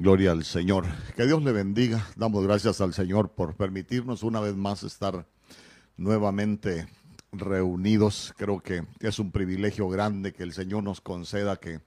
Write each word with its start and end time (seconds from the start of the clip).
Gloria 0.00 0.32
al 0.32 0.44
Señor. 0.44 0.86
Que 1.14 1.26
Dios 1.26 1.42
le 1.42 1.52
bendiga. 1.52 2.06
Damos 2.16 2.42
gracias 2.42 2.80
al 2.80 2.94
Señor 2.94 3.32
por 3.32 3.54
permitirnos 3.54 4.22
una 4.22 4.40
vez 4.40 4.56
más 4.56 4.82
estar 4.82 5.26
nuevamente 5.98 6.88
reunidos. 7.32 8.32
Creo 8.38 8.60
que 8.60 8.82
es 9.00 9.18
un 9.18 9.30
privilegio 9.30 9.90
grande 9.90 10.32
que 10.32 10.42
el 10.42 10.54
Señor 10.54 10.84
nos 10.84 11.02
conceda 11.02 11.60
que 11.60 11.82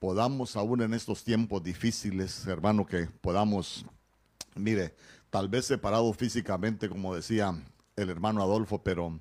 podamos, 0.00 0.56
aún 0.56 0.82
en 0.82 0.94
estos 0.94 1.22
tiempos 1.22 1.62
difíciles, 1.62 2.44
hermano, 2.48 2.86
que 2.86 3.06
podamos, 3.20 3.86
mire, 4.56 4.96
tal 5.30 5.48
vez 5.48 5.66
separados 5.66 6.16
físicamente, 6.16 6.88
como 6.88 7.14
decía 7.14 7.54
el 7.94 8.10
hermano 8.10 8.42
Adolfo, 8.42 8.82
pero 8.82 9.20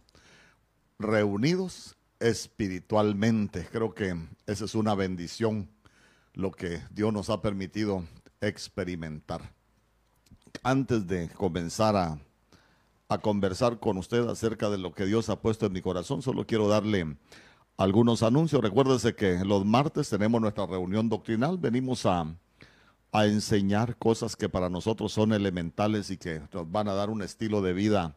reunidos 0.98 1.96
espiritualmente. 2.20 3.68
Creo 3.72 3.94
que 3.94 4.18
esa 4.48 4.66
es 4.66 4.74
una 4.74 4.96
bendición 4.96 5.70
lo 6.34 6.52
que 6.52 6.82
Dios 6.90 7.14
nos 7.14 7.30
ha 7.30 7.40
permitido 7.44 8.04
experimentar. 8.48 9.54
Antes 10.62 11.08
de 11.08 11.30
comenzar 11.30 11.96
a, 11.96 12.18
a, 13.10 13.18
conversar 13.18 13.80
con 13.80 13.98
usted 13.98 14.28
acerca 14.28 14.70
de 14.70 14.78
lo 14.78 14.94
que 14.94 15.06
Dios 15.06 15.30
ha 15.30 15.42
puesto 15.42 15.66
en 15.66 15.74
mi 15.74 15.82
corazón, 15.82 16.22
solo 16.22 16.46
quiero 16.46 16.68
darle 16.68 17.18
algunos 17.78 18.24
anuncios. 18.24 18.62
Recuérdese 18.62 19.16
que 19.16 19.44
los 19.44 19.66
martes 19.66 20.10
tenemos 20.10 20.40
nuestra 20.40 20.66
reunión 20.66 21.10
doctrinal. 21.10 21.58
Venimos 21.58 22.06
a, 22.06 22.26
a 23.12 23.26
enseñar 23.26 23.98
cosas 23.98 24.36
que 24.36 24.50
para 24.50 24.70
nosotros 24.70 25.12
son 25.12 25.34
elementales 25.34 26.10
y 26.10 26.18
que 26.18 26.42
nos 26.52 26.72
van 26.72 26.88
a 26.88 26.94
dar 26.94 27.10
un 27.10 27.22
estilo 27.22 27.62
de 27.62 27.74
vida 27.74 28.16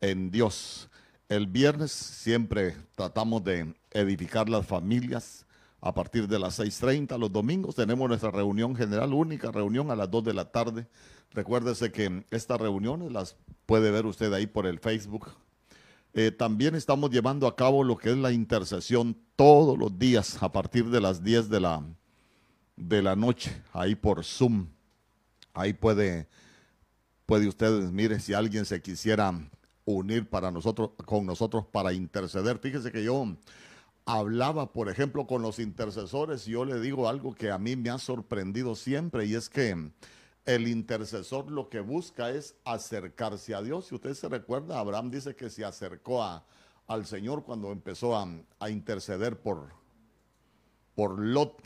en 0.00 0.30
Dios. 0.30 0.90
El 1.28 1.46
viernes 1.46 1.90
siempre 1.90 2.76
tratamos 2.94 3.42
de 3.42 3.74
edificar 3.90 4.48
las 4.48 4.66
familias 4.66 5.45
a 5.80 5.94
partir 5.94 6.28
de 6.28 6.38
las 6.38 6.58
6.30. 6.58 7.18
Los 7.18 7.32
domingos 7.32 7.74
tenemos 7.74 8.08
nuestra 8.08 8.30
reunión 8.30 8.74
general, 8.74 9.12
única 9.12 9.50
reunión 9.50 9.90
a 9.90 9.96
las 9.96 10.10
2 10.10 10.24
de 10.24 10.34
la 10.34 10.50
tarde. 10.50 10.86
Recuérdese 11.32 11.92
que 11.92 12.24
estas 12.30 12.60
reuniones 12.60 13.12
las 13.12 13.36
puede 13.66 13.90
ver 13.90 14.06
usted 14.06 14.32
ahí 14.32 14.46
por 14.46 14.66
el 14.66 14.78
Facebook. 14.78 15.30
Eh, 16.14 16.30
también 16.30 16.74
estamos 16.74 17.10
llevando 17.10 17.46
a 17.46 17.56
cabo 17.56 17.84
lo 17.84 17.96
que 17.98 18.10
es 18.10 18.16
la 18.16 18.32
intercesión 18.32 19.16
todos 19.36 19.76
los 19.76 19.98
días 19.98 20.42
a 20.42 20.50
partir 20.50 20.86
de 20.88 21.00
las 21.00 21.22
10 21.22 21.50
de 21.50 21.60
la, 21.60 21.84
de 22.76 23.02
la 23.02 23.14
noche, 23.16 23.62
ahí 23.72 23.94
por 23.94 24.24
Zoom. 24.24 24.68
Ahí 25.52 25.74
puede, 25.74 26.26
puede 27.26 27.48
usted, 27.48 27.70
mire, 27.90 28.18
si 28.20 28.32
alguien 28.32 28.64
se 28.64 28.80
quisiera 28.80 29.34
unir 29.84 30.28
para 30.28 30.50
nosotros, 30.50 30.90
con 31.04 31.26
nosotros 31.26 31.66
para 31.66 31.92
interceder. 31.92 32.58
Fíjese 32.58 32.90
que 32.90 33.04
yo 33.04 33.36
hablaba, 34.06 34.72
por 34.72 34.88
ejemplo, 34.88 35.26
con 35.26 35.42
los 35.42 35.58
intercesores, 35.58 36.46
y 36.46 36.52
yo 36.52 36.64
le 36.64 36.80
digo 36.80 37.08
algo 37.08 37.34
que 37.34 37.50
a 37.50 37.58
mí 37.58 37.74
me 37.76 37.90
ha 37.90 37.98
sorprendido 37.98 38.76
siempre, 38.76 39.26
y 39.26 39.34
es 39.34 39.50
que 39.50 39.90
el 40.46 40.68
intercesor 40.68 41.50
lo 41.50 41.68
que 41.68 41.80
busca 41.80 42.30
es 42.30 42.54
acercarse 42.64 43.54
a 43.54 43.62
Dios. 43.62 43.86
Si 43.86 43.96
usted 43.96 44.14
se 44.14 44.28
recuerda, 44.28 44.78
Abraham 44.78 45.10
dice 45.10 45.34
que 45.34 45.50
se 45.50 45.64
acercó 45.64 46.22
a, 46.22 46.46
al 46.86 47.04
Señor 47.04 47.42
cuando 47.42 47.72
empezó 47.72 48.16
a, 48.16 48.28
a, 48.60 48.70
interceder 48.70 49.40
por, 49.40 49.72
por 50.94 51.18
Lot. 51.18 51.60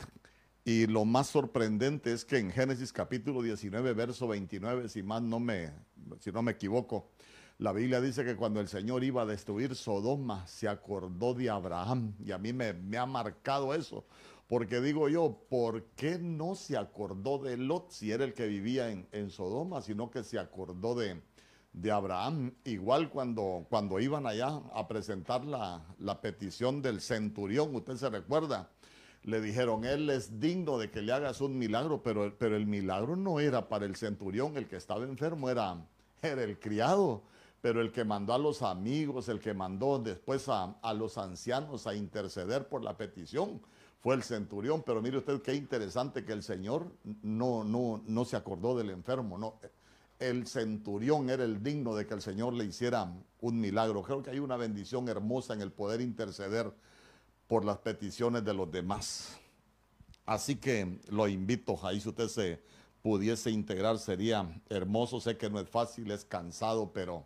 Y 0.65 0.87
lo 0.87 1.05
más 1.05 1.27
sorprendente 1.27 2.11
es 2.11 2.25
que 2.25 2.39
en 2.39 2.51
Génesis 2.51 2.91
capítulo 2.91 3.43
19, 3.43 3.93
verso 3.93 4.27
29, 4.27 4.89
si 4.89 5.03
más 5.03 5.21
no 5.21 5.39
me, 5.39 5.71
si 6.19 6.31
no 6.31 6.41
me 6.41 6.53
equivoco, 6.53 7.11
la 7.61 7.73
Biblia 7.73 8.01
dice 8.01 8.25
que 8.25 8.35
cuando 8.35 8.59
el 8.59 8.67
Señor 8.67 9.03
iba 9.03 9.21
a 9.21 9.25
destruir 9.27 9.75
Sodoma, 9.75 10.47
se 10.47 10.67
acordó 10.67 11.35
de 11.35 11.47
Abraham. 11.47 12.15
Y 12.25 12.31
a 12.31 12.39
mí 12.39 12.53
me, 12.53 12.73
me, 12.73 12.97
ha 12.97 13.05
marcado 13.05 13.75
eso. 13.75 14.03
Porque 14.47 14.81
digo 14.81 15.09
yo, 15.09 15.37
¿por 15.47 15.83
qué 15.95 16.17
no 16.17 16.55
se 16.55 16.75
acordó 16.75 17.37
de 17.37 17.57
Lot 17.57 17.91
si 17.91 18.11
era 18.11 18.23
el 18.23 18.33
que 18.33 18.47
vivía 18.47 18.89
en, 18.89 19.07
en 19.11 19.29
Sodoma, 19.29 19.83
sino 19.83 20.09
que 20.09 20.23
se 20.23 20.39
acordó 20.39 20.95
de, 20.95 21.21
de 21.71 21.91
Abraham? 21.91 22.51
Igual 22.63 23.11
cuando, 23.11 23.67
cuando 23.69 23.99
iban 23.99 24.25
allá 24.25 24.59
a 24.73 24.87
presentar 24.87 25.45
la, 25.45 25.85
la 25.99 26.19
petición 26.19 26.81
del 26.81 26.99
centurión, 26.99 27.75
usted 27.75 27.95
se 27.95 28.09
recuerda, 28.09 28.71
le 29.21 29.39
dijeron, 29.39 29.85
él 29.85 30.09
es 30.09 30.39
digno 30.39 30.79
de 30.79 30.89
que 30.89 31.03
le 31.03 31.11
hagas 31.11 31.41
un 31.41 31.59
milagro, 31.59 32.01
pero, 32.01 32.35
pero 32.39 32.57
el 32.57 32.65
milagro 32.65 33.15
no 33.15 33.39
era 33.39 33.69
para 33.69 33.85
el 33.85 33.95
centurión, 33.95 34.57
el 34.57 34.67
que 34.67 34.77
estaba 34.77 35.03
enfermo 35.03 35.47
era, 35.47 35.77
era 36.23 36.41
el 36.41 36.57
criado 36.57 37.29
pero 37.61 37.79
el 37.81 37.91
que 37.91 38.03
mandó 38.03 38.33
a 38.33 38.39
los 38.39 38.63
amigos, 38.63 39.29
el 39.29 39.39
que 39.39 39.53
mandó 39.53 39.99
después 39.99 40.49
a, 40.49 40.75
los 40.93 41.17
ancianos 41.19 41.85
a 41.85 41.93
interceder 41.93 42.67
por 42.67 42.83
la 42.83 42.97
petición, 42.97 43.61
fue 43.99 44.15
el 44.15 44.23
centurión. 44.23 44.81
Pero 44.83 45.01
mire 45.01 45.19
usted 45.19 45.41
qué 45.43 45.53
interesante 45.53 46.25
que 46.25 46.33
el 46.33 46.41
Señor 46.41 46.91
no, 47.21 47.63
no, 47.63 48.01
no 48.07 48.25
se 48.25 48.35
acordó 48.35 48.75
del 48.75 48.89
enfermo. 48.89 49.59
El 50.17 50.47
centurión 50.47 51.29
era 51.29 51.43
el 51.43 51.61
digno 51.61 51.95
de 51.95 52.07
que 52.07 52.15
el 52.15 52.21
Señor 52.21 52.53
le 52.53 52.65
hiciera 52.65 53.13
un 53.41 53.59
milagro. 53.59 54.01
Creo 54.01 54.23
que 54.23 54.31
hay 54.31 54.39
una 54.39 54.57
bendición 54.57 55.07
hermosa 55.07 55.53
en 55.53 55.61
el 55.61 55.71
poder 55.71 56.01
interceder 56.01 56.73
por 57.47 57.63
las 57.63 57.77
peticiones 57.77 58.43
de 58.43 58.55
los 58.55 58.71
demás. 58.71 59.37
Así 60.25 60.55
que 60.55 60.99
lo 61.09 61.27
invito, 61.27 61.79
ahí 61.83 61.99
si 61.99 62.09
usted 62.09 62.27
se 62.27 62.63
pudiese 63.03 63.51
integrar 63.51 63.99
sería 63.99 64.47
hermoso. 64.69 65.19
Sé 65.19 65.37
que 65.37 65.49
no 65.49 65.59
es 65.59 65.69
fácil, 65.69 66.09
es 66.11 66.25
cansado, 66.25 66.91
pero 66.93 67.25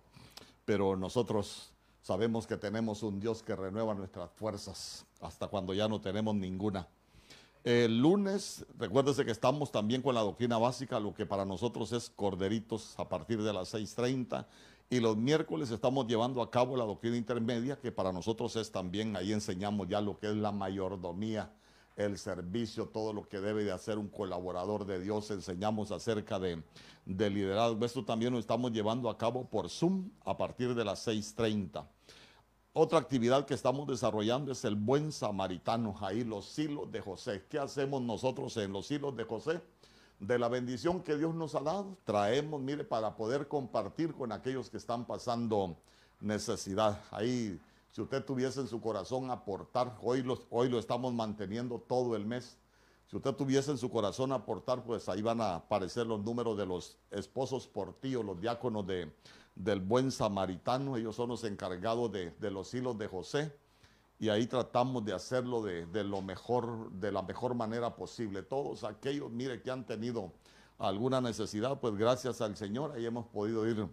pero 0.66 0.96
nosotros 0.96 1.72
sabemos 2.02 2.46
que 2.46 2.58
tenemos 2.58 3.03
un 3.03 3.20
Dios 3.20 3.42
que 3.42 3.56
renueva 3.56 3.94
nuestras 3.94 4.30
fuerzas 4.31 5.06
hasta 5.22 5.48
cuando 5.48 5.74
ya 5.74 5.88
no 5.88 6.02
tenemos 6.02 6.36
ninguna. 6.36 6.88
El 7.64 8.00
lunes, 8.00 8.66
recuérdese 8.78 9.26
que 9.26 9.31
estamos 9.31 9.72
también 9.72 10.02
con 10.02 10.14
la 10.14 10.22
doctrina 10.22 10.58
básica, 10.58 11.00
lo 11.00 11.16
que 11.16 11.26
para 11.26 11.46
nosotros 11.46 11.92
es 11.94 12.09
corderitos 12.09 12.94
a 13.00 13.09
partir 13.09 13.42
de 13.42 13.53
las 13.53 13.74
6.30. 13.74 14.46
Y 14.92 15.00
los 15.00 15.18
miércoles 15.18 15.72
estamos 15.72 16.06
llevando 16.06 16.44
a 16.44 16.52
cabo 16.52 16.78
la 16.78 16.86
doctrina 16.86 17.18
intermedia, 17.18 17.80
que 17.80 17.92
para 17.92 18.12
nosotros 18.12 18.56
es 18.56 18.72
también, 18.72 19.16
ahí 19.16 19.34
enseñamos 19.34 19.88
ya 19.88 20.00
lo 20.00 20.20
que 20.20 20.28
es 20.28 20.36
la 20.36 20.52
mayordomía 20.52 21.52
el 21.95 22.17
servicio, 22.17 22.88
todo 22.88 23.13
lo 23.13 23.28
que 23.28 23.39
debe 23.39 23.63
de 23.63 23.72
hacer 23.72 23.97
un 23.97 24.09
colaborador 24.09 24.85
de 24.85 25.00
Dios. 25.00 25.31
Enseñamos 25.31 25.91
acerca 25.91 26.39
de, 26.39 26.61
de 27.06 27.29
liderazgo. 27.29 27.85
Esto 27.85 28.03
también 28.03 28.33
lo 28.33 28.39
estamos 28.39 28.72
llevando 28.72 29.09
a 29.09 29.17
cabo 29.17 29.45
por 29.50 29.69
Zoom 29.69 30.09
a 30.25 30.35
partir 30.35 30.75
de 30.75 30.84
las 30.84 31.07
6.30. 31.07 31.85
Otra 32.73 33.00
actividad 33.00 33.45
que 33.45 33.53
estamos 33.53 33.88
desarrollando 33.88 34.51
es 34.51 34.66
el 34.66 34.75
buen 34.75 35.13
samaritano, 35.13 35.95
ahí 36.01 36.25
los 36.25 36.59
hilos 36.59 36.91
de 36.91 37.00
José. 37.00 37.45
¿Qué 37.50 37.57
hacemos 37.57 38.01
nosotros 38.01 38.57
en 38.57 38.73
los 38.73 38.91
hilos 38.91 39.16
de 39.16 39.23
José? 39.23 39.61
De 40.19 40.38
la 40.38 40.50
bendición 40.50 41.01
que 41.01 41.16
Dios 41.16 41.34
nos 41.34 41.55
ha 41.55 41.61
dado, 41.61 41.97
traemos, 42.03 42.59
mire, 42.59 42.84
para 42.84 43.16
poder 43.16 43.47
compartir 43.47 44.13
con 44.13 44.34
aquellos 44.34 44.69
que 44.69 44.75
están 44.75 45.05
pasando 45.05 45.78
necesidad. 46.19 47.01
Ahí 47.11 47.57
si 47.95 48.01
usted 48.01 48.25
tuviese 48.25 48.59
en 48.59 48.67
su 48.67 48.81
corazón 48.81 49.31
aportar, 49.31 49.97
hoy 50.03 50.22
hoy 50.50 50.67
lo 50.67 50.79
estamos 50.79 51.13
manteniendo 51.13 51.79
todo 51.79 52.17
el 52.17 52.25
mes. 52.25 52.57
Si 53.07 53.16
usted 53.16 53.33
tuviese 53.35 53.72
en 53.72 53.78
su 53.78 53.89
corazón 53.89 54.33
aportar, 54.33 54.83
pues 54.83 55.07
ahí 55.07 55.22
van 55.22 55.39
a 55.39 55.56
aparecer 55.56 56.05
los 56.05 56.19
números 56.19 56.57
de 56.57 56.66
los 56.66 56.97
esposos 57.09 57.69
por 57.69 57.94
ti 57.94 58.13
o 58.17 58.22
los 58.22 58.41
diáconos 58.41 58.85
de, 58.85 59.16
del 59.55 59.79
buen 59.79 60.11
samaritano. 60.11 60.97
Ellos 60.97 61.16
son 61.16 61.29
los 61.29 61.45
encargados 61.45 62.11
de, 62.11 62.31
de 62.31 62.51
los 62.51 62.73
hilos 62.73 62.97
de 62.97 63.07
José. 63.07 63.57
Y 64.19 64.28
ahí 64.28 64.45
tratamos 64.45 65.05
de 65.05 65.13
hacerlo 65.13 65.63
de, 65.63 65.85
de, 65.85 66.03
lo 66.03 66.22
mejor, 66.22 66.91
de 66.91 67.13
la 67.13 67.22
mejor 67.22 67.55
manera 67.55 67.95
posible. 67.95 68.44
Todos 68.44 68.84
aquellos, 68.84 69.31
mire, 69.31 69.61
que 69.61 69.72
han 69.72 69.85
tenido 69.85 70.34
alguna 70.79 71.22
necesidad, 71.22 71.79
pues 71.79 71.95
gracias 71.95 72.41
al 72.41 72.57
Señor, 72.57 72.91
ahí 72.91 73.05
hemos 73.05 73.25
podido 73.28 73.66
ir 73.66 73.88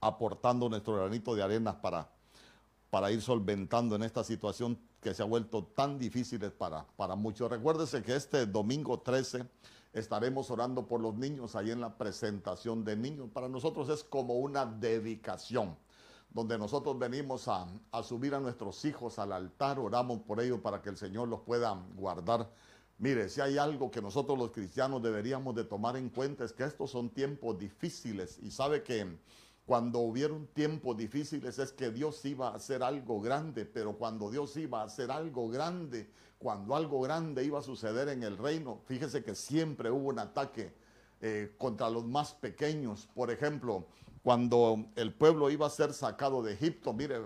aportando 0.00 0.70
nuestro 0.70 0.94
granito 0.94 1.34
de 1.34 1.42
arena 1.42 1.78
para, 1.82 2.08
para 2.92 3.10
ir 3.10 3.22
solventando 3.22 3.96
en 3.96 4.02
esta 4.02 4.22
situación 4.22 4.78
que 5.00 5.14
se 5.14 5.22
ha 5.22 5.24
vuelto 5.24 5.64
tan 5.64 5.98
difícil 5.98 6.40
para, 6.52 6.84
para 6.94 7.16
muchos. 7.16 7.50
Recuérdese 7.50 8.02
que 8.02 8.14
este 8.14 8.44
domingo 8.44 9.00
13 9.00 9.46
estaremos 9.94 10.50
orando 10.50 10.86
por 10.86 11.00
los 11.00 11.14
niños 11.14 11.56
ahí 11.56 11.70
en 11.70 11.80
la 11.80 11.96
presentación 11.96 12.84
de 12.84 12.94
niños. 12.94 13.30
Para 13.32 13.48
nosotros 13.48 13.88
es 13.88 14.04
como 14.04 14.34
una 14.34 14.66
dedicación, 14.66 15.74
donde 16.28 16.58
nosotros 16.58 16.98
venimos 16.98 17.48
a, 17.48 17.66
a 17.92 18.02
subir 18.02 18.34
a 18.34 18.40
nuestros 18.40 18.84
hijos 18.84 19.18
al 19.18 19.32
altar, 19.32 19.78
oramos 19.78 20.20
por 20.20 20.42
ellos 20.42 20.60
para 20.60 20.82
que 20.82 20.90
el 20.90 20.98
Señor 20.98 21.28
los 21.28 21.40
pueda 21.40 21.72
guardar. 21.96 22.50
Mire, 22.98 23.30
si 23.30 23.40
hay 23.40 23.56
algo 23.56 23.90
que 23.90 24.02
nosotros 24.02 24.38
los 24.38 24.50
cristianos 24.50 25.02
deberíamos 25.02 25.54
de 25.54 25.64
tomar 25.64 25.96
en 25.96 26.10
cuenta 26.10 26.44
es 26.44 26.52
que 26.52 26.64
estos 26.64 26.90
son 26.90 27.08
tiempos 27.08 27.58
difíciles 27.58 28.38
y 28.42 28.50
sabe 28.50 28.82
que 28.82 29.16
cuando 29.66 30.00
hubieron 30.00 30.46
tiempos 30.48 30.96
difíciles 30.96 31.58
es 31.58 31.72
que 31.72 31.90
Dios 31.90 32.24
iba 32.24 32.48
a 32.48 32.56
hacer 32.56 32.82
algo 32.82 33.20
grande, 33.20 33.64
pero 33.64 33.96
cuando 33.96 34.30
Dios 34.30 34.56
iba 34.56 34.82
a 34.82 34.84
hacer 34.84 35.10
algo 35.10 35.48
grande, 35.48 36.10
cuando 36.38 36.74
algo 36.74 37.00
grande 37.00 37.44
iba 37.44 37.60
a 37.60 37.62
suceder 37.62 38.08
en 38.08 38.24
el 38.24 38.36
reino, 38.36 38.80
fíjese 38.86 39.22
que 39.22 39.34
siempre 39.34 39.90
hubo 39.90 40.08
un 40.08 40.18
ataque 40.18 40.72
eh, 41.20 41.54
contra 41.56 41.88
los 41.88 42.04
más 42.04 42.34
pequeños. 42.34 43.08
Por 43.14 43.30
ejemplo, 43.30 43.86
cuando 44.24 44.86
el 44.96 45.14
pueblo 45.14 45.48
iba 45.50 45.66
a 45.66 45.70
ser 45.70 45.92
sacado 45.92 46.42
de 46.42 46.54
Egipto, 46.54 46.92
mire, 46.92 47.20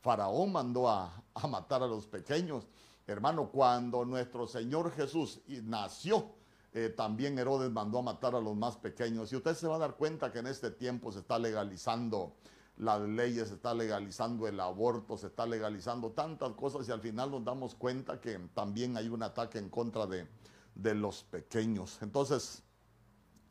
Faraón 0.00 0.52
mandó 0.52 0.88
a, 0.88 1.22
a 1.34 1.46
matar 1.46 1.84
a 1.84 1.86
los 1.86 2.08
pequeños. 2.08 2.66
Hermano, 3.06 3.48
cuando 3.50 4.04
nuestro 4.04 4.48
Señor 4.48 4.90
Jesús 4.90 5.40
nació, 5.62 6.32
eh, 6.72 6.90
también 6.90 7.38
Herodes 7.38 7.70
mandó 7.70 7.98
a 7.98 8.02
matar 8.02 8.34
a 8.34 8.40
los 8.40 8.56
más 8.56 8.76
pequeños. 8.76 9.32
Y 9.32 9.36
usted 9.36 9.54
se 9.54 9.66
va 9.66 9.76
a 9.76 9.78
dar 9.78 9.96
cuenta 9.96 10.32
que 10.32 10.40
en 10.40 10.46
este 10.46 10.70
tiempo 10.70 11.12
se 11.12 11.20
está 11.20 11.38
legalizando 11.38 12.34
las 12.78 13.00
leyes, 13.00 13.48
se 13.48 13.54
está 13.54 13.72
legalizando 13.72 14.46
el 14.46 14.60
aborto, 14.60 15.16
se 15.16 15.28
está 15.28 15.46
legalizando 15.46 16.10
tantas 16.10 16.52
cosas 16.52 16.86
y 16.88 16.92
al 16.92 17.00
final 17.00 17.30
nos 17.30 17.44
damos 17.44 17.74
cuenta 17.74 18.20
que 18.20 18.38
también 18.54 18.96
hay 18.96 19.08
un 19.08 19.22
ataque 19.22 19.58
en 19.58 19.70
contra 19.70 20.06
de, 20.06 20.28
de 20.74 20.94
los 20.94 21.22
pequeños. 21.22 21.98
Entonces, 22.02 22.62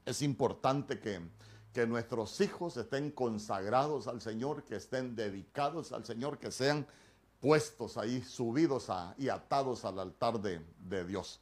es 0.06 0.22
importante 0.22 1.00
que, 1.00 1.20
que 1.74 1.88
nuestros 1.88 2.40
hijos 2.42 2.78
estén 2.78 3.12
consagrados 3.12 4.08
al 4.08 4.22
Señor, 4.22 4.64
que 4.64 4.76
estén 4.76 5.16
dedicados 5.16 5.92
al 5.92 6.06
Señor, 6.06 6.38
que 6.38 6.52
sean 6.52 6.86
puestos 7.40 7.98
ahí, 7.98 8.22
subidos 8.22 8.88
y 9.18 9.30
atados 9.30 9.86
al 9.86 10.00
altar 10.00 10.40
de, 10.40 10.64
de 10.80 11.06
Dios. 11.06 11.42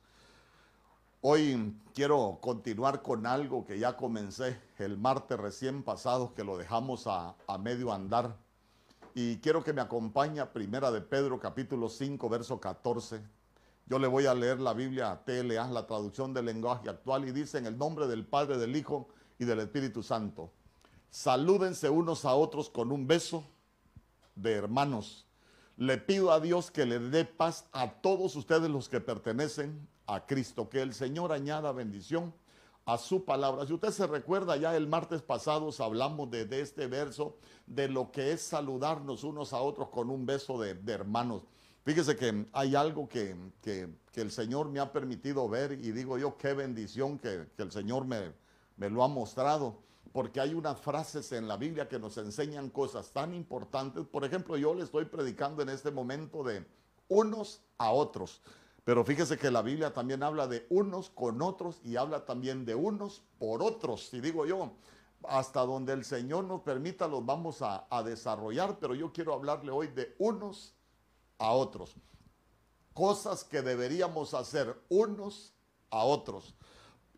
Hoy 1.26 1.74
quiero 1.94 2.40
continuar 2.42 3.02
con 3.02 3.26
algo 3.26 3.64
que 3.64 3.80
ya 3.80 3.96
comencé 3.96 4.60
el 4.78 4.98
martes 4.98 5.40
recién 5.40 5.82
pasado, 5.82 6.34
que 6.34 6.44
lo 6.44 6.58
dejamos 6.58 7.08
a, 7.08 7.38
a, 7.48 7.58
medio 7.58 7.94
andar. 7.94 8.36
Y 9.16 9.38
quiero 9.38 9.64
que 9.64 9.72
me 9.72 9.80
acompañe 9.80 10.46
Primera 10.48 10.92
de 10.92 11.00
Pedro, 11.00 11.40
capítulo 11.40 11.88
5, 11.88 12.28
verso 12.28 12.60
14. 12.60 13.22
Yo 13.86 14.00
le 14.00 14.08
voy 14.08 14.26
a 14.26 14.34
leer 14.34 14.60
la 14.60 14.74
Biblia 14.74 15.24
TLA, 15.26 15.70
la 15.70 15.88
traducción 15.88 16.34
del 16.34 16.48
lenguaje 16.48 16.90
actual, 16.90 17.26
y 17.26 17.32
dice 17.32 17.58
en 17.58 17.68
el 17.68 17.78
nombre 17.78 18.08
del 18.08 18.26
Padre, 18.26 18.58
del 18.58 18.76
Hijo 18.76 19.08
y 19.40 19.46
del 19.46 19.62
Espíritu 19.62 20.04
Santo. 20.04 20.52
Salúdense 21.10 21.90
unos 21.90 22.26
a 22.26 22.34
otros 22.34 22.70
con 22.70 22.92
un 22.92 23.08
beso 23.08 23.46
de 24.36 24.52
hermanos. 24.52 25.26
Le 25.78 25.98
pido 26.00 26.34
a 26.34 26.42
Dios 26.42 26.70
que 26.70 26.86
le 26.86 27.00
dé 27.00 27.24
paz 27.24 27.64
a 27.72 27.94
todos 28.02 28.36
ustedes 28.36 28.70
los 28.70 28.90
que 28.90 29.00
pertenecen 29.00 29.88
a 30.08 30.26
Cristo. 30.26 30.70
Que 30.70 30.82
el 30.82 30.94
Señor 30.94 31.32
añada 31.32 31.72
bendición 31.72 32.34
a 32.86 32.98
su 32.98 33.24
palabra. 33.24 33.66
Si 33.66 33.74
usted 33.74 33.92
se 33.92 34.08
recuerda, 34.08 34.58
ya 34.58 34.76
el 34.76 34.88
martes 34.88 35.22
pasado 35.22 35.70
hablamos 35.80 36.30
de, 36.30 36.48
este 36.62 36.88
verso, 36.88 37.38
de 37.66 37.88
lo 37.88 38.12
que 38.12 38.34
es 38.34 38.42
saludarnos 38.42 39.24
unos 39.24 39.54
a 39.54 39.62
otros 39.62 39.90
con 39.90 40.10
un 40.10 40.26
beso 40.26 40.60
de, 40.60 40.78
hermanos. 40.92 41.44
Fíjese 41.86 42.16
que 42.16 42.46
hay 42.54 42.76
algo 42.76 43.08
que, 43.08 43.36
el 44.16 44.32
Señor 44.32 44.70
me 44.70 44.80
ha 44.80 44.92
permitido 44.92 45.48
ver 45.50 45.74
y 45.74 45.92
digo 45.92 46.18
yo, 46.18 46.38
qué 46.38 46.54
bendición 46.54 47.18
que, 47.18 47.48
el 47.58 47.72
Señor 47.72 48.06
me, 48.06 48.34
me 48.78 48.90
lo 48.90 49.04
ha 49.04 49.08
mostrado 49.08 49.82
porque 50.12 50.40
hay 50.40 50.54
unas 50.54 50.80
frases 50.80 51.32
en 51.32 51.48
la 51.48 51.58
Biblia 51.58 51.88
que 51.88 51.98
nos 51.98 52.18
enseñan 52.18 52.70
cosas 52.70 53.12
tan 53.12 53.34
importantes. 53.34 54.06
Por 54.06 54.24
ejemplo, 54.24 54.56
yo 54.58 54.76
le 54.76 54.84
estoy 54.84 55.06
predicando 55.06 55.64
en 55.64 55.70
este 55.70 55.90
momento 55.90 56.44
de 56.44 56.64
unos 57.08 57.62
a 57.80 57.92
otros. 57.92 58.42
Pero 58.84 59.06
fíjese 59.06 59.38
que 59.38 59.50
la 59.50 59.62
Biblia 59.62 59.94
también 59.94 60.24
habla 60.24 60.48
de 60.48 60.66
unos 60.70 61.10
con 61.10 61.42
otros 61.42 61.80
y 61.84 61.96
habla 61.96 62.26
también 62.26 62.66
de 62.66 62.76
unos 62.76 63.24
por 63.40 63.64
otros. 63.64 64.14
Y 64.14 64.20
digo 64.20 64.46
yo, 64.46 64.74
hasta 65.24 65.62
donde 65.62 65.94
el 65.94 66.04
Señor 66.04 66.44
nos 66.44 66.62
permita 66.62 67.08
los 67.08 67.26
vamos 67.26 67.62
a, 67.62 67.88
desarrollar, 68.04 68.78
pero 68.80 68.94
yo 68.94 69.14
quiero 69.14 69.34
hablarle 69.34 69.72
hoy 69.72 69.88
de 69.88 70.14
unos 70.20 70.76
a 71.38 71.52
otros. 71.52 71.96
Cosas 72.94 73.44
que 73.46 73.62
deberíamos 73.62 74.34
hacer 74.34 74.76
unos 74.90 75.54
a 75.90 76.04
otros. 76.04 76.54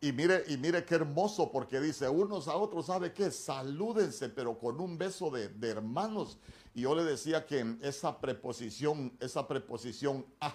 Y 0.01 0.11
mire, 0.11 0.43
y 0.47 0.57
mire 0.57 0.85
qué 0.85 0.95
hermoso, 0.95 1.51
porque 1.51 1.79
dice 1.79 2.07
unos 2.07 2.47
a 2.47 2.55
otros, 2.55 2.85
¿sabe 2.85 3.11
qué? 3.11 3.31
Salúdense, 3.31 4.29
pero 4.29 4.59
con 4.59 4.79
un 4.79 4.99
beso 4.99 5.31
de, 5.31 5.49
de 5.49 5.69
hermanos. 5.69 6.37
Y 6.75 6.81
yo 6.81 6.93
le 6.93 7.03
decía 7.03 7.47
que 7.47 7.77
esa 7.81 8.19
preposición, 8.21 9.17
esa 9.19 9.47
preposición 9.47 10.25
a, 10.39 10.53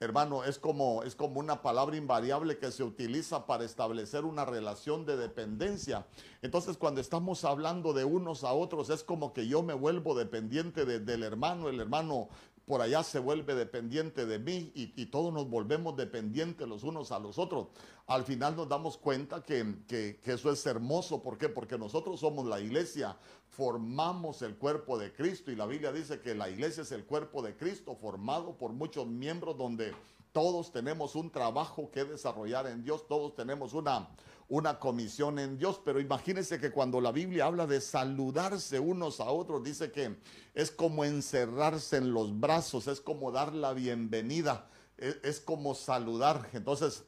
hermano, 0.00 0.44
es 0.44 0.58
como, 0.58 1.02
es 1.02 1.14
como 1.14 1.40
una 1.40 1.62
palabra 1.62 1.96
invariable 1.96 2.58
que 2.58 2.70
se 2.70 2.84
utiliza 2.84 3.46
para 3.46 3.64
establecer 3.64 4.24
una 4.24 4.44
relación 4.44 5.06
de 5.06 5.16
dependencia. 5.16 6.06
Entonces, 6.42 6.76
cuando 6.76 7.00
estamos 7.00 7.44
hablando 7.44 7.92
de 7.92 8.04
unos 8.04 8.44
a 8.44 8.52
otros, 8.52 8.90
es 8.90 9.04
como 9.04 9.32
que 9.32 9.48
yo 9.48 9.62
me 9.62 9.74
vuelvo 9.74 10.14
dependiente 10.14 10.84
del 10.84 11.22
hermano, 11.22 11.68
el 11.68 11.80
hermano 11.80 12.28
por 12.66 12.82
allá 12.82 13.04
se 13.04 13.20
vuelve 13.20 13.54
dependiente 13.54 14.26
de 14.26 14.40
mí 14.40 14.72
y, 14.74 15.06
todos 15.06 15.32
nos 15.32 15.48
volvemos 15.48 15.96
dependientes 15.96 16.66
los 16.66 16.82
unos 16.82 17.12
a 17.12 17.20
los 17.20 17.38
otros. 17.38 17.68
Al 18.08 18.24
final 18.24 18.56
nos 18.56 18.68
damos 18.68 18.98
cuenta 18.98 19.44
que, 19.44 19.76
que, 19.86 20.20
eso 20.24 20.50
es 20.50 20.66
hermoso. 20.66 21.22
¿Por 21.22 21.38
qué? 21.38 21.48
Porque 21.48 21.78
nosotros 21.78 22.18
somos 22.18 22.44
la 22.46 22.60
iglesia, 22.60 23.16
formamos 23.50 24.42
el 24.42 24.56
cuerpo 24.56 24.98
de 24.98 25.12
Cristo 25.12 25.52
y 25.52 25.56
la 25.56 25.66
Biblia 25.66 25.92
dice 25.92 26.20
que 26.20 26.34
la 26.34 26.50
iglesia 26.50 26.82
es 26.82 26.90
el 26.90 27.04
cuerpo 27.04 27.40
de 27.40 27.56
Cristo 27.56 27.94
formado 27.94 28.58
por 28.58 28.72
muchos 28.72 29.06
miembros 29.06 29.56
donde 29.56 29.94
todos 30.32 30.72
tenemos 30.72 31.14
un 31.14 31.30
trabajo 31.30 31.90
que 31.92 32.04
desarrollar 32.04 32.66
en 32.66 32.82
Dios, 32.82 33.06
todos 33.06 33.34
tenemos 33.36 33.74
una, 33.74 34.08
una 34.48 34.78
comisión 34.78 35.38
en 35.38 35.58
Dios, 35.58 35.80
pero 35.84 36.00
imagínense 36.00 36.60
que 36.60 36.70
cuando 36.70 37.00
la 37.00 37.10
Biblia 37.10 37.46
habla 37.46 37.66
de 37.66 37.80
saludarse 37.80 38.78
unos 38.78 39.20
a 39.20 39.24
otros, 39.24 39.64
dice 39.64 39.90
que 39.90 40.16
es 40.54 40.70
como 40.70 41.04
encerrarse 41.04 41.96
en 41.96 42.12
los 42.12 42.38
brazos, 42.38 42.86
es 42.86 43.00
como 43.00 43.32
dar 43.32 43.52
la 43.54 43.72
bienvenida, 43.72 44.68
es, 44.98 45.40
como 45.40 45.74
saludar. 45.74 46.48
Entonces, 46.52 47.04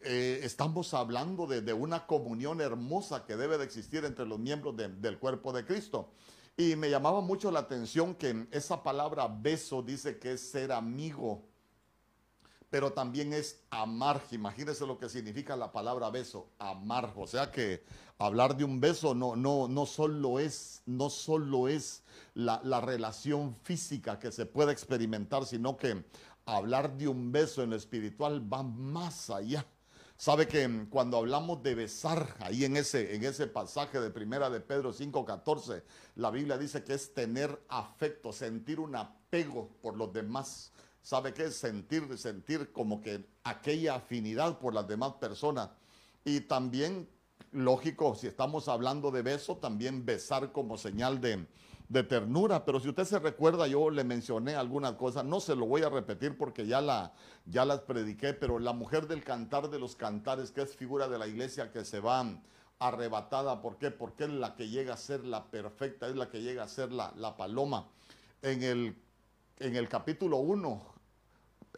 eh, 0.00 0.40
estamos 0.42 0.92
hablando 0.92 1.46
de, 1.46 1.72
una 1.72 2.06
comunión 2.06 2.60
hermosa 2.60 3.24
que 3.24 3.36
debe 3.36 3.56
de 3.56 3.64
existir 3.64 4.04
entre 4.04 4.26
los 4.26 4.38
miembros 4.38 4.76
del 4.76 5.18
cuerpo 5.18 5.52
de 5.52 5.64
Cristo. 5.64 6.10
Y 6.58 6.76
me 6.76 6.90
llamaba 6.90 7.20
mucho 7.20 7.50
la 7.50 7.60
atención 7.60 8.14
que 8.14 8.46
esa 8.50 8.82
palabra 8.82 9.28
beso 9.28 9.82
dice 9.82 10.18
que 10.18 10.32
es 10.32 10.40
ser 10.40 10.72
amigo 10.72 11.42
pero 12.70 12.92
también 12.92 13.32
es 13.32 13.60
amar. 13.70 14.22
Imagínense 14.30 14.86
lo 14.86 14.98
que 14.98 15.08
significa 15.08 15.56
la 15.56 15.72
palabra 15.72 16.10
beso, 16.10 16.50
amar. 16.58 17.12
O 17.16 17.26
sea 17.26 17.50
que 17.50 17.84
hablar 18.18 18.56
de 18.56 18.64
un 18.64 18.80
beso 18.80 19.14
no, 19.14 19.36
no, 19.36 19.68
no 19.68 19.86
solo 19.86 20.38
es, 20.40 20.82
no 20.86 21.10
solo 21.10 21.68
es 21.68 22.02
la, 22.34 22.60
la 22.64 22.80
relación 22.80 23.54
física 23.62 24.18
que 24.18 24.32
se 24.32 24.46
puede 24.46 24.72
experimentar, 24.72 25.46
sino 25.46 25.76
que 25.76 26.04
hablar 26.44 26.96
de 26.96 27.08
un 27.08 27.32
beso 27.32 27.62
en 27.62 27.70
lo 27.70 27.76
espiritual 27.76 28.52
va 28.52 28.62
más 28.62 29.30
allá. 29.30 29.66
Sabe 30.18 30.48
que 30.48 30.86
cuando 30.88 31.18
hablamos 31.18 31.62
de 31.62 31.74
besar, 31.74 32.36
ahí 32.40 32.64
en 32.64 32.78
ese, 32.78 33.14
en 33.14 33.22
ese 33.22 33.46
pasaje 33.46 34.00
de 34.00 34.10
primera 34.10 34.48
de 34.48 34.60
Pedro 34.60 34.94
5:14, 34.94 35.82
la 36.14 36.30
Biblia 36.30 36.56
dice 36.56 36.82
que 36.82 36.94
es 36.94 37.12
tener 37.12 37.62
afecto, 37.68 38.32
sentir 38.32 38.80
un 38.80 38.96
apego 38.96 39.68
por 39.82 39.94
los 39.94 40.10
demás. 40.14 40.72
¿Sabe 41.06 41.32
qué? 41.32 41.52
Sentir, 41.52 42.18
sentir 42.18 42.72
como 42.72 43.00
que 43.00 43.24
aquella 43.44 43.94
afinidad 43.94 44.58
por 44.58 44.74
las 44.74 44.88
demás 44.88 45.12
personas. 45.20 45.70
Y 46.24 46.40
también, 46.40 47.08
lógico, 47.52 48.16
si 48.16 48.26
estamos 48.26 48.66
hablando 48.66 49.12
de 49.12 49.22
beso, 49.22 49.58
también 49.58 50.04
besar 50.04 50.50
como 50.50 50.76
señal 50.76 51.20
de, 51.20 51.46
ternura. 52.02 52.64
Pero 52.64 52.80
si 52.80 52.88
usted 52.88 53.04
se 53.04 53.20
recuerda, 53.20 53.68
yo 53.68 53.88
le 53.88 54.02
mencioné 54.02 54.56
algunas 54.56 54.94
cosas, 54.94 55.24
no 55.24 55.38
se 55.38 55.54
lo 55.54 55.66
voy 55.66 55.82
a 55.82 55.90
repetir 55.90 56.36
porque 56.36 56.66
ya, 56.66 56.80
la, 56.80 57.12
ya 57.44 57.64
las 57.64 57.82
prediqué, 57.82 58.34
pero 58.34 58.58
la 58.58 58.72
mujer 58.72 59.06
del 59.06 59.22
cantar 59.22 59.70
de 59.70 59.78
los 59.78 59.94
cantares, 59.94 60.50
que 60.50 60.62
es 60.62 60.74
figura 60.74 61.06
de 61.06 61.20
la 61.20 61.28
iglesia 61.28 61.70
que 61.70 61.84
se 61.84 62.00
va 62.00 62.26
arrebatada, 62.80 63.62
¿por 63.62 63.78
qué? 63.78 63.92
Porque 63.92 64.24
es 64.24 64.30
la 64.30 64.56
que 64.56 64.70
llega 64.70 64.94
a 64.94 64.96
ser 64.96 65.24
la 65.24 65.44
perfecta, 65.52 66.08
es 66.08 66.16
la 66.16 66.28
que 66.30 66.42
llega 66.42 66.64
a 66.64 66.68
ser 66.68 66.90
la, 66.90 67.12
la 67.14 67.36
paloma. 67.36 67.86
En 68.42 68.64
el, 68.64 69.00
en 69.60 69.76
el 69.76 69.88
capítulo 69.88 70.38
1 70.38 70.95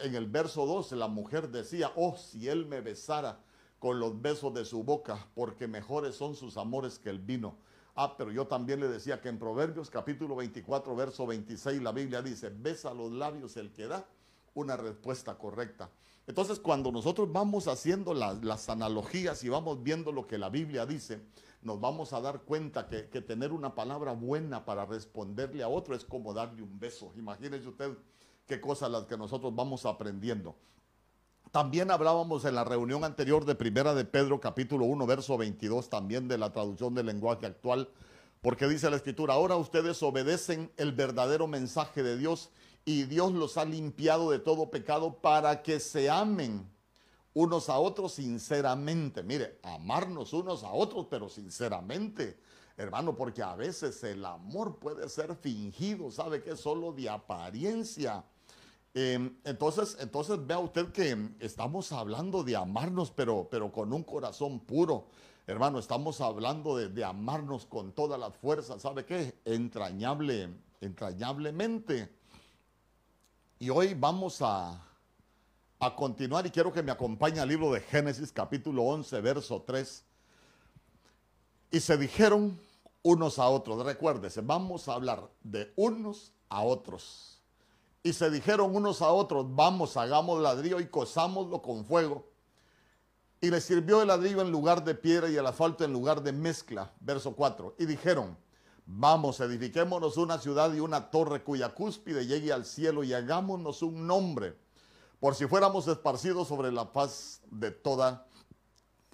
en 0.00 0.14
el 0.14 0.26
verso 0.26 0.66
12 0.66 0.96
la 0.96 1.08
mujer 1.08 1.50
decía, 1.50 1.92
oh, 1.96 2.16
si 2.16 2.48
él 2.48 2.66
me 2.66 2.80
besara 2.80 3.40
con 3.78 4.00
los 4.00 4.20
besos 4.20 4.52
de 4.54 4.64
su 4.64 4.82
boca, 4.82 5.28
porque 5.34 5.68
mejores 5.68 6.16
son 6.16 6.34
sus 6.34 6.56
amores 6.56 6.98
que 6.98 7.10
el 7.10 7.20
vino. 7.20 7.56
Ah, 7.94 8.16
pero 8.16 8.30
yo 8.30 8.46
también 8.46 8.80
le 8.80 8.88
decía 8.88 9.20
que 9.20 9.28
en 9.28 9.38
Proverbios 9.38 9.90
capítulo 9.90 10.36
24, 10.36 10.94
verso 10.94 11.26
26, 11.26 11.82
la 11.82 11.92
Biblia 11.92 12.22
dice, 12.22 12.50
besa 12.50 12.94
los 12.94 13.10
labios 13.12 13.56
el 13.56 13.72
que 13.72 13.86
da 13.86 14.06
una 14.54 14.76
respuesta 14.76 15.36
correcta. 15.36 15.90
Entonces, 16.26 16.60
cuando 16.60 16.92
nosotros 16.92 17.32
vamos 17.32 17.68
haciendo 17.68 18.12
las, 18.12 18.68
analogías 18.68 19.42
y 19.44 19.48
vamos 19.48 19.82
viendo 19.82 20.12
lo 20.12 20.26
que 20.26 20.38
la 20.38 20.50
Biblia 20.50 20.84
dice, 20.84 21.22
nos 21.62 21.80
vamos 21.80 22.12
a 22.12 22.20
dar 22.20 22.42
cuenta 22.42 22.86
que, 22.86 23.08
que 23.08 23.22
tener 23.22 23.52
una 23.52 23.74
palabra 23.74 24.12
buena 24.12 24.64
para 24.64 24.84
responderle 24.84 25.62
a 25.62 25.68
otro 25.68 25.94
es 25.94 26.04
como 26.04 26.34
darle 26.34 26.62
un 26.62 26.78
beso. 26.78 27.12
Imagínese 27.16 27.66
usted 27.66 27.96
qué 28.48 28.60
cosas 28.60 28.90
las 28.90 29.04
que 29.04 29.16
nosotros 29.16 29.54
vamos 29.54 29.84
aprendiendo. 29.84 30.56
También 31.52 31.90
hablábamos 31.90 32.44
en 32.44 32.54
la 32.54 32.64
reunión 32.64 33.04
anterior 33.04 33.44
de 33.44 33.54
Primera 33.54 33.94
de 33.94 34.04
Pedro 34.04 34.40
capítulo 34.40 34.86
1 34.86 35.06
verso 35.06 35.36
22 35.38 35.88
también 35.88 36.28
de 36.28 36.38
la 36.38 36.52
traducción 36.52 36.94
del 36.94 37.06
lenguaje 37.06 37.46
actual, 37.46 37.88
porque 38.40 38.66
dice 38.66 38.90
la 38.90 38.96
escritura, 38.96 39.34
ahora 39.34 39.56
ustedes 39.56 40.02
obedecen 40.02 40.72
el 40.76 40.92
verdadero 40.92 41.46
mensaje 41.46 42.02
de 42.02 42.16
Dios 42.16 42.50
y 42.84 43.04
Dios 43.04 43.32
los 43.32 43.58
ha 43.58 43.64
limpiado 43.64 44.30
de 44.30 44.38
todo 44.38 44.70
pecado 44.70 45.20
para 45.20 45.62
que 45.62 45.78
se 45.78 46.08
amen 46.08 46.66
unos 47.34 47.68
a 47.68 47.78
otros 47.78 48.14
sinceramente. 48.14 49.22
Mire, 49.22 49.58
amarnos 49.62 50.32
unos 50.32 50.64
a 50.64 50.72
otros, 50.72 51.06
pero 51.10 51.28
sinceramente, 51.28 52.40
hermano, 52.78 53.14
porque 53.14 53.42
a 53.42 53.54
veces 53.54 54.02
el 54.04 54.24
amor 54.24 54.78
puede 54.78 55.08
ser 55.08 55.34
fingido, 55.36 56.10
sabe 56.10 56.42
que 56.42 56.52
es 56.52 56.60
solo 56.60 56.92
de 56.92 57.10
apariencia. 57.10 58.24
Em, 59.00 59.32
entonces, 59.44 59.96
entonces 60.00 60.44
vea 60.44 60.58
usted 60.58 60.90
que 60.90 61.16
estamos 61.38 61.92
hablando 61.92 62.42
de 62.42 62.56
amarnos, 62.56 63.12
pero, 63.12 63.46
pero 63.48 63.70
con 63.70 63.92
un 63.92 64.02
corazón 64.02 64.58
puro. 64.58 65.06
Hermano, 65.46 65.78
estamos 65.78 66.20
hablando 66.20 66.76
de, 66.76 66.88
de 66.88 67.04
amarnos 67.04 67.64
con 67.64 67.92
toda 67.92 68.18
la 68.18 68.32
fuerza. 68.32 68.80
¿Sabe 68.80 69.04
qué? 69.04 69.38
Entrañable, 69.44 70.52
entrañablemente. 70.80 72.12
Y 73.60 73.70
hoy 73.70 73.94
vamos 73.94 74.42
a, 74.42 74.84
a 75.78 75.94
continuar 75.94 76.44
y 76.46 76.50
quiero 76.50 76.72
que 76.72 76.82
me 76.82 76.90
acompañe 76.90 77.38
al 77.38 77.48
libro 77.48 77.70
de 77.70 77.80
Génesis 77.82 78.32
capítulo 78.32 78.82
11, 78.82 79.20
verso 79.20 79.62
3. 79.62 80.04
Y 81.70 81.78
se 81.78 81.96
dijeron 81.96 82.58
unos 83.02 83.38
a 83.38 83.46
otros, 83.46 83.86
recuérdese, 83.86 84.40
vamos 84.40 84.88
a 84.88 84.94
hablar 84.94 85.30
de 85.44 85.72
unos 85.76 86.32
a 86.48 86.62
otros. 86.62 87.37
Y 88.08 88.14
se 88.14 88.30
dijeron 88.30 88.74
unos 88.74 89.02
a 89.02 89.10
otros, 89.10 89.54
vamos, 89.54 89.98
hagamos 89.98 90.40
ladrillo 90.40 90.80
y 90.80 90.86
cosámoslo 90.86 91.60
con 91.60 91.84
fuego. 91.84 92.24
Y 93.38 93.50
le 93.50 93.60
sirvió 93.60 94.00
el 94.00 94.08
ladrillo 94.08 94.40
en 94.40 94.50
lugar 94.50 94.82
de 94.82 94.94
piedra 94.94 95.28
y 95.28 95.36
el 95.36 95.44
asfalto 95.44 95.84
en 95.84 95.92
lugar 95.92 96.22
de 96.22 96.32
mezcla. 96.32 96.90
Verso 97.00 97.36
4. 97.36 97.74
Y 97.78 97.84
dijeron, 97.84 98.34
vamos, 98.86 99.40
edifiquémonos 99.40 100.16
una 100.16 100.38
ciudad 100.38 100.72
y 100.72 100.80
una 100.80 101.10
torre 101.10 101.44
cuya 101.44 101.74
cúspide 101.74 102.26
llegue 102.26 102.50
al 102.50 102.64
cielo 102.64 103.04
y 103.04 103.12
hagámonos 103.12 103.82
un 103.82 104.06
nombre, 104.06 104.56
por 105.20 105.34
si 105.34 105.46
fuéramos 105.46 105.86
esparcidos 105.86 106.48
sobre 106.48 106.72
la 106.72 106.90
paz 106.90 107.42
de 107.50 107.72
toda 107.72 108.26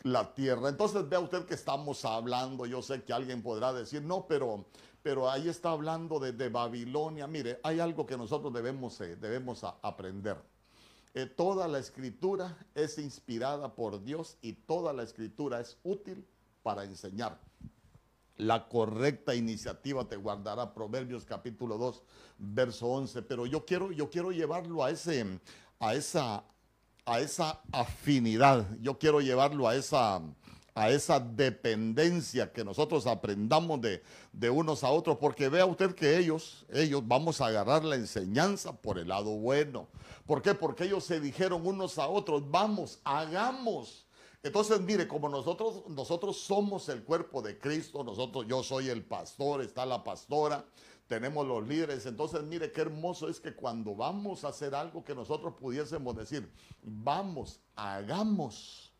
la 0.04 0.32
tierra. 0.34 0.68
Entonces 0.68 1.08
vea 1.08 1.18
usted 1.18 1.46
que 1.46 1.54
estamos 1.54 2.04
hablando, 2.04 2.64
yo 2.64 2.80
sé 2.80 3.02
que 3.02 3.12
alguien 3.12 3.42
podrá 3.42 3.72
decir, 3.72 4.02
no, 4.02 4.28
pero, 4.28 4.66
pero 5.04 5.30
ahí 5.30 5.50
está 5.50 5.68
hablando 5.70 6.18
de, 6.18 6.48
Babilonia. 6.48 7.26
Mire, 7.26 7.60
hay 7.62 7.78
algo 7.78 8.06
que 8.06 8.16
nosotros 8.16 8.50
debemos, 8.54 8.98
eh, 9.02 9.16
debemos 9.16 9.62
aprender. 9.82 10.38
Eh, 11.12 11.26
toda 11.26 11.68
la 11.68 11.78
escritura 11.78 12.56
es 12.74 12.96
inspirada 12.96 13.74
por 13.74 14.02
Dios 14.02 14.38
y 14.40 14.54
toda 14.54 14.94
la 14.94 15.02
escritura 15.02 15.60
es 15.60 15.76
útil 15.84 16.26
para 16.62 16.84
enseñar. 16.84 17.38
La 18.38 18.66
correcta 18.66 19.34
iniciativa 19.34 20.08
te 20.08 20.16
guardará 20.16 20.72
Proverbios 20.72 21.26
capítulo 21.26 21.76
2, 21.76 22.02
verso 22.38 22.86
11, 22.86 23.20
pero 23.24 23.44
yo 23.44 23.66
quiero, 23.66 23.92
yo 23.92 24.08
quiero 24.08 24.32
llevarlo 24.32 24.82
a, 24.82 24.90
ese, 24.90 25.38
a, 25.80 25.94
esa, 25.94 26.44
a 27.04 27.20
esa 27.20 27.60
afinidad, 27.72 28.66
yo 28.80 28.98
quiero 28.98 29.20
llevarlo 29.20 29.68
a 29.68 29.76
esa, 29.76 30.22
a 30.74 30.90
esa 30.90 31.20
dependencia 31.20 32.52
que 32.52 32.64
nosotros 32.64 33.06
aprendamos 33.06 33.80
de, 33.80 34.02
de, 34.32 34.50
unos 34.50 34.82
a 34.82 34.90
otros, 34.90 35.18
porque 35.18 35.48
vea 35.48 35.64
usted 35.66 35.94
que 35.94 36.18
ellos, 36.18 36.66
ellos 36.72 37.02
vamos 37.06 37.40
a 37.40 37.46
agarrar 37.46 37.84
la 37.84 37.94
enseñanza 37.94 38.72
por 38.72 38.98
el 38.98 39.08
lado 39.08 39.30
bueno. 39.30 39.86
¿Por 40.26 40.42
qué? 40.42 40.54
Porque 40.54 40.84
ellos 40.84 41.04
se 41.04 41.20
dijeron 41.20 41.64
unos 41.64 41.98
a 41.98 42.08
otros, 42.08 42.50
vamos, 42.50 42.98
hagamos. 43.04 44.06
Entonces, 44.42 44.80
mire, 44.80 45.06
como 45.06 45.28
nosotros, 45.28 45.84
nosotros 45.88 46.38
somos 46.38 46.88
el 46.88 47.04
cuerpo 47.04 47.40
de 47.40 47.58
Cristo, 47.58 48.02
nosotros, 48.02 48.44
yo 48.48 48.62
soy 48.62 48.88
el 48.88 49.04
pastor, 49.04 49.62
está 49.62 49.86
la 49.86 50.02
pastora, 50.02 50.66
tenemos 51.06 51.46
los 51.46 51.66
líderes. 51.66 52.04
Entonces, 52.04 52.42
mire 52.42 52.72
qué 52.72 52.80
hermoso 52.80 53.28
es 53.28 53.38
que 53.38 53.54
cuando 53.54 53.94
vamos 53.94 54.44
a 54.44 54.48
hacer 54.48 54.74
algo 54.74 55.04
que 55.04 55.14
nosotros 55.14 55.54
pudiésemos 55.54 56.16
decir, 56.16 56.50
vamos, 56.82 57.60
hagamos. 57.76 58.92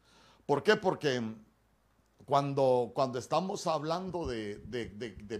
¿Por 0.47 0.63
qué? 0.63 0.77
Porque 0.77 1.21
cuando, 2.25 2.93
cuando 2.95 3.19
estamos 3.19 3.67
hablando 3.67 4.27
de, 4.27 4.61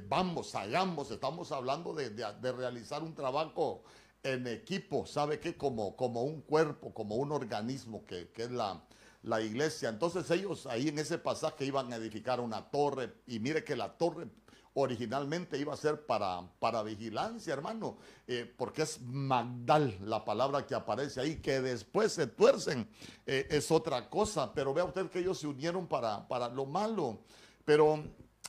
vamos, 0.09 0.55
hagamos, 0.55 1.11
estamos 1.11 1.51
hablando 1.53 1.95
de, 1.95 2.11
realizar 2.53 3.03
un 3.03 3.15
trabajo 3.15 3.83
en 4.23 4.47
equipo, 4.47 5.07
¿sabe 5.07 5.39
qué? 5.39 5.57
Como, 5.57 5.97
como 5.97 6.23
un 6.23 6.41
cuerpo, 6.43 6.93
como 6.95 7.17
un 7.17 7.33
organismo 7.33 8.05
que, 8.07 8.31
que 8.31 8.45
es 8.45 8.51
la, 8.51 8.83
la 9.25 9.41
iglesia. 9.41 9.89
Entonces 9.89 10.31
ellos 10.31 10.67
ahí 10.67 10.89
en 10.89 10.99
ese 10.99 11.19
pasaje 11.19 11.65
iban 11.65 11.93
a 11.93 11.97
edificar 11.97 12.41
una 12.41 12.71
torre 12.71 13.13
y 13.27 13.39
mire 13.39 13.65
que 13.65 13.77
la 13.77 13.97
torre 13.97 14.29
originalmente 14.75 15.57
iba 15.59 15.73
a 15.73 15.77
ser 15.77 16.05
para, 16.05 16.43
para 16.59 16.83
vigilancia, 16.83 17.53
hermano, 17.53 17.97
eh, 18.27 18.53
porque 18.57 18.83
es 18.83 19.01
Magdal 19.01 19.97
la 20.03 20.25
palabra 20.25 20.67
que 20.67 20.75
aparece 20.75 21.21
ahí, 21.21 21.37
que 21.37 21.61
después 21.61 22.13
se 22.13 22.27
tuercen, 22.27 22.89
eh, 23.25 23.47
es 23.51 23.71
otra 23.71 24.11
cosa, 24.11 24.53
pero 24.53 24.75
vea 24.75 24.85
usted 24.85 25.09
que 25.11 25.21
ellos 25.21 25.39
se 25.39 25.47
unieron 25.47 25.87
para, 25.87 26.27
para 26.27 26.49
lo 26.49 26.67
malo, 26.67 27.21
pero, 27.65 28.03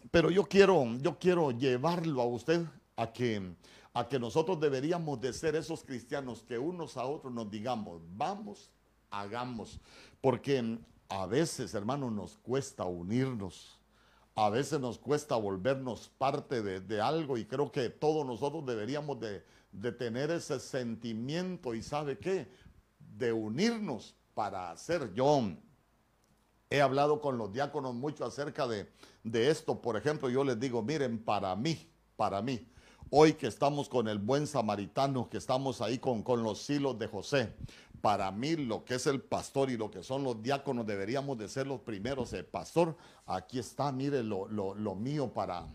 pero 0.09 0.31
yo, 0.31 0.45
quiero, 0.45 0.85
yo 0.99 1.17
quiero 1.19 1.51
llevarlo 1.51 2.21
a 2.21 2.25
usted 2.25 2.65
a 2.95 3.11
que, 3.13 3.55
a 3.93 4.07
que 4.07 4.17
nosotros 4.17 4.59
deberíamos 4.59 5.21
de 5.21 5.31
ser 5.31 5.55
esos 5.55 5.83
cristianos 5.83 6.41
que 6.41 6.57
unos 6.57 6.97
a 6.97 7.05
otros 7.05 7.31
nos 7.31 7.51
digamos, 7.51 8.01
vamos, 8.15 8.71
hagamos, 9.11 9.79
porque 10.21 10.79
a 11.07 11.27
veces, 11.27 11.75
hermano, 11.75 12.09
nos 12.09 12.37
cuesta 12.37 12.83
unirnos 12.85 13.77
a 14.35 14.49
veces 14.49 14.79
nos 14.81 14.97
cuesta 14.99 15.35
volvernos 15.37 16.11
parte 16.17 16.61
de, 16.61 17.01
algo 17.01 17.37
y 17.37 17.45
creo 17.45 17.71
que 17.71 17.89
todos 17.89 18.25
nosotros 18.25 18.65
deberíamos 18.65 19.17
de, 19.19 19.43
tener 19.93 20.29
ese 20.31 20.59
sentimiento 20.59 21.73
y 21.73 21.81
sabe 21.81 22.17
qué, 22.17 22.47
de 22.99 23.31
unirnos 23.31 24.13
para 24.33 24.71
hacer. 24.71 25.13
Yo 25.13 25.41
he 26.69 26.81
hablado 26.81 27.21
con 27.21 27.37
los 27.37 27.53
diáconos 27.53 27.95
mucho 27.95 28.25
acerca 28.25 28.67
de, 28.67 28.91
de 29.23 29.49
esto. 29.49 29.81
Por 29.81 29.95
ejemplo, 29.95 30.29
yo 30.29 30.43
les 30.43 30.59
digo, 30.59 30.81
miren, 30.81 31.17
para 31.17 31.55
mí, 31.55 31.89
para 32.17 32.41
mí, 32.41 32.67
hoy 33.09 33.33
que 33.33 33.47
estamos 33.47 33.87
con 33.87 34.09
el 34.09 34.19
buen 34.19 34.47
samaritano, 34.47 35.29
que 35.29 35.37
estamos 35.37 35.79
ahí 35.79 35.97
con, 35.97 36.23
con 36.23 36.43
los 36.43 36.69
hilos 36.69 36.99
de 36.99 37.07
José, 37.07 37.53
para 38.05 38.29
mí 38.29 38.55
lo 38.55 38.85
que 38.85 38.93
es 38.93 39.07
el 39.07 39.19
pastor 39.19 39.71
y 39.71 39.77
lo 39.77 39.89
que 39.89 40.03
son 40.03 40.23
los 40.23 40.39
diáconos 40.43 40.85
deberíamos 40.85 41.39
de 41.39 41.49
ser 41.49 41.65
los 41.65 41.79
primeros. 41.79 42.33
El 42.33 42.45
pastor, 42.45 42.95
aquí 43.25 43.57
está, 43.57 43.91
mire 43.91 44.21
lo, 44.21 44.95
mío 44.95 45.33
para, 45.33 45.65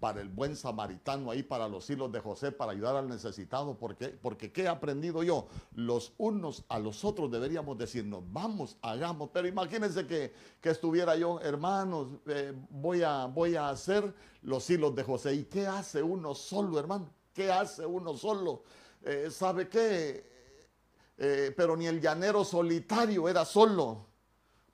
para 0.00 0.22
el 0.22 0.30
buen 0.30 0.56
samaritano, 0.56 1.30
ahí 1.30 1.42
para 1.42 1.68
los 1.68 1.90
hilos 1.90 2.10
de 2.10 2.20
José, 2.20 2.52
para 2.52 2.72
ayudar 2.72 2.96
al 2.96 3.06
necesitado. 3.06 3.76
Porque, 3.76 4.08
porque 4.08 4.50
¿qué 4.50 4.62
he 4.62 4.68
aprendido 4.68 5.22
yo? 5.22 5.46
Los 5.74 6.14
unos 6.16 6.64
a 6.70 6.78
los 6.78 7.04
otros 7.04 7.30
deberíamos 7.30 7.76
decirnos, 7.76 8.22
vamos, 8.32 8.78
hagamos. 8.80 9.28
Pero 9.30 9.46
imagínense 9.46 10.06
que, 10.06 10.32
estuviera 10.62 11.14
yo, 11.16 11.38
hermanos, 11.40 12.08
eh, 12.28 12.54
voy, 12.70 13.02
a, 13.02 13.26
voy 13.26 13.56
a 13.56 13.68
hacer 13.68 14.14
los 14.40 14.70
hilos 14.70 14.94
de 14.94 15.02
José. 15.02 15.34
¿Y 15.34 15.44
qué 15.44 15.66
hace 15.66 16.02
uno 16.02 16.34
solo, 16.34 16.78
hermano? 16.78 17.10
¿Qué 17.34 17.52
hace 17.52 17.84
uno 17.84 18.16
solo? 18.16 18.62
Eh, 19.02 19.28
¿Sabe 19.30 19.68
qué? 19.68 20.32
Eh, 21.16 21.52
pero 21.56 21.76
ni 21.76 21.86
el 21.86 22.00
llanero 22.00 22.44
solitario 22.44 23.28
era 23.28 23.44
solo. 23.44 24.08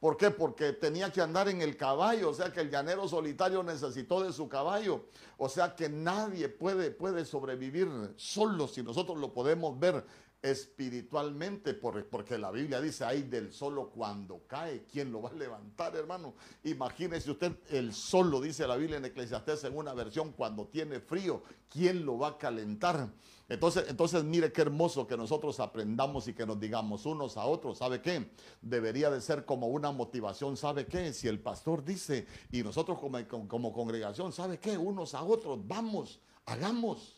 ¿Por 0.01 0.17
qué? 0.17 0.31
Porque 0.31 0.73
tenía 0.73 1.13
que 1.13 1.21
andar 1.21 1.49
en 1.49 1.61
el 1.61 1.77
caballo, 1.77 2.31
o 2.31 2.35
sea 2.35 2.51
que 2.51 2.61
el 2.61 2.71
llanero 2.71 3.07
solitario 3.07 3.63
necesitó 3.63 4.23
de 4.23 4.33
su 4.33 4.49
caballo, 4.49 5.05
o 5.37 5.47
sea 5.47 5.77
que 5.77 5.91
nadie 5.91 6.49
puede, 6.49 6.91
puede 6.91 7.27
sobrevivir 7.27 7.89
solo 8.17 8.67
si 8.67 8.83
nosotros 8.83 9.19
lo 9.19 9.35
podemos 9.35 9.79
ver 9.79 10.03
espiritualmente, 10.43 11.75
porque 11.75 12.39
la 12.39 12.51
Biblia 12.51 12.81
dice, 12.81 13.05
hay 13.05 13.23
del 13.23 13.53
solo 13.53 13.91
cuando 13.91 14.47
cae, 14.47 14.85
¿quién 14.91 15.13
lo 15.13 15.23
va 15.23 15.31
a 15.31 15.35
levantar, 15.35 15.95
hermano? 15.95 16.35
Imagínese 16.65 17.31
usted, 17.31 17.53
el 17.69 17.93
solo, 17.93 18.41
dice 18.41 18.67
la 18.67 18.77
Biblia 18.77 18.97
en 18.97 19.05
Eclesiastés 19.05 19.65
en 19.65 19.77
una 19.77 19.93
versión, 19.93 20.33
cuando 20.33 20.67
tiene 20.67 21.01
frío, 21.01 21.43
¿quién 21.69 22.07
lo 22.07 22.19
va 22.19 22.29
a 22.29 22.39
calentar? 22.39 23.11
Entonces, 23.51 23.85
entonces 23.89 24.25
mire 24.25 24.51
qué 24.53 24.63
hermoso 24.63 25.07
que 25.07 25.17
nosotros 25.17 25.61
aprendamos 25.61 26.27
y 26.29 26.35
que 26.35 26.47
nos 26.47 26.59
digamos 26.59 27.05
unos 27.05 27.37
a 27.37 27.45
otros, 27.45 27.79
¿sabe 27.79 28.01
qué? 28.01 28.31
Debería 28.63 29.11
de 29.11 29.21
ser 29.21 29.45
como 29.45 29.67
una 29.67 29.91
motivación, 29.91 30.57
¿sabe 30.57 30.87
qué? 30.87 31.13
Si 31.13 31.29
el 31.29 31.41
pastor 31.41 31.85
dice 31.85 32.27
y 32.51 32.63
nosotros 32.63 32.99
como, 32.99 33.19
como 33.49 33.73
congregación, 33.73 34.33
¿sabe 34.33 34.59
qué? 34.59 34.79
Unos 34.79 35.15
a 35.15 35.23
otros, 35.23 35.67
vamos, 35.67 36.21
hagamos. 36.47 37.17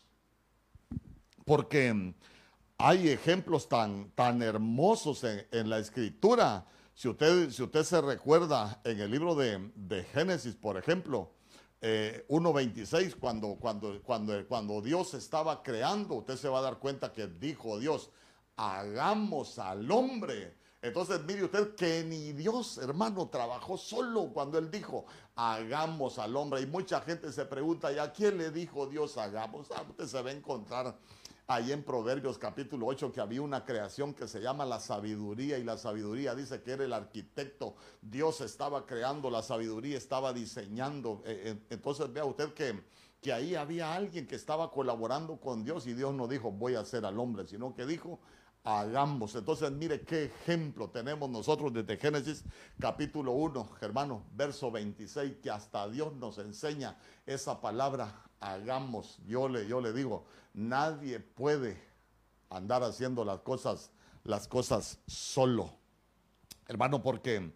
Porque 1.45 2.15
hay 2.83 3.11
ejemplos 3.11 3.69
tan, 3.69 4.11
tan 4.11 4.43
hermosos 4.43 5.23
en, 5.23 5.71
la 5.71 5.79
escritura. 5.79 6.67
Si 6.95 7.09
usted, 7.09 7.51
si 7.51 7.63
usted 7.63 7.85
se 7.85 8.01
recuerda 8.01 8.81
en 8.83 8.99
el 8.99 9.09
libro 9.09 9.37
de, 9.37 9.71
de 9.77 10.03
Génesis, 10.03 10.57
por 10.57 10.77
ejemplo, 10.77 11.31
1.26, 11.81 12.95
eh, 12.95 13.15
cuando, 13.21 13.55
cuando, 13.55 14.03
cuando, 14.03 14.47
cuando 14.49 14.81
Dios 14.81 15.15
estaba 15.15 15.63
creando, 15.63 16.17
usted 16.17 16.37
se 16.37 16.49
va 16.49 16.59
a 16.59 16.63
dar 16.63 16.79
cuenta 16.81 17.13
que 17.13 17.29
dijo 17.29 17.79
Dios, 17.79 18.11
hagamos 18.57 19.61
al 19.61 19.89
hombre. 19.89 20.57
Entonces, 20.83 21.21
mire 21.25 21.45
usted 21.45 21.77
que 21.77 22.03
ni 22.03 22.33
Dios, 22.33 22.79
hermano, 22.79 23.29
trabajó 23.29 23.79
solo 23.79 24.33
cuando 24.33 24.59
Él 24.59 24.73
dijo, 24.73 25.07
hagamos 25.37 26.19
al 26.19 26.35
hombre. 26.35 26.63
Y 26.63 26.67
mucha 26.67 27.01
gente 27.01 27.31
se 27.31 27.45
pregunta, 27.45 27.93
¿y 27.93 27.99
a 27.99 28.13
quién 28.13 28.39
le 28.39 28.51
dijo 28.51 28.89
Dios 28.89 29.17
hagamos? 29.19 29.69
Ah, 29.71 29.85
usted 29.89 30.07
se 30.07 30.21
va 30.21 30.31
a 30.31 30.33
encontrar 30.33 30.99
ahí 31.47 31.73
en 31.73 31.83
Proverbios 31.83 32.39
capítulo 32.39 32.87
8 32.87 33.13
que 33.13 33.21
había 33.21 33.43
una 33.43 33.65
creación 33.65 34.15
que 34.15 34.29
se 34.29 34.41
llama 34.41 34.65
la 34.65 34.81
sabiduría 34.81 35.59
y 35.59 35.65
la 35.65 35.77
sabiduría 35.77 36.35
dice 36.35 36.63
que 36.63 36.73
era 36.73 36.85
el 36.85 36.93
arquitecto, 36.93 37.75
Dios 38.01 38.41
estaba 38.41 38.87
creando 38.87 39.31
la 39.31 39.43
sabiduría, 39.43 39.99
estaba 39.99 40.33
diseñando. 40.33 41.23
Eh, 41.27 41.43
eh, 41.45 41.67
entonces 41.71 42.13
vea 42.13 42.25
usted 42.25 42.55
que, 42.55 42.83
que 43.21 43.33
ahí 43.33 43.55
había 43.55 43.95
alguien 43.95 44.27
que 44.27 44.37
estaba 44.37 44.71
colaborando 44.71 45.39
con 45.39 45.65
Dios 45.65 45.87
y 45.87 45.95
Dios 45.95 46.15
no 46.15 46.29
dijo 46.29 46.51
voy 46.51 46.75
a 46.75 46.81
hacer 46.81 47.05
al 47.05 47.19
hombre, 47.19 47.47
sino 47.47 47.75
que 47.75 47.87
dijo 47.87 48.21
hagamos. 48.65 49.35
Entonces, 49.35 49.71
mire 49.73 50.03
qué 50.03 50.25
ejemplo 50.25 50.91
tenemos 50.91 51.29
nosotros 51.29 51.73
desde 51.73 51.97
Génesis 51.97 52.45
capítulo 52.79 53.33
1, 53.33 53.71
hermano, 53.81 54.25
verso 54.35 54.71
26, 54.71 55.37
que 55.43 55.51
hasta 55.51 55.89
Dios 55.89 56.15
nos 56.15 56.39
enseña 56.39 56.97
esa 57.27 57.61
palabra, 57.61 58.25
hagamos. 58.43 59.19
Yo 59.27 59.49
le, 59.49 59.67
yo 59.67 59.81
le 59.81 59.93
digo, 59.93 60.25
nadie 60.53 61.21
puede 61.21 61.81
andar 62.51 62.83
haciendo 62.83 63.25
las 63.25 63.41
cosas, 63.41 63.91
las 64.25 64.47
cosas 64.49 64.99
solo. 65.07 65.71
Hermano, 66.69 67.03
porque 67.03 67.53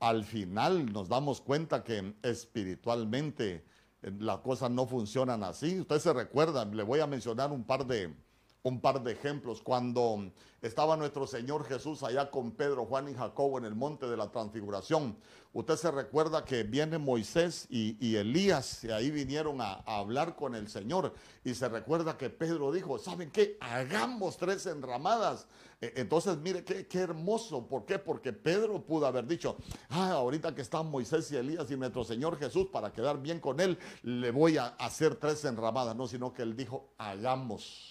al 0.00 0.24
final 0.24 0.92
nos 0.92 1.08
damos 1.08 1.40
cuenta 1.40 1.84
que 1.84 2.14
espiritualmente 2.22 3.64
eh, 4.02 4.12
las 4.18 4.38
cosas 4.38 4.70
no 4.70 4.86
funcionan 4.86 5.44
así. 5.44 5.80
Usted 5.80 5.98
se 5.98 6.12
recuerda, 6.12 6.64
le 6.64 6.82
voy 6.82 7.00
a 7.00 7.06
mencionar 7.06 7.52
un 7.52 7.64
par 7.64 7.86
de, 7.86 8.14
un 8.62 8.80
par 8.80 9.02
de 9.02 9.12
ejemplos. 9.12 9.62
Cuando 9.62 10.30
estaba 10.62 10.96
nuestro 10.96 11.26
Señor 11.26 11.64
Jesús 11.64 12.02
allá 12.02 12.30
con 12.30 12.52
Pedro, 12.52 12.86
Juan 12.86 13.08
y 13.08 13.14
Jacobo 13.14 13.58
en 13.58 13.64
el 13.64 13.74
monte 13.74 14.06
de 14.06 14.16
la 14.16 14.30
transfiguración, 14.30 15.16
usted 15.52 15.76
se 15.76 15.90
recuerda 15.90 16.44
que 16.44 16.62
viene 16.62 16.98
Moisés 16.98 17.66
y, 17.70 18.16
Elías 18.16 18.84
y 18.84 18.90
ahí 18.90 19.10
vinieron 19.10 19.60
a, 19.60 19.74
hablar 19.86 20.36
con 20.36 20.54
el 20.54 20.68
Señor. 20.68 21.14
Y 21.44 21.54
se 21.54 21.68
recuerda 21.68 22.18
que 22.18 22.28
Pedro 22.28 22.70
dijo, 22.72 22.98
¿saben 22.98 23.30
qué? 23.30 23.56
Hagamos 23.60 24.36
tres 24.36 24.66
enramadas. 24.66 25.46
E, 25.80 25.94
entonces, 25.96 26.36
mire 26.36 26.62
qué, 26.62 26.86
qué 26.86 26.98
hermoso. 26.98 27.66
¿Por 27.66 27.86
qué? 27.86 27.98
Porque 27.98 28.34
Pedro 28.34 28.84
pudo 28.84 29.06
haber 29.06 29.26
dicho, 29.26 29.56
ah, 29.88 30.12
ahorita 30.12 30.54
que 30.54 30.60
están 30.60 30.90
Moisés 30.90 31.32
y 31.32 31.36
Elías 31.36 31.70
y 31.70 31.76
nuestro 31.76 32.04
Señor 32.04 32.38
Jesús, 32.38 32.66
para 32.70 32.92
quedar 32.92 33.22
bien 33.22 33.40
con 33.40 33.60
él, 33.60 33.78
le 34.02 34.30
voy 34.30 34.58
a 34.58 34.66
hacer 34.66 35.14
tres 35.14 35.44
enramadas. 35.46 35.96
No, 35.96 36.06
sino 36.06 36.34
que 36.34 36.42
él 36.42 36.54
dijo, 36.54 36.92
hagamos. 36.98 37.89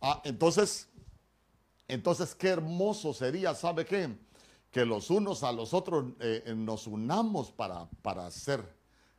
Ah, 0.00 0.20
entonces, 0.24 0.88
entonces 1.88 2.34
qué 2.34 2.48
hermoso 2.48 3.12
sería, 3.12 3.54
¿sabe 3.54 3.84
qué? 3.84 4.16
Que 4.70 4.84
los 4.84 5.10
unos 5.10 5.42
a 5.42 5.52
los 5.52 5.74
otros 5.74 6.12
eh, 6.20 6.54
nos 6.56 6.86
unamos 6.86 7.50
para, 7.50 7.88
para 8.02 8.26
hacer, 8.26 8.62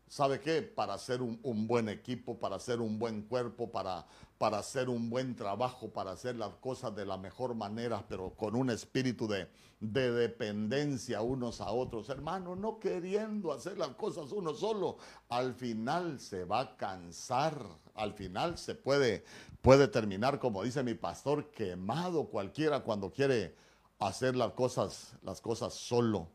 ¿sabe 0.08 0.40
qué? 0.40 0.62
Para 0.62 0.94
hacer 0.94 1.22
un, 1.22 1.68
buen 1.68 1.90
equipo, 1.90 2.40
para 2.40 2.56
hacer 2.56 2.80
un 2.80 2.98
buen 2.98 3.24
cuerpo, 3.24 3.70
para, 3.72 4.06
para 4.38 4.60
hacer 4.60 4.88
un 4.88 5.10
buen 5.10 5.36
trabajo, 5.36 5.90
para 5.90 6.12
hacer 6.12 6.36
las 6.36 6.56
cosas 6.56 6.96
de 6.96 7.06
la 7.06 7.18
mejor 7.18 7.56
manera, 7.56 8.06
pero 8.08 8.32
con 8.36 8.56
un 8.56 8.70
espíritu 8.70 9.28
de, 9.28 9.48
de 9.80 10.12
dependencia 10.12 11.22
unos 11.22 11.62
a 11.62 11.72
otros. 11.72 12.10
Hermano, 12.10 12.56
no 12.56 12.80
queriendo 12.80 13.52
hacer 13.52 13.78
las 13.78 13.90
cosas 13.90 14.32
uno 14.32 14.54
solo, 14.54 14.98
al 15.30 15.54
final 15.54 16.20
se 16.20 16.44
va 16.44 16.62
a 16.62 16.78
cansar, 16.78 17.66
al 17.96 18.14
final 18.14 18.58
se 18.58 18.76
puede, 18.76 19.24
puede 19.62 19.88
terminar, 19.88 20.40
como 20.40 20.64
dice 20.64 20.84
mi 20.84 20.94
pastor, 20.94 21.52
quemado 21.52 22.26
cualquiera 22.26 22.82
cuando 22.82 23.12
quiere 23.12 23.56
hacer 24.00 24.36
las 24.36 24.54
cosas, 24.54 25.14
las 25.24 25.42
cosas 25.42 25.74
solo. 25.74 26.28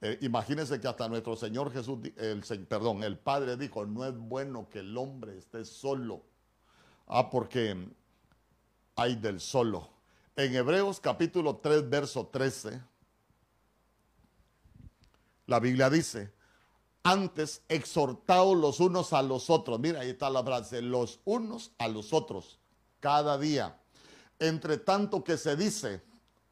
Eh, 0.00 0.18
imagínense 0.22 0.80
que 0.80 0.88
hasta 0.88 1.08
nuestro 1.08 1.36
Señor 1.36 1.70
Jesús, 1.72 1.98
el, 2.16 2.42
perdón, 2.66 3.02
el 3.02 3.18
Padre 3.18 3.56
dijo, 3.56 3.84
no 3.84 4.06
es 4.06 4.16
bueno 4.16 4.68
que 4.70 4.78
el 4.78 4.96
hombre 4.96 5.36
esté 5.36 5.64
solo. 5.64 6.22
Ah, 7.06 7.28
porque 7.28 7.76
hay 8.96 9.16
del 9.16 9.40
solo. 9.40 9.88
En 10.36 10.54
Hebreos 10.54 11.00
capítulo 11.00 11.56
3, 11.56 11.90
verso 11.90 12.28
13, 12.28 12.80
la 15.46 15.60
Biblia 15.60 15.90
dice, 15.90 16.32
antes 17.02 17.62
exhortados 17.68 18.56
los 18.56 18.80
unos 18.80 19.12
a 19.12 19.22
los 19.22 19.50
otros. 19.50 19.78
Mira, 19.80 20.00
ahí 20.00 20.10
está 20.10 20.30
la 20.30 20.42
frase, 20.42 20.80
los 20.80 21.20
unos 21.24 21.72
a 21.76 21.88
los 21.88 22.12
otros 22.14 22.60
cada 23.00 23.38
día. 23.38 23.78
Entre 24.38 24.78
tanto 24.78 25.24
que 25.24 25.36
se 25.36 25.56
dice 25.56 26.02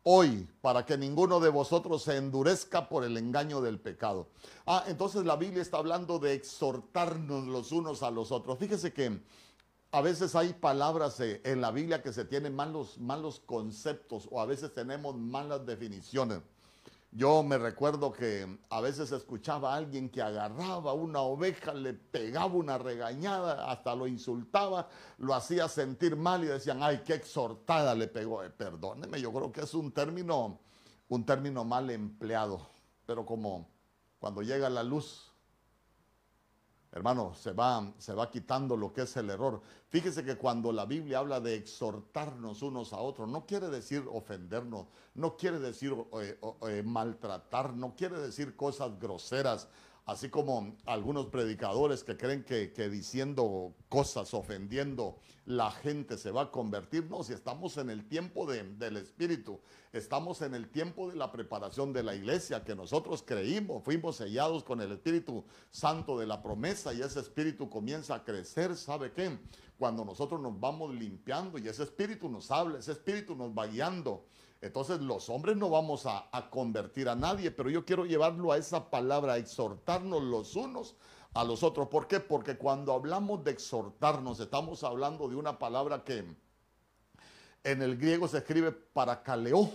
hoy, 0.03 0.49
para 0.63 0.87
que 0.87 0.97
ninguno 0.97 1.39
de 1.39 1.51
vosotros 1.51 2.03
se 2.03 2.17
endurezca 2.17 2.89
por 2.89 3.05
el 3.05 3.17
engaño 3.17 3.61
del 3.61 3.79
pecado. 3.79 4.29
Ah, 4.67 4.85
entonces 4.87 5.25
la 5.25 5.37
Biblia 5.37 5.63
está 5.63 5.79
hablando 5.79 6.19
de 6.19 6.35
exhortarnos 6.35 7.47
los 7.47 7.73
unos 7.73 8.03
a 8.03 8.11
los 8.11 8.33
otros. 8.33 8.59
Fíjese 8.59 8.93
que 8.93 9.21
a 9.91 10.01
veces 10.01 10.35
hay 10.35 10.53
palabras 10.53 11.19
eh, 11.21 11.41
en 11.45 11.61
la 11.61 11.71
Biblia 11.71 12.03
que 12.03 12.13
se 12.13 12.25
tienen 12.25 12.55
malos, 12.55 12.99
malos 12.99 13.41
conceptos 13.41 14.29
o 14.31 14.41
a 14.41 14.47
veces 14.47 14.73
tenemos 14.75 15.17
malas 15.17 15.65
definiciones. 15.65 16.41
Yo 17.11 17.43
me 17.43 17.57
recuerdo 17.57 18.13
que 18.13 18.59
a 18.69 18.81
veces 18.83 19.13
escuchaba 19.13 19.73
a 19.73 19.77
alguien 19.77 20.11
que 20.11 20.21
agarraba 20.21 20.93
una 20.93 21.21
oveja, 21.21 21.73
le 21.73 21.95
pegaba 21.95 22.55
una 22.55 22.77
regañada, 22.77 23.71
hasta 23.71 23.95
lo 23.95 24.07
insultaba, 24.07 24.89
lo 25.17 25.35
hacía 25.35 25.69
sentir 25.69 26.17
mal 26.17 26.45
y 26.45 26.49
decían, 26.49 26.83
ay, 26.83 27.03
qué 27.07 27.15
exhortada 27.15 27.95
le 27.95 28.09
pegó. 28.09 28.45
Eh, 28.45 28.51
perdóneme, 28.51 29.21
yo 29.21 29.33
creo 29.33 29.51
que 29.51 29.63
es 29.63 29.73
un 29.73 29.91
término, 29.91 30.61
un 31.09 31.25
término 31.25 31.65
mal 31.65 31.89
empleado, 31.89 32.69
pero 33.07 33.25
como 33.25 33.71
cuando 34.19 34.43
llega 34.43 34.69
la 34.69 34.83
luz 34.83 35.28
Hermano, 36.99 37.33
se 37.33 37.53
va, 37.53 37.93
se 37.97 38.13
va 38.13 38.29
quitando 38.29 38.77
lo 38.77 38.93
que 38.93 39.03
es 39.03 39.17
el 39.17 39.31
error. 39.31 39.63
Fíjese 39.89 40.25
que 40.25 40.37
cuando 40.37 40.73
la 40.73 40.85
Biblia 40.85 41.21
habla 41.21 41.39
de 41.39 41.55
exhortarnos 41.55 42.61
unos 42.61 42.93
a 42.93 42.99
otros, 42.99 43.29
no 43.29 43.47
quiere 43.47 43.69
decir 43.69 44.05
ofendernos, 44.11 44.89
no 45.15 45.37
quiere 45.37 45.61
decir 45.61 45.95
eh, 46.21 46.41
eh, 46.67 46.83
maltratar, 46.85 47.73
no 47.73 47.95
quiere 47.95 48.19
decir 48.19 48.57
cosas 48.57 48.99
groseras, 48.99 49.69
así 50.09 50.31
como 50.31 50.75
algunos 50.87 51.27
predicadores 51.27 52.03
que 52.03 52.17
creen 52.17 52.43
que, 52.43 52.89
diciendo 52.89 53.75
cosas, 53.91 54.33
ofendiendo, 54.33 55.19
la 55.45 55.71
gente 55.71 56.17
se 56.17 56.31
va 56.31 56.45
a 56.45 56.51
convertir. 56.51 57.11
No, 57.11 57.23
si 57.23 57.35
estamos 57.35 57.77
en 57.77 57.91
el 57.91 58.09
tiempo 58.09 58.51
del 58.51 58.97
Espíritu, 58.97 59.61
estamos 59.93 60.41
en 60.41 60.55
el 60.55 60.71
tiempo 60.71 61.11
de 61.11 61.17
la 61.17 61.31
preparación 61.31 61.93
de 61.93 62.03
la 62.03 62.15
iglesia, 62.15 62.65
que 62.65 62.75
nosotros 62.75 63.23
creímos, 63.23 63.85
fuimos 63.85 64.17
sellados 64.17 64.65
con 64.65 64.81
el 64.81 64.93
Espíritu 64.93 65.45
Santo 65.71 66.19
de 66.19 66.27
la 66.27 66.43
promesa 66.43 66.95
y 66.95 67.03
ese 67.03 67.21
Espíritu 67.21 67.69
comienza 67.69 68.15
a 68.15 68.25
crecer, 68.25 68.77
¿sabe 68.77 69.13
qué? 69.13 69.39
Cuando 69.79 70.07
nosotros 70.07 70.41
nos 70.41 70.59
vamos 70.59 70.95
limpiando 70.95 71.59
y 71.59 71.69
ese 71.69 71.83
Espíritu 71.83 72.31
nos 72.31 72.51
habla, 72.51 72.79
ese 72.79 72.93
Espíritu 72.93 73.37
nos 73.37 73.51
va 73.51 73.67
guiando. 73.67 74.25
Entonces 74.61 75.01
los 75.01 75.29
hombres 75.29 75.57
no 75.57 75.71
vamos 75.71 76.05
a, 76.07 76.29
convertir 76.51 77.09
a 77.09 77.15
nadie, 77.15 77.51
pero 77.51 77.71
yo 77.71 77.85
quiero 77.85 78.07
llevarlo 78.07 78.51
a 78.51 78.57
esa 78.57 78.91
palabra, 78.91 79.37
exhortarnos 79.37 80.23
los 80.23 80.57
unos 80.57 80.97
a 81.35 81.45
los 81.45 81.63
otros. 81.63 81.89
¿Por 81.89 82.09
qué? 82.09 82.19
Porque 82.19 82.57
cuando 82.57 82.93
hablamos 82.93 83.45
de 83.45 83.53
exhortarnos, 83.53 84.41
estamos 84.41 84.83
hablando 84.83 85.29
de 85.29 85.37
una 85.37 85.59
palabra 85.59 86.03
que 86.03 86.25
en 87.63 87.83
el 87.83 87.97
griego 87.97 88.27
se 88.27 88.39
escribe 88.39 88.73
para 88.73 89.23
caleo. 89.23 89.71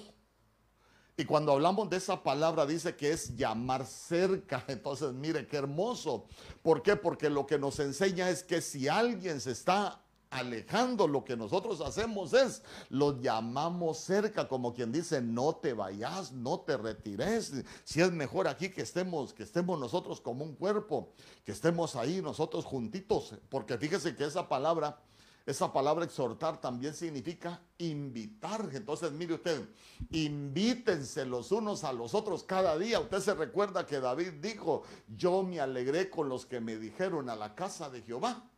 Y 1.15 1.25
cuando 1.25 1.53
hablamos 1.53 1.89
de 1.89 1.97
esa 1.97 2.21
palabra 2.21 2.65
dice 2.65 2.95
que 2.95 3.11
es 3.11 3.37
llamar 3.37 3.85
cerca. 3.85 4.65
Entonces 4.67 5.13
mire 5.13 5.47
qué 5.47 5.57
hermoso. 5.57 6.25
¿Por 6.61 6.81
qué? 6.81 6.97
Porque 6.97 7.29
lo 7.29 7.45
que 7.45 7.57
nos 7.57 7.79
enseña 7.79 8.29
es 8.29 8.43
que 8.43 8.61
si 8.61 8.89
alguien 8.89 9.39
se 9.39 9.51
está 9.51 10.02
alejando, 10.33 11.07
lo 11.07 11.23
que 11.23 11.37
nosotros 11.37 11.79
hacemos 11.81 12.33
es, 12.33 12.63
lo 12.89 13.21
llamamos 13.21 13.99
cerca, 13.99 14.47
como 14.47 14.73
quien 14.73 14.91
dice, 14.91 15.21
no 15.21 15.55
te 15.55 15.73
vayas, 15.73 16.31
no 16.31 16.61
te 16.61 16.75
retires, 16.75 17.53
si 17.83 18.01
es 18.01 18.11
mejor 18.11 18.47
aquí 18.47 18.69
que 18.69 18.81
estemos, 18.81 19.33
que 19.33 19.43
estemos 19.43 19.79
nosotros 19.79 20.19
como 20.19 20.43
un 20.43 20.55
cuerpo, 20.55 21.13
que 21.45 21.51
estemos 21.51 21.95
ahí 21.95 22.21
nosotros 22.21 22.65
juntitos, 22.65 23.35
porque 23.49 23.77
fíjese 23.77 24.15
que 24.15 24.25
esa 24.25 24.49
palabra, 24.49 24.99
esa 25.45 25.71
palabra 25.71 26.05
exhortar 26.05 26.59
también 26.59 26.93
significa 26.93 27.61
invitar. 27.77 28.69
Entonces, 28.73 29.11
mire 29.11 29.33
usted, 29.33 29.61
invítense 30.09 31.25
los 31.25 31.51
unos 31.51 31.83
a 31.83 31.91
los 31.91 32.13
otros 32.15 32.43
cada 32.43 32.77
día. 32.77 33.01
Usted 33.01 33.19
se 33.19 33.33
recuerda 33.33 33.85
que 33.85 33.99
David 33.99 34.35
dijo, 34.41 34.83
yo 35.15 35.43
me 35.43 35.59
alegré 35.59 36.09
con 36.09 36.29
los 36.29 36.45
que 36.45 36.61
me 36.61 36.77
dijeron 36.77 37.29
a 37.29 37.35
la 37.35 37.55
casa 37.55 37.89
de 37.89 38.01
Jehová 38.01 38.49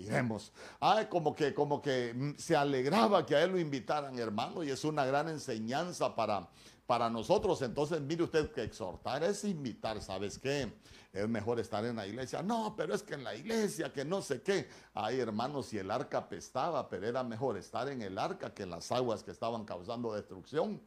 iremos. 0.00 0.52
Ah, 0.80 1.06
como 1.08 1.34
que, 1.34 1.54
como 1.54 1.80
que 1.80 2.12
mm, 2.14 2.38
se 2.38 2.56
alegraba 2.56 3.24
que 3.24 3.36
a 3.36 3.42
él 3.42 3.52
lo 3.52 3.58
invitaran, 3.58 4.18
hermano, 4.18 4.62
y 4.62 4.70
es 4.70 4.84
una 4.84 5.04
gran 5.04 5.28
enseñanza 5.28 6.14
para, 6.14 6.48
para 6.86 7.08
nosotros. 7.08 7.62
Entonces, 7.62 8.00
mire 8.00 8.24
usted 8.24 8.50
que 8.50 8.62
exhortar 8.62 9.22
es 9.22 9.44
invitar, 9.44 10.00
¿sabes 10.02 10.38
qué? 10.38 10.72
Es 11.12 11.28
mejor 11.28 11.58
estar 11.58 11.84
en 11.84 11.96
la 11.96 12.06
iglesia. 12.06 12.42
No, 12.42 12.74
pero 12.76 12.94
es 12.94 13.02
que 13.02 13.14
en 13.14 13.24
la 13.24 13.34
iglesia, 13.34 13.92
que 13.92 14.04
no 14.04 14.22
sé 14.22 14.42
qué. 14.42 14.68
Ay, 14.94 15.20
hermano, 15.20 15.62
si 15.62 15.78
el 15.78 15.90
arca 15.90 16.18
apestaba, 16.18 16.88
pero 16.88 17.06
era 17.06 17.22
mejor 17.24 17.56
estar 17.56 17.88
en 17.88 18.02
el 18.02 18.16
arca 18.18 18.54
que 18.54 18.62
en 18.62 18.70
las 18.70 18.92
aguas 18.92 19.22
que 19.22 19.30
estaban 19.30 19.64
causando 19.64 20.12
destrucción. 20.12 20.80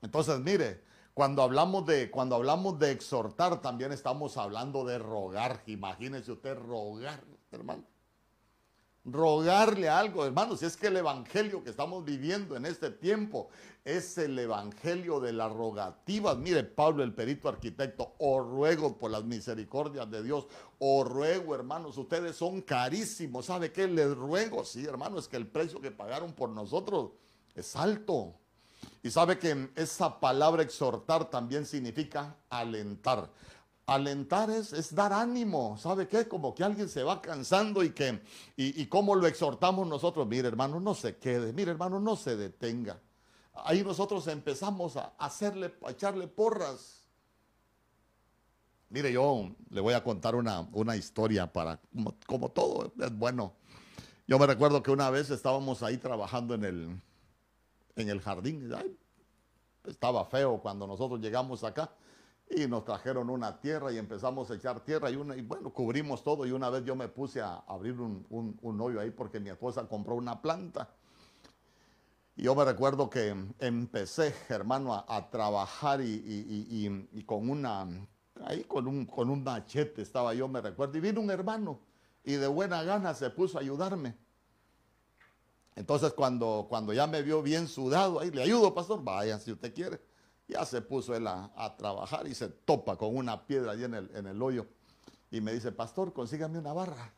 Entonces, 0.00 0.38
mire, 0.40 0.82
cuando 1.14 1.42
hablamos 1.42 1.84
de, 1.86 2.10
cuando 2.10 2.36
hablamos 2.36 2.78
de 2.78 2.90
exhortar, 2.90 3.60
también 3.60 3.92
estamos 3.92 4.36
hablando 4.36 4.84
de 4.84 4.98
rogar. 4.98 5.62
Imagínese 5.66 6.32
usted 6.32 6.56
rogar, 6.56 7.22
hermano. 7.52 7.84
Rogarle 9.04 9.88
algo, 9.88 10.24
hermano, 10.24 10.56
si 10.56 10.64
es 10.64 10.76
que 10.76 10.86
el 10.86 10.96
evangelio 10.96 11.64
que 11.64 11.70
estamos 11.70 12.04
viviendo 12.04 12.54
en 12.54 12.64
este 12.64 12.88
tiempo 12.90 13.48
es 13.84 14.16
el 14.16 14.38
evangelio 14.38 15.18
de 15.18 15.32
las 15.32 15.52
rogativas. 15.52 16.36
Mire, 16.36 16.62
Pablo, 16.62 17.02
el 17.02 17.12
perito 17.12 17.48
arquitecto, 17.48 18.14
os 18.18 18.46
ruego 18.46 18.96
por 18.96 19.10
las 19.10 19.24
misericordias 19.24 20.08
de 20.08 20.22
Dios, 20.22 20.46
os 20.78 21.08
ruego, 21.08 21.56
hermanos, 21.56 21.98
ustedes 21.98 22.36
son 22.36 22.62
carísimos. 22.62 23.46
¿Sabe 23.46 23.72
qué? 23.72 23.88
Les 23.88 24.14
ruego, 24.14 24.64
sí, 24.64 24.84
hermano, 24.84 25.18
es 25.18 25.26
que 25.26 25.36
el 25.36 25.48
precio 25.48 25.80
que 25.80 25.90
pagaron 25.90 26.32
por 26.32 26.50
nosotros 26.50 27.10
es 27.56 27.74
alto. 27.74 28.34
Y 29.02 29.10
sabe 29.10 29.36
que 29.36 29.70
esa 29.74 30.20
palabra 30.20 30.62
exhortar 30.62 31.28
también 31.28 31.66
significa 31.66 32.36
alentar. 32.48 33.28
Alentar 33.86 34.48
es, 34.48 34.94
dar 34.94 35.12
ánimo, 35.12 35.76
¿sabe 35.76 36.06
qué? 36.06 36.28
Como 36.28 36.54
que 36.54 36.62
alguien 36.62 36.88
se 36.88 37.02
va 37.02 37.20
cansando 37.20 37.82
y 37.82 37.90
que, 37.90 38.22
y, 38.56 38.86
cómo 38.86 39.16
lo 39.16 39.26
exhortamos 39.26 39.88
nosotros, 39.88 40.26
mire 40.28 40.46
hermano, 40.46 40.78
no 40.78 40.94
se 40.94 41.16
quede, 41.16 41.52
mire 41.52 41.72
hermano, 41.72 41.98
no 41.98 42.14
se 42.14 42.36
detenga. 42.36 43.00
Ahí 43.54 43.82
nosotros 43.82 44.28
empezamos 44.28 44.96
a 44.96 45.14
hacerle, 45.18 45.74
a 45.84 45.90
echarle 45.90 46.28
porras. 46.28 47.02
Mire, 48.88 49.12
yo 49.12 49.50
le 49.70 49.80
voy 49.80 49.94
a 49.94 50.04
contar 50.04 50.36
una, 50.36 50.60
una 50.72 50.94
historia 50.94 51.52
para, 51.52 51.80
como, 52.26 52.50
todo 52.50 52.92
es 53.00 53.18
bueno. 53.18 53.52
Yo 54.28 54.38
me 54.38 54.46
recuerdo 54.46 54.80
que 54.82 54.92
una 54.92 55.10
vez 55.10 55.28
estábamos 55.30 55.82
ahí 55.82 55.98
trabajando 55.98 56.54
en 56.54 56.64
el, 56.64 57.00
en 57.96 58.08
el 58.08 58.20
jardín. 58.20 58.72
Estaba 59.84 60.24
feo 60.26 60.60
cuando 60.60 60.86
nosotros 60.86 61.20
llegamos 61.20 61.64
acá 61.64 61.90
y 62.50 62.66
nos 62.66 62.84
trajeron 62.84 63.30
una 63.30 63.60
tierra 63.60 63.92
y 63.92 63.98
empezamos 63.98 64.50
a 64.50 64.54
echar 64.54 64.80
tierra 64.80 65.10
y, 65.10 65.16
bueno, 65.16 65.72
cubrimos 65.72 66.22
todo 66.22 66.46
y 66.46 66.52
una 66.52 66.68
vez 66.70 66.84
yo 66.84 66.94
me 66.94 67.08
puse 67.08 67.40
a 67.40 67.56
abrir 67.66 67.98
un, 68.00 68.26
un, 68.60 68.80
hoyo 68.80 69.00
ahí 69.00 69.10
porque 69.10 69.40
mi 69.40 69.50
esposa 69.50 69.88
compró 69.88 70.14
una 70.16 70.40
planta. 70.40 70.90
Y 72.36 72.44
yo 72.44 72.54
me 72.54 72.64
recuerdo 72.64 73.08
que 73.10 73.34
empecé, 73.58 74.34
hermano, 74.48 74.94
a, 74.94 75.30
trabajar 75.30 76.00
y, 76.00 76.06
y, 76.06 77.08
y, 77.12 77.24
con 77.24 77.48
una, 77.48 77.86
ahí 78.44 78.64
con 78.64 78.86
un, 78.86 79.06
con 79.06 79.30
un 79.30 79.42
machete 79.42 80.02
estaba 80.02 80.34
yo, 80.34 80.48
me 80.48 80.60
recuerdo, 80.60 80.96
y 80.98 81.00
vino 81.00 81.20
un 81.20 81.30
hermano 81.30 81.80
y 82.24 82.34
de 82.34 82.46
buena 82.46 82.82
gana 82.82 83.14
se 83.14 83.30
puso 83.30 83.58
a 83.58 83.60
ayudarme. 83.60 84.16
Entonces 85.74 86.12
cuando, 86.12 86.66
cuando 86.68 86.92
ya 86.92 87.06
me 87.06 87.22
vio 87.22 87.42
bien 87.42 87.66
sudado, 87.66 88.20
ahí 88.20 88.30
le 88.30 88.42
ayudo, 88.42 88.74
pastor, 88.74 89.02
vaya 89.02 89.38
si 89.38 89.52
usted 89.52 89.74
quiere. 89.74 90.00
Ya 90.48 90.64
se 90.64 90.82
puso 90.82 91.14
él 91.14 91.26
a, 91.26 91.76
trabajar 91.78 92.26
y 92.26 92.34
se 92.34 92.48
topa 92.48 92.96
con 92.96 93.16
una 93.16 93.46
piedra 93.46 93.72
allí 93.72 93.84
en 93.84 93.94
el, 93.94 94.10
en 94.14 94.26
el 94.26 94.42
hoyo. 94.42 94.66
Y 95.30 95.40
me 95.40 95.52
dice, 95.52 95.72
pastor, 95.72 96.12
consígame 96.12 96.58
una 96.58 96.72
barra. 96.72 97.12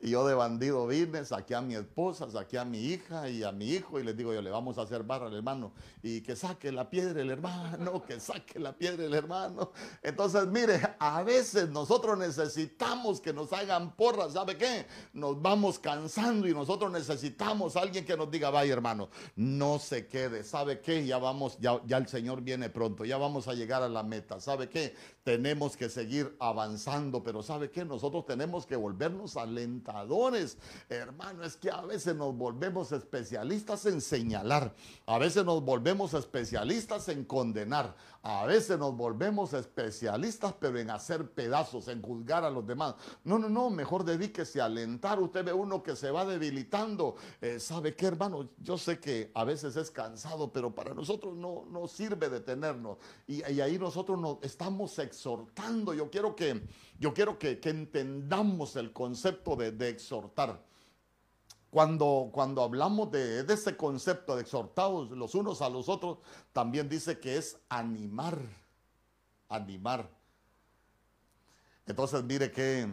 Y 0.00 0.10
yo 0.10 0.26
de 0.26 0.34
bandido 0.34 0.86
vine, 0.86 1.24
saqué 1.24 1.56
a 1.56 1.60
mi 1.60 1.74
esposa, 1.74 2.30
saqué 2.30 2.58
a 2.58 2.64
mi 2.64 2.78
hija 2.78 3.28
y 3.28 3.42
a 3.42 3.50
mi 3.50 3.70
hijo 3.70 3.98
y 3.98 4.04
les 4.04 4.16
digo 4.16 4.32
yo, 4.32 4.40
le 4.40 4.50
vamos 4.50 4.78
a 4.78 4.82
hacer 4.82 5.02
barra 5.02 5.26
al 5.26 5.34
hermano. 5.34 5.72
Y 6.02 6.20
que 6.20 6.36
saque 6.36 6.70
la 6.70 6.88
piedra 6.88 7.20
el 7.20 7.30
hermano, 7.30 8.02
que 8.06 8.20
saque 8.20 8.60
la 8.60 8.72
piedra 8.76 9.04
el 9.04 9.14
hermano. 9.14 9.72
Entonces, 10.02 10.46
mire, 10.46 10.80
a 11.00 11.22
veces 11.24 11.70
nosotros 11.70 12.16
necesitamos 12.16 13.20
que 13.20 13.32
nos 13.32 13.52
hagan 13.52 13.96
porras, 13.96 14.34
¿sabe 14.34 14.56
qué? 14.56 14.86
Nos 15.12 15.42
vamos 15.42 15.80
cansando 15.80 16.46
y 16.46 16.54
nosotros 16.54 16.92
necesitamos 16.92 17.74
a 17.74 17.80
alguien 17.80 18.04
que 18.04 18.16
nos 18.16 18.30
diga, 18.30 18.50
vaya 18.50 18.72
hermano, 18.72 19.08
no 19.34 19.80
se 19.80 20.06
quede, 20.06 20.44
¿sabe 20.44 20.80
qué? 20.80 21.04
Ya 21.04 21.18
vamos, 21.18 21.58
ya, 21.58 21.80
ya 21.86 21.96
el 21.96 22.06
Señor 22.06 22.42
viene 22.42 22.70
pronto, 22.70 23.04
ya 23.04 23.16
vamos 23.16 23.48
a 23.48 23.54
llegar 23.54 23.82
a 23.82 23.88
la 23.88 24.04
meta, 24.04 24.40
¿sabe 24.40 24.68
qué? 24.68 24.94
Tenemos 25.24 25.76
que 25.76 25.88
seguir 25.88 26.36
avanzando, 26.38 27.22
pero 27.22 27.42
¿sabe 27.42 27.70
qué? 27.70 27.84
Nosotros 27.84 28.24
tenemos 28.26 28.64
que 28.64 28.76
volvernos 28.76 29.36
alentadores 29.88 30.58
Hermano, 30.88 31.44
es 31.44 31.56
que 31.56 31.70
a 31.70 31.82
veces 31.82 32.14
nos 32.14 32.34
volvemos 32.34 32.92
especialistas 32.92 33.86
en 33.86 34.00
señalar, 34.00 34.74
a 35.06 35.18
veces 35.18 35.44
nos 35.44 35.62
volvemos 35.62 36.14
especialistas 36.14 37.08
en 37.08 37.24
condenar, 37.24 37.94
a 38.22 38.46
veces 38.46 38.78
nos 38.78 38.96
volvemos 38.96 39.52
especialistas, 39.52 40.52
pero 40.58 40.78
en 40.78 40.90
hacer 40.90 41.30
pedazos, 41.30 41.88
en 41.88 42.02
juzgar 42.02 42.44
a 42.44 42.50
los 42.50 42.66
demás. 42.66 42.94
No, 43.24 43.38
no, 43.38 43.48
no, 43.48 43.70
mejor 43.70 44.04
dedíquese 44.04 44.60
a 44.60 44.64
alentar. 44.64 45.20
Usted 45.20 45.44
ve 45.44 45.52
uno 45.52 45.82
que 45.82 45.94
se 45.94 46.10
va 46.10 46.24
debilitando. 46.24 47.14
Eh, 47.40 47.60
¿Sabe 47.60 47.94
qué, 47.94 48.06
hermano? 48.06 48.50
Yo 48.60 48.76
sé 48.76 48.98
que 48.98 49.30
a 49.34 49.44
veces 49.44 49.76
es 49.76 49.90
cansado, 49.90 50.52
pero 50.52 50.74
para 50.74 50.94
nosotros 50.94 51.36
no, 51.36 51.64
no 51.70 51.86
sirve 51.86 52.28
detenernos. 52.28 52.98
Y, 53.26 53.42
ahí 53.42 53.78
nosotros 53.78 54.18
nos 54.18 54.38
estamos 54.42 54.98
exhortando. 54.98 55.94
Yo 55.94 56.10
quiero 56.10 56.34
que, 56.34 56.66
yo 56.98 57.14
quiero 57.14 57.38
que, 57.38 57.60
entendamos 57.62 58.76
el 58.76 58.92
concepto 58.92 59.54
de 59.56 59.88
exhortar. 59.88 60.67
Cuando, 61.70 62.30
cuando 62.32 62.62
hablamos 62.62 63.10
de, 63.10 63.40
ese 63.40 63.76
concepto 63.76 64.34
de 64.36 64.42
exhortados 64.42 65.10
los 65.10 65.34
unos 65.34 65.60
a 65.60 65.68
los 65.68 65.88
otros, 65.88 66.18
también 66.52 66.88
dice 66.88 67.18
que 67.18 67.36
es 67.36 67.58
animar, 67.68 68.38
animar. 69.48 70.08
Entonces 71.86 72.24
mire 72.24 72.50
qué, 72.50 72.88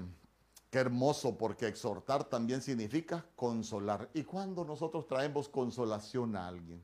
qué 0.69 0.79
hermoso, 0.79 1.37
porque 1.37 1.67
exhortar 1.67 2.25
también 2.25 2.61
significa 2.61 3.25
consolar. 3.35 4.09
¿Y 4.13 4.23
cuando 4.23 4.65
nosotros 4.65 5.07
traemos 5.07 5.47
consolación 5.47 6.35
a 6.35 6.47
alguien? 6.47 6.83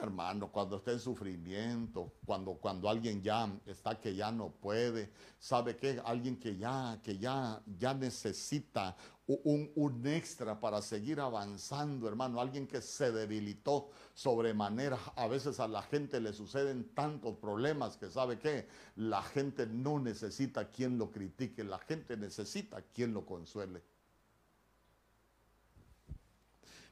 Hermano, 0.00 0.50
cuando 0.52 0.76
está 0.76 0.92
en 0.92 1.00
sufrimiento, 1.00 2.12
cuando, 2.24 2.54
cuando 2.54 2.88
alguien 2.88 3.20
ya 3.20 3.50
está 3.66 3.98
que 3.98 4.14
ya 4.14 4.30
no 4.30 4.50
puede, 4.50 5.10
sabe 5.38 5.76
que 5.76 6.00
alguien 6.04 6.38
que 6.38 6.56
ya, 6.56 7.00
que 7.02 7.18
ya, 7.18 7.60
ya 7.78 7.94
necesita 7.94 8.96
un, 9.26 9.70
un, 9.74 10.06
extra 10.06 10.58
para 10.58 10.80
seguir 10.82 11.20
avanzando, 11.20 12.06
hermano, 12.06 12.40
alguien 12.40 12.66
que 12.66 12.80
se 12.80 13.10
debilitó 13.10 13.90
sobremanera. 14.14 14.98
A 15.16 15.26
veces 15.26 15.58
a 15.58 15.66
la 15.66 15.82
gente 15.82 16.20
le 16.20 16.32
suceden 16.32 16.94
tantos 16.94 17.36
problemas 17.36 17.96
que 17.96 18.08
sabe 18.08 18.38
que 18.38 18.68
la 18.96 19.22
gente 19.22 19.66
no 19.66 19.98
necesita 19.98 20.70
quien 20.70 20.96
lo 20.96 21.10
critique, 21.10 21.64
la 21.64 21.78
gente 21.78 22.16
necesita 22.16 22.82
quien 22.82 23.12
lo 23.12 23.26
consuele. 23.26 23.82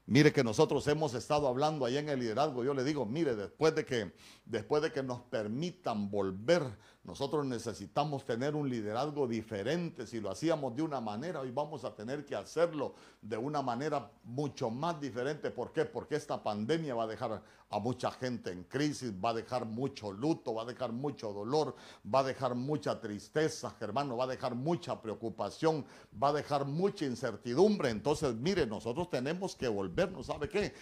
Mire 0.08 0.32
que 0.32 0.44
nosotros 0.44 0.86
hemos 0.86 1.14
estado 1.14 1.48
hablando 1.48 1.84
allá 1.84 1.98
en 1.98 2.08
el 2.08 2.20
liderazgo. 2.20 2.62
Yo 2.62 2.74
le 2.74 2.84
digo, 2.84 3.04
mire, 3.06 3.34
después 3.34 3.74
de 3.74 3.84
que, 3.84 4.14
después 4.44 4.80
de 4.80 4.92
que 4.92 5.02
nos 5.02 5.20
permitan 5.22 6.10
volver 6.10 6.62
nosotros 7.06 7.46
necesitamos 7.46 8.24
tener 8.24 8.56
un 8.56 8.68
liderazgo 8.68 9.28
diferente. 9.28 10.08
Si 10.08 10.20
lo 10.20 10.28
hacíamos 10.28 10.74
de 10.74 10.82
una 10.82 11.00
manera, 11.00 11.40
hoy 11.40 11.52
vamos 11.52 11.84
a 11.84 11.94
tener 11.94 12.24
que 12.24 12.34
hacerlo 12.34 12.94
de 13.22 13.36
una 13.36 13.62
manera 13.62 14.10
mucho 14.24 14.70
más 14.70 15.00
diferente. 15.00 15.52
¿Por 15.52 15.72
qué? 15.72 15.84
Porque 15.84 16.16
esta 16.16 16.42
pandemia 16.42 16.96
va 16.96 17.04
a 17.04 17.06
dejar 17.06 17.42
a 17.70 17.78
mucha 17.78 18.10
gente 18.10 18.50
en 18.50 18.64
crisis, 18.64 19.12
va 19.12 19.30
a 19.30 19.34
dejar 19.34 19.66
mucho 19.66 20.10
luto, 20.10 20.54
va 20.54 20.62
a 20.62 20.66
dejar 20.66 20.90
mucho 20.90 21.32
dolor, 21.32 21.76
va 22.12 22.20
a 22.20 22.24
dejar 22.24 22.56
mucha 22.56 23.00
tristeza, 23.00 23.76
hermano, 23.78 24.16
va 24.16 24.24
a 24.24 24.28
dejar 24.28 24.56
mucha 24.56 25.00
preocupación, 25.00 25.86
va 26.20 26.30
a 26.30 26.32
dejar 26.32 26.64
mucha 26.64 27.04
incertidumbre. 27.04 27.90
Entonces, 27.90 28.34
mire, 28.34 28.66
nosotros 28.66 29.08
tenemos 29.10 29.54
que 29.54 29.68
volvernos, 29.68 30.26
¿sabe 30.26 30.48
qué? 30.48 30.74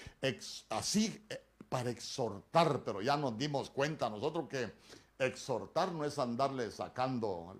Así 0.71 1.23
eh, 1.29 1.39
para 1.69 1.91
exhortar, 1.91 2.83
pero 2.83 3.03
ya 3.03 3.19
nos 3.19 3.37
dimos 3.37 3.69
cuenta 3.69 4.09
nosotros 4.09 4.49
que 4.49 4.73
Exhortar 5.19 5.93
no 5.93 6.05
es 6.05 6.19
andarle 6.19 6.71
sacando 6.71 7.57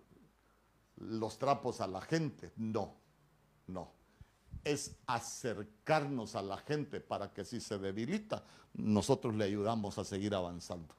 los 0.97 1.39
trapos 1.39 1.81
a 1.81 1.87
la 1.87 2.01
gente, 2.01 2.53
no, 2.57 2.95
no. 3.67 3.93
Es 4.63 4.97
acercarnos 5.07 6.35
a 6.35 6.43
la 6.43 6.57
gente 6.59 7.01
para 7.01 7.33
que 7.33 7.45
si 7.45 7.61
se 7.61 7.79
debilita, 7.79 8.45
nosotros 8.75 9.35
le 9.35 9.45
ayudamos 9.45 9.99
a 9.99 10.05
seguir 10.05 10.35
avanzando. 10.35 10.95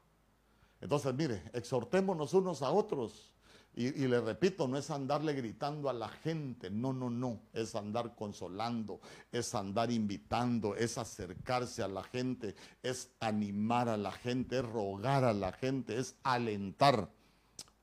Entonces, 0.82 1.14
mire, 1.14 1.44
exhortémonos 1.54 2.34
unos 2.34 2.62
a 2.62 2.72
otros 2.72 3.35
y, 3.78 3.88
y, 3.88 4.08
le 4.08 4.22
repito, 4.22 4.70
no 4.70 4.78
es 4.78 4.90
andarle 4.90 5.34
gritando 5.34 5.90
a 5.90 5.94
la 5.94 6.08
gente, 6.08 6.70
no, 6.70 6.94
no, 6.94 7.10
no, 7.10 7.42
es 7.52 7.76
andar 7.76 8.16
consolando, 8.16 9.02
es 9.34 9.54
andar 9.54 9.92
invitando, 9.92 10.76
es 10.76 10.98
acercarse 10.98 11.84
a 11.84 11.90
la 11.90 12.04
gente, 12.04 12.56
es 12.82 13.12
animar 13.20 13.90
a 13.90 13.98
la 13.98 14.14
gente, 14.14 14.60
es 14.60 14.66
rogar 14.66 15.26
a 15.26 15.34
la 15.34 15.52
gente, 15.52 16.00
es 16.00 16.16
alentar 16.24 17.10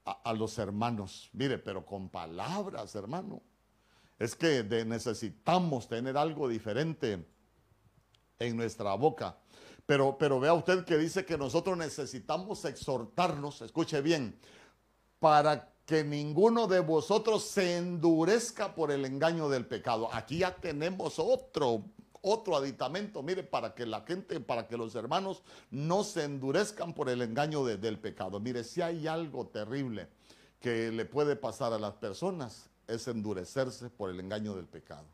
a, 0.05 0.33
los 0.33 0.59
hermanos. 0.59 1.29
Mire, 1.35 1.59
pero 1.59 1.85
con 1.85 2.09
palabras, 2.09 2.95
hermano. 2.95 3.43
Es 4.19 4.35
que 4.35 4.63
necesitamos 4.87 5.89
tener 5.89 6.17
algo 6.17 6.49
diferente 6.49 7.27
en 8.39 8.57
nuestra 8.57 8.95
boca. 8.95 9.37
Pero, 9.85 10.17
pero 10.17 10.41
vea 10.41 10.55
usted 10.55 10.85
que 10.85 10.97
dice 10.97 11.25
que 11.25 11.37
nosotros 11.37 11.77
necesitamos 11.77 12.65
exhortarnos, 12.65 13.63
escuche 13.63 14.01
bien, 14.01 14.39
para 15.19 15.72
que 15.87 16.05
ninguno 16.05 16.67
de 16.67 16.81
vosotros 16.81 17.45
se 17.45 17.77
endurezca 17.77 18.75
por 18.75 18.91
el 18.91 19.05
engaño 19.05 19.49
del 19.49 19.67
pecado. 19.67 20.09
Aquí 20.13 20.39
ya 20.39 20.55
tenemos 20.55 21.19
otro 21.19 21.85
otro 22.23 22.57
aditamento, 22.57 23.23
mire, 23.23 23.43
para 23.43 23.75
que 23.75 23.85
la 23.85 24.03
gente, 24.03 24.39
para 24.39 24.69
que 24.69 24.77
los 24.77 24.95
hermanos 24.95 25.43
no 25.71 26.05
se 26.05 26.23
endurezcan 26.23 26.95
por 26.95 27.09
el 27.09 27.21
engaño 27.21 27.65
de, 27.65 27.77
del 27.77 27.99
pecado. 27.99 28.39
Mire, 28.39 28.63
si 28.63 28.81
hay 28.81 29.09
algo 29.09 29.49
terrible 29.49 30.09
que 30.61 30.93
le 30.93 31.05
puede 31.05 31.35
pasar 31.35 31.73
a 31.73 31.79
las 31.79 31.95
personas, 31.95 32.71
es 32.87 33.09
endurecerse 33.09 33.91
por 33.91 34.09
el 34.09 34.21
engaño 34.21 34.55
del 34.55 34.67
pecado. 34.67 35.07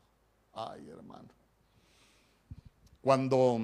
Ay, 0.53 0.87
hermano. 0.87 1.29
Cuando 3.01 3.59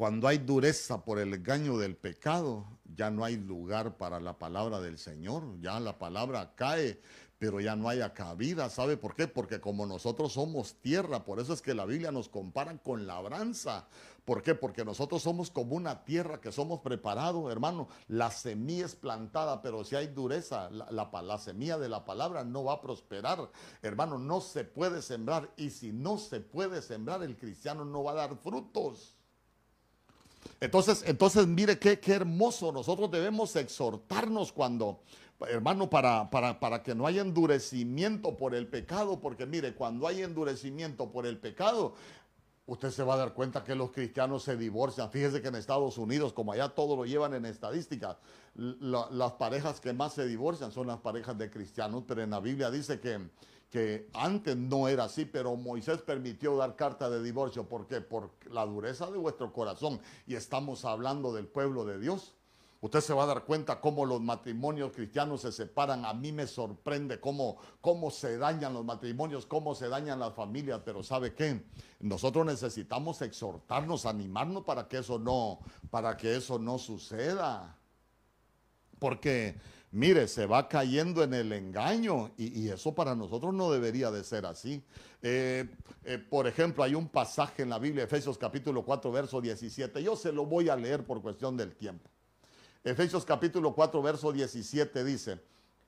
cuando 0.00 0.28
hay 0.28 0.38
dureza 0.38 1.04
por 1.04 1.18
el 1.18 1.34
engaño 1.34 1.76
del 1.76 1.94
pecado, 1.94 2.64
ya 2.96 3.10
no 3.10 3.22
hay 3.22 3.36
lugar 3.36 3.98
para 3.98 4.18
la 4.18 4.38
palabra 4.38 4.80
del 4.80 4.96
Señor, 4.96 5.60
ya 5.60 5.78
la 5.78 5.98
palabra 5.98 6.54
cae, 6.56 7.02
pero 7.38 7.60
ya 7.60 7.76
no 7.76 7.86
haya 7.86 8.14
cabida. 8.14 8.70
¿Sabe 8.70 8.96
por 8.96 9.14
qué? 9.14 9.28
Porque 9.28 9.60
como 9.60 9.84
nosotros 9.84 10.32
somos 10.32 10.76
tierra, 10.76 11.26
por 11.26 11.38
eso 11.38 11.52
es 11.52 11.60
que 11.60 11.74
la 11.74 11.84
Biblia 11.84 12.12
nos 12.12 12.30
compara 12.30 12.78
con 12.78 13.06
labranza. 13.06 13.88
¿Por 14.24 14.42
qué? 14.42 14.54
Porque 14.54 14.86
nosotros 14.86 15.20
somos 15.20 15.50
como 15.50 15.76
una 15.76 16.02
tierra 16.02 16.40
que 16.40 16.50
somos 16.50 16.80
preparados, 16.80 17.52
hermano. 17.52 17.86
La 18.08 18.30
semilla 18.30 18.86
es 18.86 18.94
plantada, 18.94 19.60
pero 19.60 19.84
si 19.84 19.96
hay 19.96 20.06
dureza, 20.06 20.70
la, 20.70 21.10
la, 21.12 21.36
semilla 21.36 21.76
de 21.76 21.90
la 21.90 22.06
palabra 22.06 22.42
no 22.42 22.64
va 22.64 22.72
a 22.72 22.80
prosperar. 22.80 23.50
Hermano, 23.82 24.16
no 24.16 24.40
se 24.40 24.64
puede 24.64 25.02
sembrar. 25.02 25.52
Y 25.58 25.68
si 25.68 25.92
no 25.92 26.16
se 26.16 26.40
puede 26.40 26.80
sembrar, 26.80 27.22
el 27.22 27.36
cristiano 27.36 27.84
no 27.84 28.02
va 28.02 28.12
a 28.12 28.14
dar 28.14 28.36
frutos. 28.38 29.19
Entonces, 30.60 31.02
entonces 31.06 31.46
mire 31.46 31.78
qué, 31.78 31.98
qué 31.98 32.12
hermoso. 32.12 32.72
Nosotros 32.72 33.10
debemos 33.10 33.56
exhortarnos 33.56 34.52
cuando, 34.52 35.00
hermano, 35.48 35.88
para, 35.88 36.30
para, 36.30 36.60
para, 36.60 36.82
que 36.82 36.94
no 36.94 37.06
haya 37.06 37.22
endurecimiento 37.22 38.36
por 38.36 38.54
el 38.54 38.66
pecado, 38.66 39.20
porque 39.20 39.46
mire, 39.46 39.74
cuando 39.74 40.06
hay 40.06 40.22
endurecimiento 40.22 41.10
por 41.10 41.26
el 41.26 41.38
pecado, 41.38 41.94
usted 42.66 42.90
se 42.90 43.02
va 43.02 43.14
a 43.14 43.18
dar 43.18 43.34
cuenta 43.34 43.64
que 43.64 43.74
los 43.74 43.90
cristianos 43.90 44.44
se 44.44 44.56
divorcian. 44.56 45.10
Fíjese 45.10 45.42
que 45.42 45.48
en 45.48 45.56
Estados 45.56 45.98
Unidos, 45.98 46.32
como 46.32 46.52
allá 46.52 46.68
todo 46.68 46.94
lo 46.94 47.04
llevan 47.04 47.34
en 47.34 47.44
estadística, 47.46 48.18
las 48.54 49.32
parejas 49.32 49.80
que 49.80 49.92
más 49.92 50.14
se 50.14 50.26
divorcian 50.26 50.70
son 50.70 50.86
las 50.86 50.98
parejas 50.98 51.36
de 51.36 51.50
cristianos, 51.50 52.04
pero 52.06 52.22
en 52.22 52.30
la 52.30 52.40
Biblia 52.40 52.70
dice 52.70 53.00
que, 53.00 53.18
que 53.70 54.08
antes 54.14 54.56
no 54.56 54.88
era 54.88 55.04
así, 55.04 55.24
pero 55.24 55.56
Moisés 55.56 56.02
permitió 56.02 56.56
dar 56.56 56.74
carta 56.74 57.08
de 57.08 57.22
divorcio. 57.22 57.68
¿Por 57.68 57.86
qué? 57.86 58.00
Por 58.00 58.30
la 58.50 58.66
dureza 58.66 59.10
de 59.10 59.18
vuestro 59.18 59.52
corazón. 59.52 60.00
Y 60.26 60.34
estamos 60.34 60.84
hablando 60.84 61.32
del 61.32 61.46
pueblo 61.46 61.84
de 61.84 61.98
Dios. 61.98 62.34
Usted 62.82 63.00
se 63.00 63.12
va 63.12 63.24
a 63.24 63.26
dar 63.26 63.44
cuenta 63.44 63.80
cómo 63.80 64.06
los 64.06 64.22
matrimonios 64.22 64.92
cristianos 64.92 65.42
se 65.42 65.52
separan. 65.52 66.04
A 66.04 66.14
mí 66.14 66.32
me 66.32 66.46
sorprende 66.46 67.20
cómo, 67.20 67.58
cómo 67.80 68.10
se 68.10 68.38
dañan 68.38 68.72
los 68.72 68.84
matrimonios, 68.84 69.44
cómo 69.46 69.74
se 69.74 69.88
dañan 69.88 70.18
las 70.18 70.34
familias. 70.34 70.80
Pero 70.84 71.02
¿sabe 71.02 71.34
qué? 71.34 71.62
Nosotros 72.00 72.46
necesitamos 72.46 73.20
exhortarnos, 73.22 74.06
animarnos 74.06 74.64
para 74.64 74.88
que 74.88 74.98
eso 74.98 75.18
no, 75.18 75.60
para 75.90 76.16
que 76.16 76.34
eso 76.34 76.58
no 76.58 76.78
suceda. 76.78 77.76
Porque, 78.98 79.56
mire, 79.92 80.28
se 80.28 80.46
va 80.46 80.68
cayendo 80.68 81.22
en 81.22 81.34
el 81.34 81.52
engaño 81.52 82.32
y, 82.36 82.68
eso 82.68 82.94
para 82.94 83.14
nosotros 83.14 83.52
no 83.52 83.70
debería 83.70 84.10
de 84.10 84.24
ser 84.24 84.46
así. 84.46 84.82
Eh, 85.22 85.68
eh, 86.04 86.18
por 86.18 86.46
ejemplo, 86.46 86.84
hay 86.84 86.94
un 86.94 87.08
pasaje 87.08 87.62
en 87.62 87.70
la 87.70 87.78
Biblia, 87.78 88.04
Efesios 88.04 88.38
capítulo 88.38 88.84
4, 88.84 89.10
verso 89.10 89.40
17. 89.40 90.02
Yo 90.02 90.16
se 90.16 90.32
lo 90.32 90.46
voy 90.46 90.68
a 90.68 90.76
leer 90.76 91.04
por 91.04 91.20
cuestión 91.20 91.56
del 91.56 91.74
tiempo. 91.74 92.08
Efesios 92.84 93.24
capítulo 93.24 93.74
4, 93.74 94.00
verso 94.00 94.32
17 94.32 95.04
dice, 95.04 95.40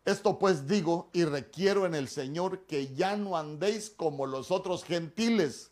esto 0.05 0.39
pues 0.39 0.67
digo 0.67 1.09
y 1.13 1.25
requiero 1.25 1.87
en 1.87 1.95
el 1.95 2.09
Señor 2.09 2.67
que 2.67 2.93
ya 2.95 3.17
no 3.17 3.37
andéis 3.37 3.89
como 3.89 4.27
los 4.27 4.51
otros 4.51 4.85
gentiles 4.85 5.71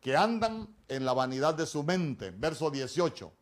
que 0.00 0.16
andan 0.16 0.68
en 0.88 1.04
la 1.04 1.12
vanidad 1.12 1.54
de 1.54 1.64
su 1.64 1.84
mente. 1.84 2.32
Verso 2.32 2.70
18, 2.70 3.32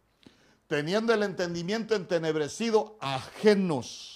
teniendo 0.68 1.12
el 1.14 1.22
entendimiento 1.22 1.94
entenebrecido, 1.94 2.96
ajenos 3.00 4.15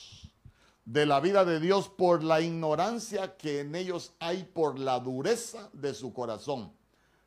de 0.84 1.06
la 1.06 1.20
vida 1.20 1.44
de 1.44 1.60
Dios 1.60 1.88
por 1.88 2.24
la 2.24 2.40
ignorancia 2.40 3.36
que 3.36 3.60
en 3.60 3.74
ellos 3.74 4.14
hay 4.18 4.44
por 4.44 4.78
la 4.78 4.98
dureza 4.98 5.70
de 5.72 5.94
su 5.94 6.12
corazón. 6.12 6.72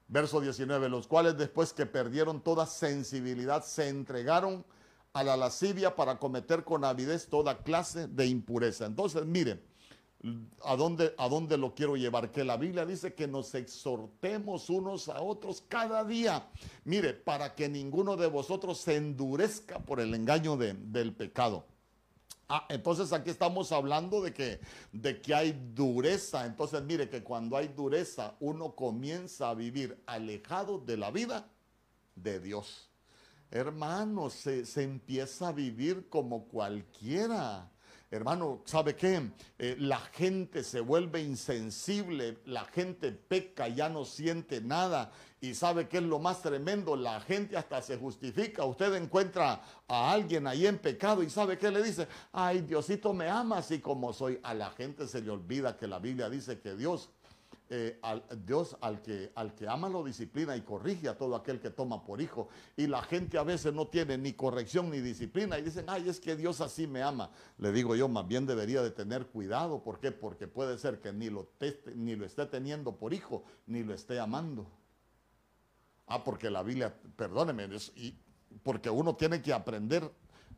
Verso 0.08 0.42
19, 0.42 0.90
los 0.90 1.08
cuales 1.08 1.38
después 1.38 1.74
que 1.74 1.86
perdieron 1.86 2.42
toda 2.42 2.66
sensibilidad 2.66 3.64
se 3.64 3.90
entregaron 3.90 4.66
a 5.14 5.24
la 5.24 5.38
lascivia 5.38 5.96
para 5.96 6.18
cometer 6.18 6.64
con 6.64 6.84
avidez 6.84 7.28
toda 7.28 7.64
clase 7.64 8.08
de 8.08 8.26
impureza. 8.26 8.86
Entonces, 8.86 9.26
mire, 9.26 9.62
¿a 10.64 10.76
dónde, 10.76 11.14
¿a 11.18 11.30
dónde 11.30 11.58
lo 11.58 11.74
quiero 11.76 11.96
llevar? 11.96 12.32
Que 12.32 12.44
la 12.44 12.58
Biblia 12.58 12.86
dice 12.86 13.14
que 13.14 13.28
nos 13.28 13.54
exhortemos 13.56 14.70
unos 14.70 15.10
a 15.10 15.22
otros 15.22 15.64
cada 15.68 16.04
día. 16.04 16.48
Mire, 16.84 17.14
para 17.14 17.54
que 17.56 17.70
ninguno 17.70 18.16
de 18.16 18.28
vosotros 18.28 18.80
se 18.80 18.96
endurezca 18.96 19.80
por 19.80 20.00
el 20.00 20.14
engaño 20.14 20.58
del 20.58 21.14
pecado. 21.14 21.66
Ah, 22.50 22.66
entonces 22.70 23.14
aquí 23.14 23.30
estamos 23.30 23.72
hablando 23.72 24.22
de 24.22 24.34
que, 24.34 24.60
de 24.92 25.22
que 25.22 25.34
hay 25.34 25.72
dureza. 25.74 26.46
Entonces 26.46 26.84
mire 26.84 27.10
que 27.10 27.24
cuando 27.24 27.58
hay 27.58 27.70
dureza 27.70 28.36
uno 28.40 28.76
comienza 28.76 29.50
a 29.50 29.54
vivir 29.54 30.02
alejado 30.06 30.78
de 30.80 30.98
la 30.98 31.12
vida 31.12 31.48
de 32.16 32.40
Dios. 32.40 32.90
Hermano, 33.52 34.30
se, 34.32 34.64
empieza 34.82 35.50
a 35.50 35.52
vivir 35.52 36.10
como 36.10 36.48
cualquiera. 36.48 37.70
Hermano, 38.14 38.62
¿sabe 38.66 38.96
qué? 38.96 39.32
Eh, 39.58 39.76
la 39.80 39.98
gente 39.98 40.64
se 40.64 40.82
vuelve 40.82 41.20
insensible, 41.24 42.38
la 42.46 42.64
gente 42.66 43.12
peca, 43.12 43.68
ya 43.70 43.90
no 43.90 44.06
siente 44.06 44.62
nada. 44.62 45.12
Y 45.42 45.56
sabe 45.56 45.88
qué 45.88 45.98
es 45.98 46.04
lo 46.04 46.20
más 46.20 46.44
tremendo, 46.44 46.96
la 46.96 47.20
gente 47.22 47.58
hasta 47.58 47.82
se 47.82 47.98
justifica. 47.98 48.66
Usted 48.66 48.94
encuentra 48.94 49.64
a 49.88 50.12
alguien 50.12 50.46
ahí 50.46 50.68
en 50.68 50.78
pecado 50.78 51.24
y 51.24 51.30
sabe 51.32 51.58
qué 51.58 51.72
le 51.72 51.82
dice, 51.82 52.08
ay, 52.32 52.62
Diosito 52.62 53.14
me 53.14 53.28
ama 53.28 53.58
así 53.58 53.80
como 53.80 54.14
soy. 54.14 54.40
A 54.44 54.54
la 54.54 54.70
gente 54.70 55.08
se 55.08 55.20
le 55.20 55.32
olvida 55.32 55.76
que 55.76 55.88
la 55.88 55.98
Biblia 55.98 56.30
dice 56.30 56.60
que 56.60 56.76
Dios 56.76 57.10
eh, 57.70 57.98
al, 58.02 58.24
Dios 58.46 58.78
al 58.82 59.02
que, 59.02 59.32
al 59.36 59.56
que 59.56 59.68
ama 59.68 59.90
lo 59.90 60.04
disciplina 60.04 60.56
y 60.56 60.62
corrige 60.62 61.10
a 61.10 61.18
todo 61.18 61.36
aquel 61.36 61.60
que 61.60 61.70
toma 61.70 62.04
por 62.04 62.22
hijo. 62.22 62.50
Y 62.78 62.88
la 62.88 63.02
gente 63.02 63.38
a 63.38 63.44
veces 63.44 63.74
no 63.74 63.88
tiene 63.88 64.18
ni 64.18 64.34
corrección 64.34 64.90
ni 64.90 65.00
disciplina 65.00 65.58
y 65.58 65.64
dicen, 65.64 65.86
ay, 65.88 66.10
es 66.10 66.20
que 66.20 66.36
Dios 66.36 66.62
así 66.62 66.88
me 66.88 67.02
ama. 67.02 67.32
Le 67.58 67.72
digo 67.72 67.96
yo, 67.96 68.08
más 68.08 68.28
bien 68.28 68.46
debería 68.46 68.82
de 68.82 68.92
tener 68.92 69.28
cuidado. 69.28 69.82
¿Por 69.82 70.00
qué? 70.00 70.12
Porque 70.12 70.48
puede 70.48 70.78
ser 70.78 71.00
que 71.00 71.14
ni 71.14 71.30
lo, 71.30 71.50
ni 71.96 72.16
lo 72.16 72.26
esté 72.26 72.46
teniendo 72.46 72.98
por 72.98 73.14
hijo, 73.14 73.44
ni 73.66 73.84
lo 73.84 73.94
esté 73.94 74.20
amando. 74.20 74.68
Ah, 76.08 76.24
porque 76.24 76.50
la 76.50 76.64
Biblia, 76.64 76.94
perdóneme, 77.16 77.70
y 77.96 78.14
porque 78.62 78.90
uno 78.90 79.16
tiene 79.16 79.42
que 79.42 79.54
aprender 79.54 80.12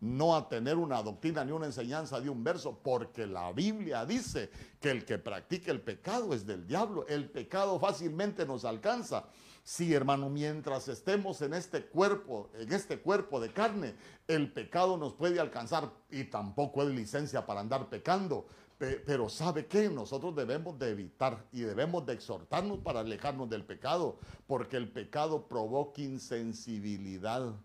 no 0.05 0.35
a 0.35 0.47
tener 0.47 0.77
una 0.77 1.01
doctrina 1.01 1.43
ni 1.43 1.51
una 1.51 1.65
enseñanza 1.65 2.21
de 2.21 2.29
un 2.29 2.43
verso, 2.43 2.79
porque 2.81 3.25
la 3.25 3.51
Biblia 3.51 4.05
dice 4.05 4.49
que 4.79 4.91
el 4.91 5.03
que 5.03 5.17
practica 5.17 5.71
el 5.71 5.81
pecado 5.81 6.33
es 6.33 6.45
del 6.45 6.67
diablo. 6.67 7.05
El 7.07 7.29
pecado 7.29 7.79
fácilmente 7.79 8.45
nos 8.45 8.65
alcanza. 8.65 9.25
Sí, 9.63 9.95
hermano, 9.95 10.29
mientras 10.29 10.87
estemos 10.87 11.41
en 11.41 11.55
este 11.55 11.85
cuerpo, 11.85 12.51
en 12.53 12.71
este 12.71 12.99
cuerpo 12.99 13.39
de 13.39 13.51
carne, 13.51 13.95
el 14.27 14.53
pecado 14.53 14.95
nos 14.95 15.15
puede 15.15 15.39
alcanzar 15.39 15.91
y 16.11 16.25
tampoco 16.25 16.83
es 16.83 16.89
licencia 16.89 17.47
para 17.47 17.61
andar 17.61 17.89
pecando. 17.89 18.45
Pero 18.77 19.27
¿sabe 19.27 19.65
qué? 19.65 19.89
Nosotros 19.89 20.35
debemos 20.35 20.77
de 20.77 20.91
evitar 20.91 21.47
y 21.51 21.61
debemos 21.61 22.05
de 22.05 22.13
exhortarnos 22.13 22.79
para 22.79 22.99
alejarnos 22.99 23.49
del 23.49 23.65
pecado, 23.65 24.19
porque 24.45 24.77
el 24.77 24.91
pecado 24.91 25.47
provoca 25.47 26.01
insensibilidad. 26.01 27.55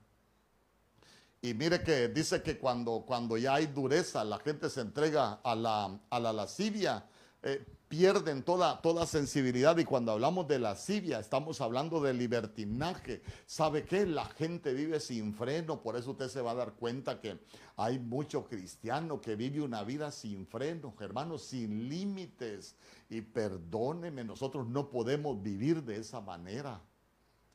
Y 1.43 1.55
mire 1.55 1.83
que 1.83 2.09
dice 2.09 2.43
que 2.43 2.59
cuando, 2.59 3.05
cuando 3.07 3.39
ya 3.39 3.55
hay 3.55 3.67
dureza, 3.67 4.23
la 4.25 4.39
gente 4.39 4.69
se 4.69 4.83
entrega 4.83 5.41
a 5.43 5.55
la, 5.55 5.99
a 6.11 6.21
la 6.21 6.33
lascivia, 6.35 7.07
eh, 7.43 7.65
pierden 7.89 8.43
toda, 8.43 8.83
toda 8.83 9.07
sensibilidad. 9.07 9.77
Y 9.79 9.87
cuando 9.87 10.13
hablamos 10.13 10.47
de 10.47 10.59
lascivia, 10.59 11.19
estamos 11.19 11.63
hablando 11.63 12.03
de 12.03 12.13
libertinaje. 12.13 13.23
¿Sabe 13.47 13.85
qué? 13.85 14.05
La 14.05 14.27
gente 14.27 14.75
vive 14.75 15.01
sin 15.01 15.33
freno, 15.33 15.83
por 15.83 15.97
eso 15.97 16.11
usted 16.11 16.29
se 16.29 16.43
va 16.43 16.51
a 16.51 16.57
dar 16.57 16.75
cuenta 16.75 17.21
que 17.21 17.41
hay 17.77 17.99
mucho 17.99 18.45
cristiano 18.45 19.19
que 19.19 19.35
vive 19.35 19.63
una 19.63 19.83
vida 19.83 20.13
sin 20.13 20.47
freno, 20.47 20.95
hermanos, 21.01 21.43
sin 21.43 21.89
límites. 21.89 22.77
Y 23.09 23.23
perdóneme, 23.23 24.25
nosotros 24.25 24.69
no 24.69 24.91
podemos 24.91 25.43
vivir 25.43 25.83
de 25.83 25.97
esa 25.97 26.21
manera. 26.21 26.83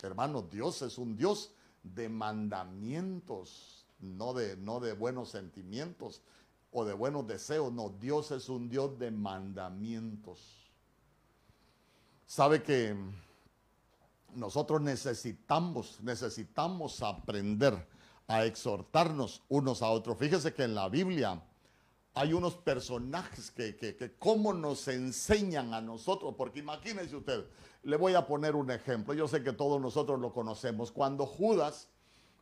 Hermanos, 0.01 0.49
Dios 0.49 0.81
es 0.81 0.97
un 0.97 1.15
Dios 1.15 1.53
de 1.93 2.09
mandamientos 2.09 3.85
no 3.99 4.33
de, 4.33 4.57
no 4.57 4.79
de 4.79 4.93
buenos 4.93 5.29
sentimientos 5.29 6.21
o 6.71 6.85
de 6.85 6.93
buenos 6.93 7.25
deseos, 7.27 7.71
no, 7.71 7.89
Dios 7.89 8.31
es 8.31 8.49
un 8.49 8.69
Dios 8.69 8.97
de 8.99 9.11
mandamientos. 9.11 10.69
Sabe 12.25 12.61
que 12.61 12.95
nosotros 14.33 14.81
necesitamos, 14.81 15.99
necesitamos 16.01 17.01
aprender 17.01 17.87
a 18.27 18.43
exhortarnos 18.45 19.43
unos 19.47 19.81
a 19.81 19.89
otros. 19.89 20.17
Fíjese 20.17 20.53
que 20.53 20.63
en 20.63 20.75
la 20.75 20.89
Biblia 20.89 21.41
hay 22.15 22.33
unos 22.33 22.55
personajes 22.55 23.51
que, 23.51 23.75
que, 23.75 24.15
cómo 24.17 24.53
nos 24.53 24.87
enseñan 24.87 25.73
a 25.73 25.81
nosotros, 25.81 26.33
porque 26.37 26.59
imagínense 26.59 27.15
usted, 27.15 27.45
le 27.83 27.97
voy 27.97 28.15
a 28.15 28.25
poner 28.25 28.55
un 28.55 28.71
ejemplo, 28.71 29.13
yo 29.13 29.27
sé 29.27 29.43
que 29.43 29.53
todos 29.53 29.79
nosotros 29.79 30.19
lo 30.19 30.33
conocemos, 30.33 30.91
cuando 30.91 31.25
Judas 31.25 31.89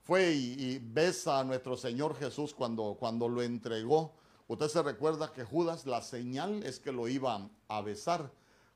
fue 0.04 0.34
y, 0.34 0.80
besa 0.80 1.40
a 1.40 1.44
nuestro 1.44 1.78
Señor 1.78 2.16
Jesús 2.16 2.54
cuando, 2.54 2.96
cuando 3.00 3.28
lo 3.28 3.42
entregó. 3.42 4.14
Usted 4.48 4.68
se 4.68 4.84
recuerda 4.84 5.32
que 5.32 5.46
Judas, 5.46 5.86
la 5.86 6.02
señal 6.02 6.64
es 6.64 6.80
que 6.80 6.92
lo 6.92 7.08
iba 7.08 7.50
a 7.70 7.82
besar. 7.82 8.32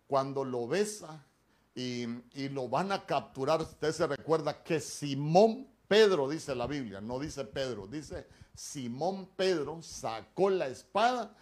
Cuando 0.07 0.45
lo 0.45 0.67
besa 0.67 1.25
y, 1.75 2.07
lo 2.49 2.69
van 2.69 2.93
a 2.93 3.05
capturar, 3.05 3.61
usted 3.61 3.91
se 3.91 4.07
recuerda 4.07 4.63
que 4.63 4.79
Simón 4.79 5.67
Pedro 5.87 6.27
dice 6.27 6.53
la 6.55 6.67
Biblia, 6.67 6.99
no 7.01 7.19
dice 7.19 7.45
Pedro, 7.45 7.87
dice 7.87 8.27
Simón 8.53 9.29
Pedro 9.35 9.81
sacó 9.81 10.49
la 10.49 10.67
espada 10.67 11.35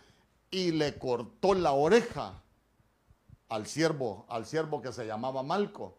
y 0.52 0.72
le 0.72 0.98
cortó 0.98 1.54
la 1.54 1.72
oreja 1.72 2.44
al 3.50 3.66
siervo, 3.66 4.26
al 4.30 4.46
siervo 4.46 4.82
que 4.82 4.92
se 4.92 5.06
llamaba 5.06 5.44
Malco. 5.44 5.98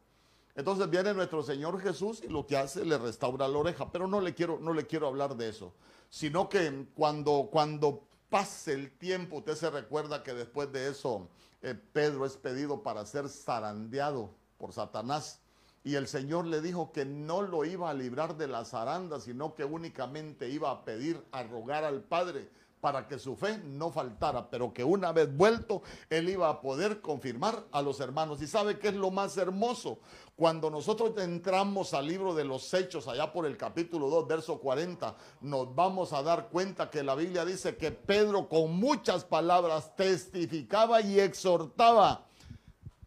Entonces 0.55 0.89
viene 0.89 1.13
nuestro 1.13 1.43
Señor 1.43 1.81
Jesús 1.81 2.23
y 2.23 2.29
lo 2.29 2.47
que 2.47 2.57
hace 2.57 2.85
le 2.85 2.99
restaura 2.99 3.49
la 3.49 3.59
oreja, 3.59 3.91
pero 3.91 4.07
no 4.07 4.21
le 4.21 4.35
quiero 4.35 4.59
no 4.59 4.73
le 4.73 4.87
quiero 4.87 5.07
hablar 5.07 5.37
de 5.37 5.49
eso, 5.49 5.75
sino 6.09 6.49
que 6.49 6.87
cuando 6.95 7.49
cuando 7.51 8.07
pase 8.31 8.73
el 8.73 8.91
tiempo, 8.97 9.37
usted 9.37 9.55
se 9.55 9.71
recuerda 9.71 10.23
que 10.23 10.35
después 10.35 10.73
de 10.73 10.89
eso 10.89 11.29
eh, 11.63 11.75
Pedro 11.75 12.25
es 12.25 12.37
pedido 12.37 12.83
para 12.83 13.05
ser 13.05 13.29
zarandeado 13.29 14.31
por 14.59 14.73
Satanás. 14.73 15.41
Y 15.87 15.95
el 15.95 16.09
Señor 16.09 16.49
le 16.49 16.61
dijo 16.61 16.91
que 16.91 17.05
no 17.05 17.43
lo 17.43 17.65
iba 17.65 17.89
a 17.89 17.95
librar 17.95 18.37
de 18.37 18.49
la 18.49 18.65
zaranda, 18.65 19.21
sino 19.21 19.55
que 19.55 19.65
únicamente 19.65 20.51
iba 20.51 20.69
a 20.69 20.85
pedir, 20.85 21.25
a 21.31 21.45
rogar 21.45 21.85
al 21.85 22.03
Padre 22.03 22.49
para 22.81 23.07
que 23.07 23.21
su 23.21 23.37
fe 23.37 23.59
no 23.59 23.93
faltara, 23.93 24.51
pero 24.51 24.75
que 24.75 24.83
una 24.83 25.13
vez 25.13 25.33
vuelto, 25.37 25.83
él 26.11 26.29
iba 26.29 26.49
a 26.49 26.61
poder 26.61 27.01
confirmar 27.01 27.67
a 27.71 27.83
los 27.83 28.01
hermanos. 28.01 28.43
¿Y 28.43 28.49
sabe 28.49 28.81
qué 28.81 28.89
es 28.89 28.95
lo 28.97 29.13
más 29.13 29.37
hermoso? 29.37 30.01
Cuando 30.35 30.71
nosotros 30.71 31.13
entramos 31.19 31.95
al 31.95 32.09
libro 32.09 32.35
de 32.35 32.45
los 32.45 32.75
Hechos, 32.75 33.07
allá 33.07 33.33
por 33.33 33.47
el 33.47 33.57
capítulo 33.57 34.11
2, 34.11 34.27
verso 34.27 34.59
40, 34.59 35.15
nos 35.43 35.73
vamos 35.73 36.13
a 36.13 36.25
dar 36.25 36.49
cuenta 36.49 36.91
que 36.91 37.05
la 37.05 37.15
Biblia 37.15 37.45
dice 37.45 37.77
que 37.77 37.93
Pedro 37.93 38.49
con 38.49 38.75
muchas 38.75 39.25
palabras 39.25 39.95
testificaba 39.95 41.01
y 41.01 41.21
exhortaba 41.21 42.26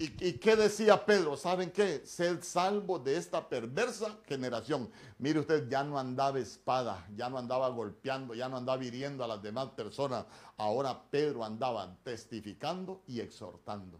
¿Y, 0.02 0.08
qué 0.40 0.56
decía 0.56 1.06
Pedro? 1.06 1.36
¿Saben 1.36 1.72
qué? 1.72 2.02
Sed 2.06 2.42
salvo 2.42 3.00
de 3.00 3.18
esta 3.18 3.50
perversa 3.50 4.18
generación. 4.26 4.90
Mire 5.18 5.42
usted, 5.42 5.68
ya 5.68 5.84
no 5.84 6.00
andaba 6.00 6.40
espada, 6.40 7.06
ya 7.18 7.30
no 7.30 7.38
andaba 7.38 7.68
golpeando, 7.68 8.34
ya 8.34 8.48
no 8.48 8.56
andaba 8.56 8.82
hiriendo 8.82 9.26
a 9.26 9.28
las 9.28 9.44
demás 9.44 9.72
personas. 9.72 10.26
Ahora 10.56 11.04
Pedro 11.12 11.44
andaba 11.44 11.98
testificando 12.02 13.04
y 13.08 13.20
exhortando 13.20 14.00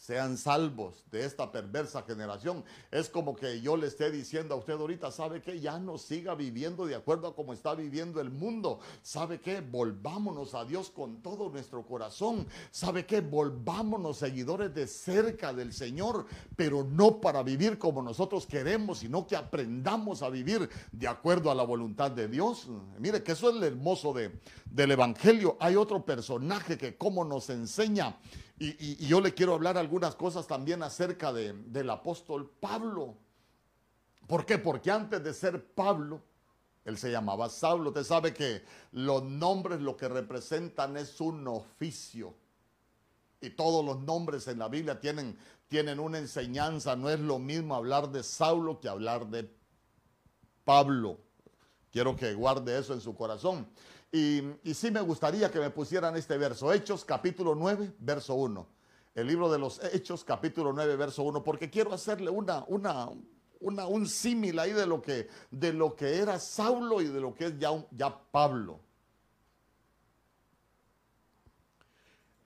sean 0.00 0.38
salvos 0.38 1.04
de 1.12 1.26
esta 1.26 1.52
perversa 1.52 2.02
generación. 2.02 2.64
Es 2.90 3.10
como 3.10 3.36
que 3.36 3.60
yo 3.60 3.76
le 3.76 3.86
esté 3.86 4.10
diciendo 4.10 4.54
a 4.54 4.56
usted 4.56 4.72
ahorita, 4.72 5.12
¿sabe 5.12 5.42
qué? 5.42 5.60
Ya 5.60 5.78
no 5.78 5.98
siga 5.98 6.34
viviendo 6.34 6.86
de 6.86 6.94
acuerdo 6.94 7.28
a 7.28 7.34
cómo 7.34 7.52
está 7.52 7.74
viviendo 7.74 8.18
el 8.18 8.30
mundo. 8.30 8.80
¿Sabe 9.02 9.40
qué? 9.40 9.60
Volvámonos 9.60 10.54
a 10.54 10.64
Dios 10.64 10.88
con 10.88 11.20
todo 11.20 11.50
nuestro 11.50 11.84
corazón. 11.84 12.46
¿Sabe 12.70 13.04
qué? 13.04 13.20
Volvámonos 13.20 14.16
seguidores 14.16 14.74
de 14.74 14.86
cerca 14.86 15.52
del 15.52 15.74
Señor, 15.74 16.24
pero 16.56 16.82
no 16.82 17.20
para 17.20 17.42
vivir 17.42 17.76
como 17.76 18.00
nosotros 18.00 18.46
queremos, 18.46 19.00
sino 19.00 19.26
que 19.26 19.36
aprendamos 19.36 20.22
a 20.22 20.30
vivir 20.30 20.70
de 20.92 21.08
acuerdo 21.08 21.50
a 21.50 21.54
la 21.54 21.64
voluntad 21.64 22.10
de 22.10 22.26
Dios. 22.26 22.68
Mire 22.98 23.22
que 23.22 23.32
eso 23.32 23.50
es 23.50 23.56
lo 23.56 23.66
hermoso 23.66 24.14
de, 24.14 24.40
del 24.64 24.92
Evangelio. 24.92 25.58
Hay 25.60 25.76
otro 25.76 26.06
personaje 26.06 26.78
que 26.78 26.96
como 26.96 27.22
nos 27.22 27.50
enseña 27.50 28.16
y, 28.62 29.06
yo 29.06 29.22
le 29.22 29.32
quiero 29.32 29.54
hablar 29.54 29.78
algunas 29.78 30.14
cosas 30.14 30.46
también 30.46 30.82
acerca 30.82 31.32
de, 31.32 31.54
del 31.54 31.88
apóstol 31.88 32.50
Pablo. 32.60 33.16
¿Por 34.26 34.44
qué? 34.44 34.58
Porque 34.58 34.90
antes 34.90 35.24
de 35.24 35.32
ser 35.32 35.64
Pablo, 35.74 36.20
él 36.84 36.98
se 36.98 37.10
llamaba 37.10 37.48
Saulo. 37.48 37.88
Usted 37.88 38.04
sabe 38.04 38.34
que 38.34 38.62
los 38.92 39.22
nombres 39.22 39.80
lo 39.80 39.96
que 39.96 40.08
representan 40.08 40.98
es 40.98 41.20
un 41.22 41.48
oficio. 41.48 42.34
Y 43.40 43.50
todos 43.50 43.82
los 43.82 44.00
nombres 44.00 44.46
en 44.46 44.58
la 44.58 44.68
Biblia 44.68 45.00
tienen, 45.00 45.38
tienen 45.66 45.98
una 45.98 46.18
enseñanza. 46.18 46.96
No 46.96 47.08
es 47.08 47.18
lo 47.18 47.38
mismo 47.38 47.74
hablar 47.74 48.10
de 48.10 48.22
Saulo 48.22 48.78
que 48.78 48.90
hablar 48.90 49.26
de 49.28 49.50
Pablo. 50.64 51.18
Quiero 51.90 52.14
que 52.14 52.34
guarde 52.34 52.78
eso 52.78 52.92
en 52.92 53.00
su 53.00 53.14
corazón. 53.14 53.66
Y, 54.12 54.42
sí 54.74 54.90
me 54.90 55.00
gustaría 55.00 55.50
que 55.50 55.60
me 55.60 55.70
pusieran 55.70 56.16
este 56.16 56.36
verso, 56.36 56.72
Hechos 56.72 57.04
capítulo 57.04 57.54
9, 57.54 57.92
verso 58.00 58.34
1. 58.34 58.66
El 59.14 59.26
libro 59.26 59.50
de 59.50 59.58
los 59.58 59.80
Hechos 59.92 60.24
capítulo 60.24 60.72
9, 60.72 60.96
verso 60.96 61.22
1, 61.22 61.44
porque 61.44 61.70
quiero 61.70 61.92
hacerle 61.92 62.30
una, 62.30 62.64
una, 62.66 63.08
una, 63.60 63.86
un 63.86 64.08
símil 64.08 64.58
ahí 64.58 64.72
de 64.72 64.86
lo, 64.86 65.00
que, 65.00 65.28
de 65.50 65.72
lo 65.72 65.94
que 65.94 66.16
era 66.16 66.40
Saulo 66.40 67.00
y 67.00 67.06
de 67.06 67.20
lo 67.20 67.34
que 67.34 67.46
es 67.46 67.58
ya, 67.58 67.70
ya 67.92 68.16
Pablo. 68.32 68.80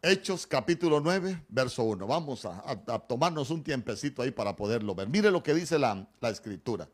Hechos 0.03 0.46
capítulo 0.46 1.00
9, 1.00 1.46
verso 1.48 1.83
1. 1.85 2.07
Vamos 2.07 2.44
a, 2.44 2.77
tomarnos 3.09 3.48
un 3.48 3.62
tiempecito 3.62 4.20
ahí 4.20 4.31
para 4.31 4.55
poderlo 4.55 4.94
ver. 4.94 5.09
Mire 5.09 5.31
lo 5.31 5.42
que 5.42 5.55
dice 5.55 5.79
la, 5.79 6.07
la 6.20 6.29
escritura. 6.29 6.87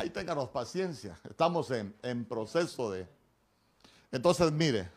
Ahí 0.00 0.08
ténganos 0.08 0.48
paciencia. 0.48 1.20
Estamos 1.28 1.70
en, 1.70 1.94
en 2.02 2.24
proceso 2.24 2.90
de... 2.90 3.06
Entonces, 4.10 4.50
mire. 4.50 4.88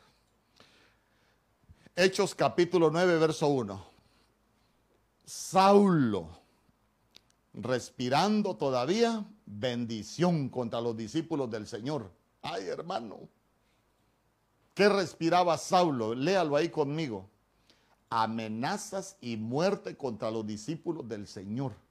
Hechos 1.93 2.33
capítulo 2.33 2.89
9, 2.89 3.17
verso 3.17 3.49
1. 3.49 3.85
Saulo, 5.25 6.29
respirando 7.53 8.55
todavía, 8.55 9.25
bendición 9.45 10.47
contra 10.47 10.79
los 10.79 10.95
discípulos 10.95 11.51
del 11.51 11.67
Señor. 11.67 12.09
Ay, 12.41 12.67
hermano. 12.67 13.27
¿Qué 14.73 14.87
respiraba 14.87 15.57
Saulo? 15.57 16.15
Léalo 16.15 16.55
ahí 16.55 16.69
conmigo. 16.69 17.29
Amenazas 18.09 19.17
y 19.19 19.35
muerte 19.35 19.97
contra 19.97 20.31
los 20.31 20.47
discípulos 20.47 21.09
del 21.09 21.27
Señor. 21.27 21.82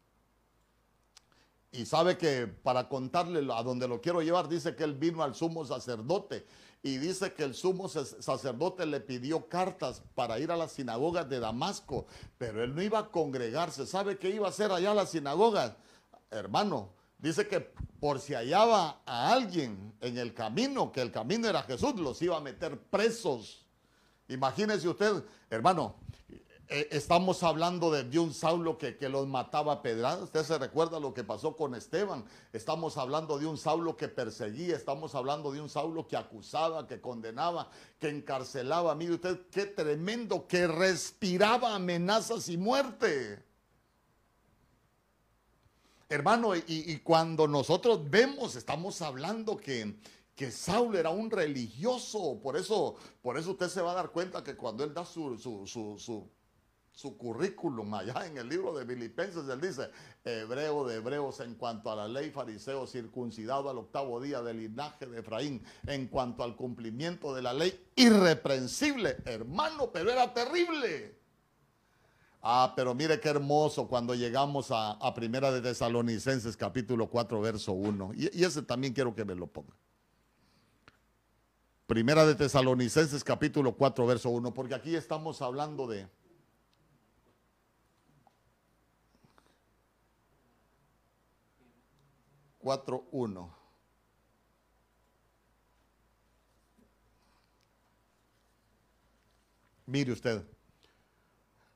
Y 1.73 1.87
sabe 1.87 2.19
que 2.19 2.47
para 2.47 2.89
contarle 2.89 3.51
a 3.51 3.63
donde 3.63 3.89
lo 3.89 4.03
quiero 4.03 4.21
llevar, 4.21 4.47
dice 4.47 4.77
que 4.77 4.85
él 4.85 4.93
vino 4.95 5.23
al 5.23 5.35
sumo 5.35 5.65
sacerdote 5.65 6.47
y 6.83 6.99
dice 6.99 7.33
que 7.33 7.45
el 7.45 7.55
sumo 7.55 7.89
sacerdote 7.89 8.85
le 8.85 9.01
pidió 9.01 9.49
cartas 9.49 10.03
para 10.15 10.39
ir 10.39 10.51
a 10.51 10.57
las 10.57 10.73
sinagogas 10.73 11.29
de 11.31 11.41
Damasco, 11.41 12.07
pero 12.37 12.63
él 12.63 12.75
no 12.75 12.83
iba 12.83 12.99
a 12.99 13.09
congregarse. 13.09 13.87
¿Sabe 13.87 14.19
qué 14.19 14.31
iba 14.31 14.47
a 14.47 14.51
hacer 14.51 14.71
allá 14.71 14.91
a 14.91 14.95
las 14.95 15.11
sinagogas? 15.11 15.75
Hermano, 16.31 16.91
dice 17.19 17.47
que 17.47 17.61
por 18.01 18.21
si 18.21 18.35
hallaba 18.35 19.01
a 19.07 19.33
alguien 19.33 19.95
en 20.01 20.19
el 20.19 20.35
camino, 20.35 20.91
que 20.91 21.01
el 21.01 21.13
camino 21.13 21.49
era 21.49 21.63
Jesús, 21.63 21.95
los 21.95 22.21
iba 22.21 22.37
a 22.37 22.41
meter 22.41 22.77
presos. 22.79 23.65
Imagínese 24.29 24.89
usted, 24.89 25.25
hermano, 25.49 25.95
eh, 26.75 26.89
estamos 26.91 27.43
hablando 27.43 27.91
de, 27.91 28.19
un 28.19 28.33
Saulo 28.33 28.79
que, 28.79 28.97
los 29.11 29.29
mataba 29.29 29.75
a 29.75 29.83
pedradas. 29.83 30.23
Usted 30.23 30.43
se 30.43 30.57
recuerda 30.57 30.99
lo 30.99 31.13
que 31.13 31.23
pasó 31.23 31.55
con 31.55 31.75
Esteban. 31.75 32.25
Estamos 32.51 32.97
hablando 32.97 33.39
de 33.39 33.45
un 33.45 33.59
Saulo 33.59 33.95
que 33.95 34.09
perseguía. 34.09 34.75
Estamos 34.75 35.15
hablando 35.15 35.53
de 35.53 35.61
un 35.61 35.69
Saulo 35.69 36.09
que 36.09 36.17
acusaba, 36.17 36.87
que 36.89 36.99
condenaba, 36.99 37.69
que 37.99 38.09
encarcelaba. 38.09 38.95
Mire 38.95 39.15
usted, 39.17 39.41
qué 39.51 39.67
tremendo, 39.67 40.47
que 40.49 40.67
respiraba 40.67 41.75
amenazas 41.75 42.49
y 42.49 42.57
muerte. 42.57 43.45
Hermano, 46.09 46.57
y, 46.57 46.99
cuando 47.01 47.47
nosotros 47.47 48.09
vemos, 48.09 48.57
estamos 48.57 49.03
hablando 49.03 49.59
que, 49.59 49.95
que 50.35 50.51
Saulo 50.51 50.99
era 50.99 51.11
un 51.11 51.31
religioso. 51.31 52.41
Por 52.43 52.57
eso, 52.57 52.97
por 53.21 53.37
eso 53.37 53.51
usted 53.51 53.69
se 53.69 53.83
va 53.83 53.93
a 53.93 53.97
dar 53.97 54.11
cuenta 54.11 54.43
que 54.43 54.57
cuando 54.57 54.85
él 54.85 54.95
da 54.95 55.05
su 55.05 55.37
su 55.37 56.31
currículum 57.17 57.95
allá 57.95 58.27
en 58.27 58.39
el 58.39 58.49
libro 58.49 58.75
de 58.75 58.85
Filipenses, 58.87 59.49
él 59.49 59.61
dice, 59.61 59.91
hebreo 60.25 60.87
de 60.87 60.97
hebreos 60.97 61.41
en 61.41 61.55
cuanto 61.55 61.91
a 61.91 61.97
la 61.97 62.09
ley, 62.09 62.31
fariseo 62.31 62.87
circuncidado 62.87 63.71
al 63.71 63.79
octavo 63.79 64.21
día 64.21 64.43
del 64.43 64.59
linaje 64.59 65.07
de 65.07 65.21
Efraín, 65.21 65.65
en 65.87 66.07
cuanto 66.09 66.45
al 66.45 66.55
cumplimiento 66.55 67.35
de 67.35 67.43
la 67.43 67.53
ley, 67.53 67.89
irreprensible, 67.97 69.17
hermano, 69.25 69.91
pero 69.91 70.11
era 70.11 70.33
terrible. 70.33 71.19
Ah, 72.43 72.73
pero 72.75 72.95
mire 72.95 73.21
qué 73.21 73.29
hermoso 73.29 73.87
cuando 73.87 74.15
llegamos 74.15 74.69
a, 74.71 74.99
Primera 75.15 75.53
de 75.53 75.61
Tesalonicenses 75.61 76.57
capítulo 76.57 77.09
4, 77.09 77.41
verso 77.41 77.73
1. 77.73 78.13
Y, 78.15 78.41
y 78.41 78.45
ese 78.45 78.63
también 78.63 78.93
quiero 78.93 79.15
que 79.15 79.25
me 79.25 79.35
lo 79.35 79.47
ponga. 79.47 79.75
Primera 81.87 82.27
de 82.27 82.35
Tesalonicenses 82.35 83.23
capítulo 83.23 83.77
4, 83.77 84.07
verso 84.07 84.31
1, 84.31 84.55
porque 84.55 84.75
aquí 84.75 84.97
estamos 84.97 85.41
hablando 85.41 85.87
de 85.87 86.09
4.1. 92.63 93.51
Mire 99.87 100.13
usted, 100.13 100.47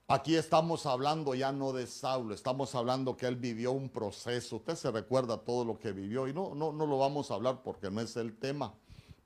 aquí 0.09 0.37
estamos 0.37 0.87
hablando 0.87 1.35
ya 1.35 1.53
no 1.53 1.73
de 1.73 1.87
Saulo, 1.87 2.35
estamos 2.35 2.75
hablando 2.75 3.17
que 3.17 3.27
él 3.27 3.37
vivió 3.37 3.73
un 3.73 3.91
proceso. 3.91 4.57
Usted 4.57 4.77
se 4.77 4.91
recuerda 4.91 5.39
todo 5.39 5.65
lo 5.65 5.79
que 5.79 5.93
vivió 5.93 6.29
y 6.29 6.33
no, 6.33 6.55
no, 6.55 6.73
no 6.73 6.87
lo 6.87 6.99
vamos 6.99 7.31
a 7.31 7.35
hablar 7.35 7.63
porque 7.63 7.91
no 7.91 8.01
es 8.01 8.17
el 8.17 8.37
tema, 8.39 8.73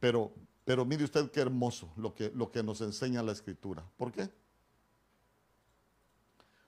pero 0.01 0.33
Pero 0.65 0.85
mire 0.85 1.03
usted 1.03 1.31
qué 1.33 1.41
hermoso 1.41 1.91
lo 1.97 2.15
que, 2.15 2.31
lo 2.35 2.51
que 2.53 2.63
nos 2.63 2.81
enseña 2.81 3.23
la 3.23 3.33
escritura. 3.33 3.83
¿Por 3.97 4.13
qué? 4.13 4.31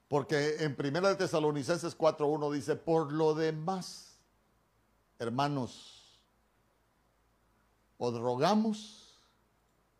Porque 0.09 0.57
en 0.59 0.76
1 0.78 1.09
de 1.09 1.14
Tesalonicenses 1.14 1.97
4.1 1.97 2.53
dice, 2.53 2.74
por 2.74 3.12
lo 3.12 3.34
demás, 3.34 4.11
hermanos, 5.18 6.20
os 7.98 8.18
rogamos 8.18 9.20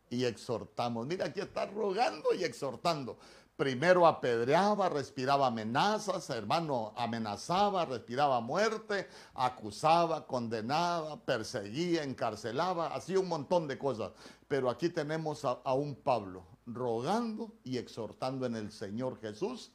y 0.09 0.25
exhortamos. 0.25 1.07
Mira, 1.07 1.25
aquí 1.25 1.39
está 1.39 1.65
rogando 1.65 2.33
y 2.33 2.43
exhortando. 2.43 3.17
Primero 3.55 4.07
apedreaba, 4.07 4.89
respiraba 4.89 5.47
amenazas, 5.47 6.29
hermano, 6.31 6.93
amenazaba, 6.97 7.85
respiraba 7.85 8.41
muerte, 8.41 9.07
acusaba, 9.35 10.25
condenaba, 10.25 11.23
perseguía, 11.23 12.03
encarcelaba, 12.03 12.87
hacía 12.87 13.19
un 13.19 13.27
montón 13.27 13.67
de 13.67 13.77
cosas. 13.77 14.11
Pero 14.47 14.69
aquí 14.69 14.89
tenemos 14.89 15.45
a, 15.45 15.59
a 15.63 15.73
un 15.75 15.95
Pablo 15.95 16.45
rogando 16.65 17.53
y 17.63 17.77
exhortando 17.77 18.45
en 18.45 18.55
el 18.55 18.71
Señor 18.71 19.19
Jesús 19.19 19.71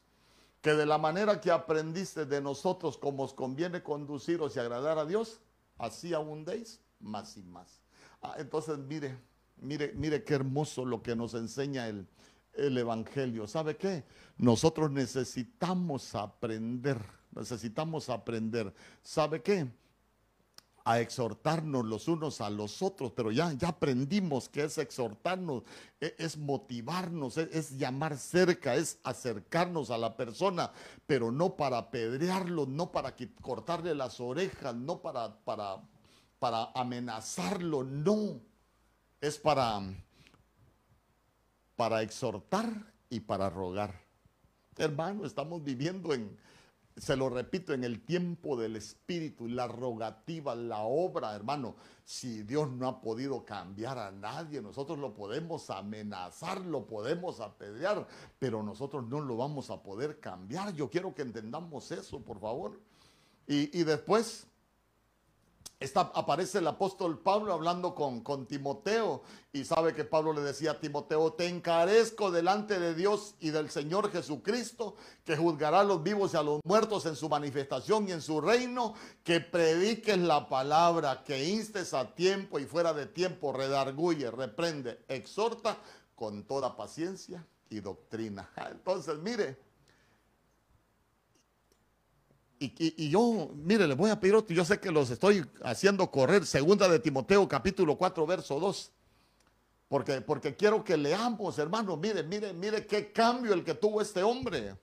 que 0.60 0.74
de 0.74 0.86
la 0.86 0.98
manera 0.98 1.40
que 1.40 1.50
aprendiste 1.50 2.26
de 2.26 2.40
nosotros 2.40 2.98
como 2.98 3.24
os 3.24 3.32
conviene 3.32 3.82
conduciros 3.82 4.56
y 4.56 4.58
agradar 4.58 4.98
a 4.98 5.04
Dios, 5.04 5.40
así 5.78 6.14
abundéis 6.14 6.80
más 7.00 7.36
y 7.36 7.42
más. 7.42 7.80
Ah, 8.20 8.34
entonces, 8.38 8.78
mire, 8.78 9.16
mire, 9.56 9.92
mire 9.94 10.24
qué 10.24 10.34
hermoso 10.34 10.84
lo 10.84 11.02
que 11.02 11.14
nos 11.14 11.34
enseña 11.34 11.88
el, 11.88 12.06
el 12.54 12.76
Evangelio. 12.76 13.46
¿Sabe 13.46 13.76
qué? 13.76 14.04
Nosotros 14.36 14.90
necesitamos 14.90 16.14
aprender, 16.14 16.98
necesitamos 17.30 18.08
aprender. 18.08 18.74
¿Sabe 19.02 19.42
qué? 19.42 19.68
A 20.88 21.00
exhortarnos 21.00 21.84
los 21.84 22.08
unos 22.08 22.40
a 22.40 22.48
los 22.48 22.80
otros, 22.80 23.12
pero 23.12 23.30
ya, 23.30 23.52
ya 23.52 23.68
aprendimos 23.68 24.48
que 24.48 24.64
es 24.64 24.78
exhortarnos, 24.78 25.64
es, 26.00 26.14
es 26.16 26.36
motivarnos, 26.38 27.36
es, 27.36 27.54
es, 27.54 27.78
llamar 27.78 28.16
cerca, 28.16 28.74
es 28.74 28.98
acercarnos 29.04 29.90
a 29.90 29.98
la 29.98 30.16
persona, 30.16 30.72
pero 31.06 31.30
no 31.30 31.56
para 31.56 31.76
apedrearlo, 31.76 32.64
no 32.64 32.90
para 32.90 33.14
cortarle 33.42 33.94
las 33.94 34.18
orejas, 34.18 34.74
no 34.74 35.02
para, 35.02 35.36
para, 35.44 35.82
para 36.38 36.70
amenazarlo, 36.74 37.84
no, 37.84 38.40
es 39.20 39.36
para 39.36 39.82
para 41.76 42.02
exhortar 42.02 42.92
y 43.08 43.20
para 43.20 43.48
rogar. 43.48 44.00
Hermano, 44.78 45.24
estamos 45.24 45.62
viviendo 45.62 46.12
en, 46.12 46.36
se 47.00 47.16
lo 47.16 47.28
repito, 47.28 47.72
en 47.72 47.84
el 47.84 48.04
tiempo 48.04 48.56
del 48.56 48.76
Espíritu, 48.76 49.48
la 49.48 49.68
rogativa, 49.68 50.54
la 50.54 50.80
obra, 50.80 51.34
hermano. 51.34 51.76
Si 52.04 52.42
Dios 52.42 52.70
no 52.70 52.88
ha 52.88 53.00
podido 53.00 53.44
cambiar 53.44 53.98
a 53.98 54.10
nadie, 54.10 54.62
nosotros 54.62 54.98
lo 54.98 55.14
podemos 55.14 55.68
amenazar, 55.70 56.60
lo 56.64 56.86
podemos 56.86 57.40
apedrear, 57.40 58.06
pero 58.38 58.62
nosotros 58.62 59.06
no 59.06 59.20
lo 59.20 59.36
vamos 59.36 59.70
a 59.70 59.82
poder 59.82 60.18
cambiar. 60.18 60.74
Yo 60.74 60.88
quiero 60.88 61.14
que 61.14 61.22
entendamos 61.22 61.90
eso, 61.90 62.20
por 62.20 62.40
favor. 62.40 62.80
Y, 63.46 63.78
y 63.78 63.84
después, 63.84 64.46
aparece 66.14 66.58
el 66.58 66.66
apóstol 66.66 67.20
Pablo 67.20 67.52
hablando 67.52 67.94
con, 67.94 68.20
con 68.22 68.46
Timoteo 68.46 69.22
y 69.52 69.64
sabe 69.64 69.94
que 69.94 70.04
Pablo 70.04 70.32
le 70.32 70.40
decía 70.40 70.72
a 70.72 70.80
Timoteo, 70.80 71.32
te 71.34 71.46
encarezco 71.46 72.32
delante 72.32 72.80
de 72.80 72.94
Dios 72.94 73.36
y 73.38 73.50
del 73.50 73.70
Señor 73.70 74.10
Jesucristo, 74.10 74.96
que 75.24 75.36
juzgará 75.36 75.80
a 75.80 75.84
los 75.84 76.02
vivos 76.02 76.34
y 76.34 76.36
a 76.36 76.42
los 76.42 76.60
muertos 76.64 77.06
en 77.06 77.14
su 77.14 77.28
manifestación 77.28 78.08
y 78.08 78.12
en 78.12 78.22
su 78.22 78.40
reino, 78.40 78.94
que 79.22 79.40
prediques 79.40 80.18
la 80.18 80.48
palabra, 80.48 81.22
que 81.22 81.44
instes 81.48 81.94
a 81.94 82.12
tiempo 82.14 82.58
y 82.58 82.64
fuera 82.64 82.92
de 82.92 83.06
tiempo, 83.06 83.52
redarguye, 83.52 84.30
reprende, 84.32 85.04
exhorta 85.06 85.78
con 86.16 86.42
toda 86.42 86.76
paciencia 86.76 87.46
y 87.70 87.78
doctrina. 87.78 88.50
Entonces, 88.68 89.18
mire, 89.18 89.67
y, 92.60 93.08
yo, 93.08 93.50
mire, 93.54 93.86
le 93.86 93.94
voy 93.94 94.10
a 94.10 94.18
pedir 94.18 94.34
otro, 94.34 94.54
yo 94.54 94.64
sé 94.64 94.80
que 94.80 94.90
los 94.90 95.10
estoy 95.10 95.44
haciendo 95.62 96.10
correr, 96.10 96.44
segunda 96.44 96.88
de 96.88 96.98
Timoteo 96.98 97.48
capítulo 97.48 97.96
4, 97.96 98.26
verso 98.26 98.58
2. 98.58 98.92
Porque, 99.88 100.20
porque 100.20 100.56
quiero 100.56 100.82
que 100.82 100.96
leamos, 100.96 101.58
hermano, 101.58 101.96
mire, 101.96 102.22
mire, 102.22 102.52
mire 102.52 102.84
qué 102.84 103.12
cambio 103.12 103.54
el 103.54 103.64
que 103.64 103.74
tuvo 103.74 104.02
este 104.02 104.22
hombre. 104.22 104.76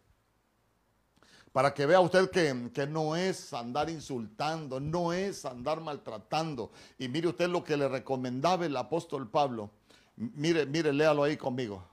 Para 1.51 1.73
que 1.73 1.85
vea 1.85 1.99
usted 1.99 2.29
que, 2.29 2.71
que 2.73 2.87
no 2.87 3.15
es 3.15 3.53
andar 3.53 3.89
insultando, 3.89 4.79
no 4.79 5.13
es 5.13 5.45
andar 5.45 5.81
maltratando. 5.81 6.71
Y 6.97 7.07
mire 7.07 7.27
usted 7.27 7.49
lo 7.49 7.63
que 7.63 7.77
le 7.77 7.87
recomendaba 7.87 8.65
el 8.65 8.75
apóstol 8.75 9.29
Pablo. 9.29 9.69
Mire, 10.15 10.65
mire, 10.65 10.91
léalo 10.93 11.23
ahí 11.23 11.37
conmigo. 11.37 11.83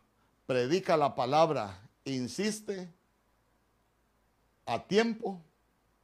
Predica 0.46 0.96
la 0.96 1.14
palabra, 1.14 1.88
insiste 2.04 2.92
a 4.64 4.82
tiempo 4.84 5.40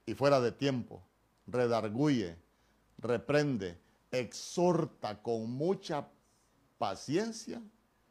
y 0.08 0.14
fuera 0.14 0.40
de 0.40 0.52
tiempo, 0.52 1.02
redarguye, 1.46 2.34
reprende, 2.96 3.78
exhorta 4.10 5.22
con 5.22 5.50
mucha 5.50 6.08
paciencia 6.78 7.60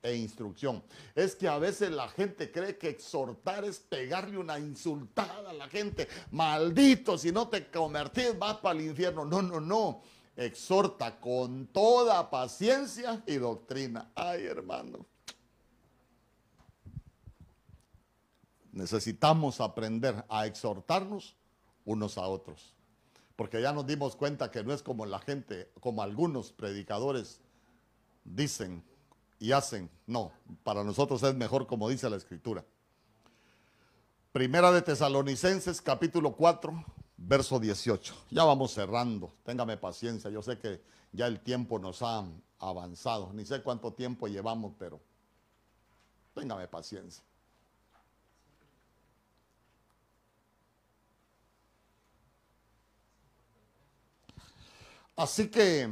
e 0.03 0.15
instrucción. 0.15 0.83
Es 1.15 1.35
que 1.35 1.47
a 1.47 1.57
veces 1.57 1.89
la 1.89 2.07
gente 2.07 2.51
cree 2.51 2.77
que 2.77 2.89
exhortar 2.89 3.65
es 3.65 3.79
pegarle 3.79 4.37
una 4.37 4.59
insultada 4.59 5.49
a 5.49 5.53
la 5.53 5.67
gente. 5.69 6.07
Maldito, 6.29 7.17
si 7.17 7.31
no 7.31 7.47
te 7.47 7.65
convertís 7.65 8.37
vas 8.37 8.57
para 8.57 8.77
el 8.77 8.85
infierno. 8.85 9.25
No, 9.25 9.41
no, 9.41 9.59
no. 9.59 10.03
Exhorta 10.35 11.19
con 11.19 11.65
toda 11.65 12.29
paciencia 12.29 13.23
y 13.25 13.37
doctrina. 13.37 14.11
Ay, 14.13 14.45
hermano. 14.45 15.03
Necesitamos 18.71 19.59
aprender 19.59 20.23
a 20.29 20.45
exhortarnos 20.45 21.36
unos 21.87 22.17
a 22.17 22.27
otros. 22.27 22.75
Porque 23.35 23.61
ya 23.61 23.71
nos 23.71 23.87
dimos 23.87 24.15
cuenta 24.15 24.51
que 24.51 24.63
no 24.63 24.73
es 24.73 24.83
como 24.83 25.05
la 25.05 25.19
gente, 25.19 25.71
como 25.79 26.03
algunos 26.03 26.51
predicadores 26.51 27.39
dicen 28.23 28.83
y 29.39 29.53
hacen. 29.53 29.89
No, 30.05 30.31
para 30.63 30.83
nosotros 30.83 31.23
es 31.23 31.33
mejor 31.33 31.65
como 31.65 31.89
dice 31.89 32.09
la 32.09 32.17
escritura. 32.17 32.63
Primera 34.31 34.71
de 34.71 34.81
Tesalonicenses, 34.81 35.81
capítulo 35.81 36.35
4, 36.35 36.85
verso 37.15 37.59
18. 37.59 38.13
Ya 38.31 38.43
vamos 38.43 38.73
cerrando. 38.73 39.33
Téngame 39.43 39.77
paciencia. 39.77 40.29
Yo 40.29 40.41
sé 40.41 40.59
que 40.59 40.81
ya 41.13 41.25
el 41.27 41.39
tiempo 41.39 41.79
nos 41.79 42.01
ha 42.01 42.25
avanzado. 42.59 43.31
Ni 43.33 43.45
sé 43.45 43.61
cuánto 43.63 43.93
tiempo 43.93 44.27
llevamos, 44.27 44.73
pero 44.77 44.99
téngame 46.33 46.67
paciencia. 46.67 47.23
Así 55.17 55.49
que 55.49 55.89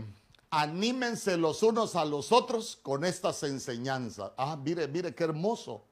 anímense 0.52 1.36
los 1.36 1.64
unos 1.64 1.96
a 1.96 2.06
los 2.06 2.32
otros 2.32 2.78
con 2.84 3.04
estas 3.04 3.42
enseñanzas. 3.42 4.32
Ah, 4.38 4.56
mire, 4.56 4.88
mire 4.88 5.16
qué 5.16 5.24
hermoso. 5.24 5.84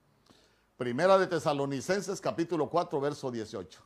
Primera 0.77 1.17
de 1.17 1.25
Tesalonicenses 1.25 2.21
capítulo 2.21 2.69
4, 2.69 3.01
verso 3.01 3.31
18. 3.31 3.81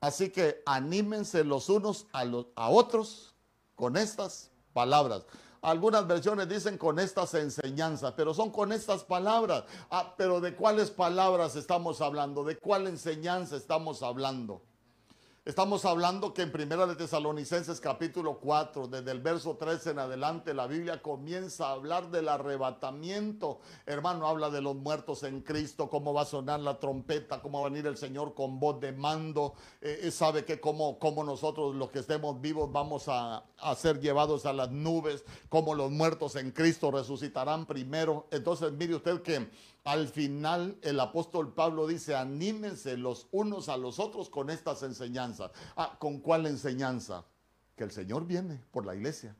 Así 0.00 0.30
que 0.30 0.62
anímense 0.64 1.44
los 1.44 1.68
unos 1.68 2.06
a, 2.12 2.24
los, 2.24 2.46
a 2.56 2.70
otros 2.70 3.34
con 3.74 3.98
estas 3.98 4.50
palabras. 4.72 5.26
Algunas 5.60 6.06
versiones 6.06 6.48
dicen 6.48 6.78
con 6.78 6.98
estas 6.98 7.34
enseñanzas, 7.34 8.14
pero 8.16 8.32
son 8.32 8.50
con 8.50 8.72
estas 8.72 9.04
palabras. 9.04 9.64
Ah, 9.90 10.14
pero 10.16 10.40
¿de 10.40 10.54
cuáles 10.54 10.90
palabras 10.90 11.56
estamos 11.56 12.00
hablando? 12.00 12.42
¿De 12.42 12.56
cuál 12.56 12.86
enseñanza 12.86 13.56
estamos 13.56 14.02
hablando? 14.02 14.62
Estamos 15.46 15.84
hablando 15.84 16.34
que 16.34 16.42
en 16.42 16.50
Primera 16.50 16.88
de 16.88 16.96
Tesalonicenses 16.96 17.78
capítulo 17.78 18.40
4, 18.40 18.88
desde 18.88 19.12
el 19.12 19.20
verso 19.20 19.56
13 19.56 19.90
en 19.90 20.00
adelante, 20.00 20.52
la 20.52 20.66
Biblia 20.66 21.00
comienza 21.00 21.68
a 21.68 21.74
hablar 21.74 22.10
del 22.10 22.28
arrebatamiento. 22.28 23.60
Hermano, 23.86 24.26
habla 24.26 24.50
de 24.50 24.60
los 24.60 24.74
muertos 24.74 25.22
en 25.22 25.42
Cristo, 25.42 25.88
cómo 25.88 26.12
va 26.12 26.22
a 26.22 26.24
sonar 26.24 26.58
la 26.58 26.80
trompeta, 26.80 27.40
cómo 27.40 27.60
va 27.60 27.68
a 27.68 27.70
venir 27.70 27.86
el 27.86 27.96
Señor 27.96 28.34
con 28.34 28.58
voz 28.58 28.80
de 28.80 28.90
mando. 28.90 29.54
Eh, 29.80 30.10
sabe 30.10 30.44
que 30.44 30.58
cómo, 30.58 30.98
cómo, 30.98 31.22
nosotros 31.22 31.76
los 31.76 31.92
que 31.92 32.00
estemos 32.00 32.40
vivos 32.40 32.72
vamos 32.72 33.04
a, 33.06 33.44
a 33.60 33.74
ser 33.76 34.00
llevados 34.00 34.46
a 34.46 34.52
las 34.52 34.72
nubes, 34.72 35.24
cómo 35.48 35.76
los 35.76 35.92
muertos 35.92 36.34
en 36.34 36.50
Cristo 36.50 36.90
resucitarán 36.90 37.66
primero. 37.66 38.26
Entonces, 38.32 38.72
mire 38.72 38.96
usted 38.96 39.22
que 39.22 39.48
al 39.86 40.08
final 40.08 40.76
el 40.82 40.98
apóstol 40.98 41.54
Pablo 41.54 41.86
dice, 41.86 42.16
anímense 42.16 42.96
los 42.96 43.28
unos 43.30 43.68
a 43.68 43.76
los 43.76 44.00
otros 44.00 44.28
con 44.28 44.50
estas 44.50 44.82
enseñanzas. 44.82 45.52
Ah, 45.76 45.96
¿con 46.00 46.18
cuál 46.18 46.46
enseñanza? 46.46 47.24
Que 47.76 47.84
el 47.84 47.92
Señor 47.92 48.26
viene 48.26 48.60
por 48.72 48.84
la 48.84 48.96
iglesia. 48.96 49.36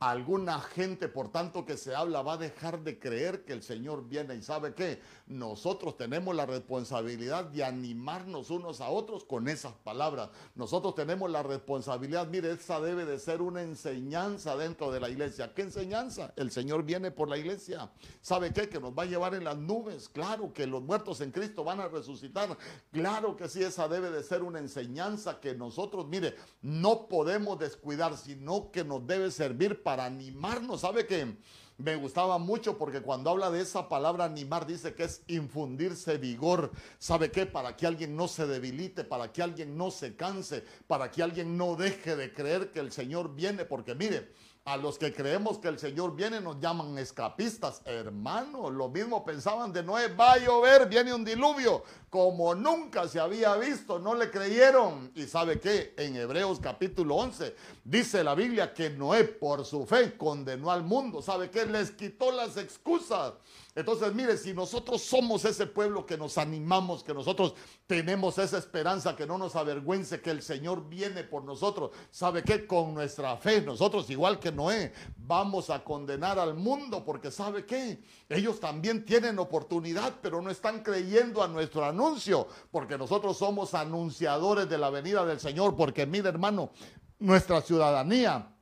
Alguna 0.00 0.60
gente, 0.60 1.08
por 1.08 1.30
tanto 1.30 1.66
que 1.66 1.76
se 1.76 1.94
habla, 1.94 2.22
va 2.22 2.32
a 2.32 2.38
dejar 2.38 2.82
de 2.82 2.98
creer 2.98 3.44
que 3.44 3.52
el 3.52 3.62
Señor 3.62 4.08
viene. 4.08 4.34
¿Y 4.34 4.40
sabe 4.40 4.72
qué? 4.72 4.98
Nosotros 5.26 5.98
tenemos 5.98 6.34
la 6.34 6.46
responsabilidad 6.46 7.44
de 7.44 7.62
animarnos 7.62 8.48
unos 8.48 8.80
a 8.80 8.88
otros 8.88 9.24
con 9.24 9.46
esas 9.46 9.74
palabras. 9.74 10.30
Nosotros 10.54 10.94
tenemos 10.94 11.30
la 11.30 11.42
responsabilidad, 11.42 12.26
mire, 12.28 12.52
esa 12.52 12.80
debe 12.80 13.04
de 13.04 13.18
ser 13.18 13.42
una 13.42 13.60
enseñanza 13.60 14.56
dentro 14.56 14.90
de 14.90 15.00
la 15.00 15.10
iglesia. 15.10 15.52
¿Qué 15.54 15.62
enseñanza? 15.62 16.32
El 16.34 16.50
Señor 16.50 16.82
viene 16.82 17.10
por 17.10 17.28
la 17.28 17.36
iglesia. 17.36 17.90
¿Sabe 18.22 18.54
qué? 18.54 18.70
Que 18.70 18.80
nos 18.80 18.92
va 18.92 19.02
a 19.02 19.06
llevar 19.06 19.34
en 19.34 19.44
las 19.44 19.58
nubes. 19.58 20.08
Claro 20.08 20.54
que 20.54 20.66
los 20.66 20.82
muertos 20.82 21.20
en 21.20 21.30
Cristo 21.30 21.62
van 21.62 21.78
a 21.78 21.88
resucitar. 21.88 22.56
Claro 22.90 23.36
que 23.36 23.50
sí, 23.50 23.62
esa 23.62 23.86
debe 23.86 24.10
de 24.10 24.22
ser 24.22 24.42
una 24.42 24.60
enseñanza 24.60 25.40
que 25.40 25.54
nosotros, 25.54 26.08
mire, 26.08 26.36
no 26.62 27.06
podemos 27.06 27.58
descuidar, 27.58 28.16
sino 28.16 28.70
que 28.70 28.82
nos 28.82 29.06
debe 29.06 29.30
servir 29.30 29.82
para 29.82 29.89
animarnos. 29.98 30.82
¿Sabe 30.82 31.06
qué? 31.06 31.34
me 31.80 31.96
gustaba 31.96 32.38
mucho 32.38 32.76
porque 32.76 33.00
cuando 33.00 33.30
habla 33.30 33.50
de 33.50 33.62
esa 33.62 33.88
palabra 33.88 34.24
animar 34.24 34.66
dice 34.66 34.94
que 34.94 35.04
es 35.04 35.22
infundirse 35.28 36.18
vigor. 36.18 36.70
¿Sabe 36.98 37.30
qué? 37.30 37.46
Para 37.46 37.76
que 37.76 37.86
alguien 37.86 38.16
no 38.16 38.28
se 38.28 38.46
debilite, 38.46 39.02
para 39.02 39.32
que 39.32 39.42
alguien 39.42 39.76
no 39.76 39.90
se 39.90 40.14
canse, 40.14 40.64
para 40.86 41.10
que 41.10 41.22
alguien 41.22 41.56
no 41.56 41.76
deje 41.76 42.16
de 42.16 42.32
creer 42.32 42.70
que 42.70 42.80
el 42.80 42.92
Señor 42.92 43.34
viene. 43.34 43.64
Porque 43.64 43.94
mire, 43.94 44.30
a 44.64 44.76
los 44.76 44.98
que 44.98 45.12
creemos 45.12 45.58
que 45.58 45.68
el 45.68 45.78
Señor 45.78 46.14
viene 46.14 46.40
nos 46.40 46.60
llaman 46.60 46.96
escapistas. 46.98 47.80
Hermano, 47.84 48.70
lo 48.70 48.88
mismo 48.88 49.24
pensaban 49.24 49.72
de 49.72 49.82
Noé, 49.82 50.08
va 50.08 50.32
a 50.32 50.38
llover, 50.38 50.88
viene 50.88 51.14
un 51.14 51.24
diluvio, 51.24 51.82
como 52.10 52.54
nunca 52.54 53.08
se 53.08 53.18
había 53.18 53.56
visto, 53.56 53.98
no 53.98 54.14
le 54.14 54.30
creyeron. 54.30 55.10
Y 55.14 55.24
sabe 55.24 55.58
qué, 55.58 55.94
en 55.96 56.16
Hebreos 56.16 56.60
capítulo 56.60 57.16
11 57.16 57.56
dice 57.84 58.22
la 58.22 58.34
Biblia 58.34 58.74
que 58.74 58.90
Noé 58.90 59.24
por 59.24 59.64
su 59.64 59.86
fe 59.86 60.16
condenó 60.16 60.70
al 60.70 60.84
mundo. 60.84 61.22
¿Sabe 61.22 61.50
qué? 61.50 61.64
Les 61.64 61.90
quitó 61.92 62.30
las 62.30 62.56
excusas. 62.56 63.32
Entonces, 63.80 64.14
mire, 64.14 64.36
si 64.36 64.52
nosotros 64.52 65.02
somos 65.02 65.44
ese 65.44 65.66
pueblo 65.66 66.04
que 66.04 66.18
nos 66.18 66.36
animamos, 66.38 67.02
que 67.02 67.14
nosotros 67.14 67.54
tenemos 67.86 68.36
esa 68.38 68.58
esperanza, 68.58 69.16
que 69.16 69.26
no 69.26 69.38
nos 69.38 69.56
avergüence, 69.56 70.20
que 70.20 70.30
el 70.30 70.42
Señor 70.42 70.88
viene 70.88 71.24
por 71.24 71.44
nosotros, 71.44 71.90
¿sabe 72.10 72.42
qué? 72.42 72.66
Con 72.66 72.94
nuestra 72.94 73.36
fe, 73.38 73.62
nosotros 73.62 74.08
igual 74.10 74.38
que 74.38 74.52
Noé, 74.52 74.92
vamos 75.16 75.70
a 75.70 75.82
condenar 75.82 76.38
al 76.38 76.54
mundo, 76.54 77.04
porque 77.04 77.30
¿sabe 77.30 77.64
qué? 77.64 78.02
Ellos 78.28 78.60
también 78.60 79.04
tienen 79.04 79.38
oportunidad, 79.38 80.14
pero 80.20 80.42
no 80.42 80.50
están 80.50 80.82
creyendo 80.82 81.42
a 81.42 81.48
nuestro 81.48 81.84
anuncio, 81.84 82.46
porque 82.70 82.98
nosotros 82.98 83.38
somos 83.38 83.74
anunciadores 83.74 84.68
de 84.68 84.78
la 84.78 84.90
venida 84.90 85.24
del 85.24 85.40
Señor, 85.40 85.74
porque 85.74 86.06
mire 86.06 86.28
hermano, 86.28 86.70
nuestra 87.18 87.62
ciudadanía 87.62 88.54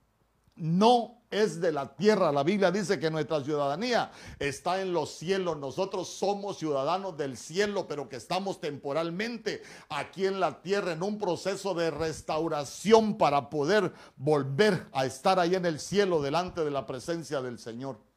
no 0.57 1.18
es 1.31 1.61
de 1.61 1.73
la 1.73 1.95
tierra. 1.95 2.33
La 2.33 2.43
Biblia 2.43 2.71
dice 2.71 2.99
que 2.99 3.11
nuestra 3.11 3.43
ciudadanía 3.43 4.11
está 4.39 4.81
en 4.81 4.93
los 4.93 5.11
cielos. 5.11 5.57
Nosotros 5.59 6.09
somos 6.09 6.59
ciudadanos 6.59 7.17
del 7.17 7.37
cielo, 7.37 7.87
pero 7.87 8.09
que 8.09 8.17
estamos 8.17 8.61
temporalmente 8.61 9.63
aquí 9.89 10.27
en 10.27 10.41
la 10.41 10.63
tierra 10.63 10.93
en 10.93 11.03
un 11.03 11.19
proceso 11.19 11.75
de 11.75 11.91
restauración 11.91 13.17
para 13.19 13.51
poder 13.51 13.93
volver 14.17 14.87
a 14.93 15.07
estar 15.07 15.39
ahí 15.39 15.55
en 15.55 15.67
el 15.67 15.81
cielo 15.81 16.23
delante 16.23 16.65
de 16.65 16.71
la 16.71 16.87
presencia 16.87 17.41
del 17.41 17.59
Señor. 17.59 18.08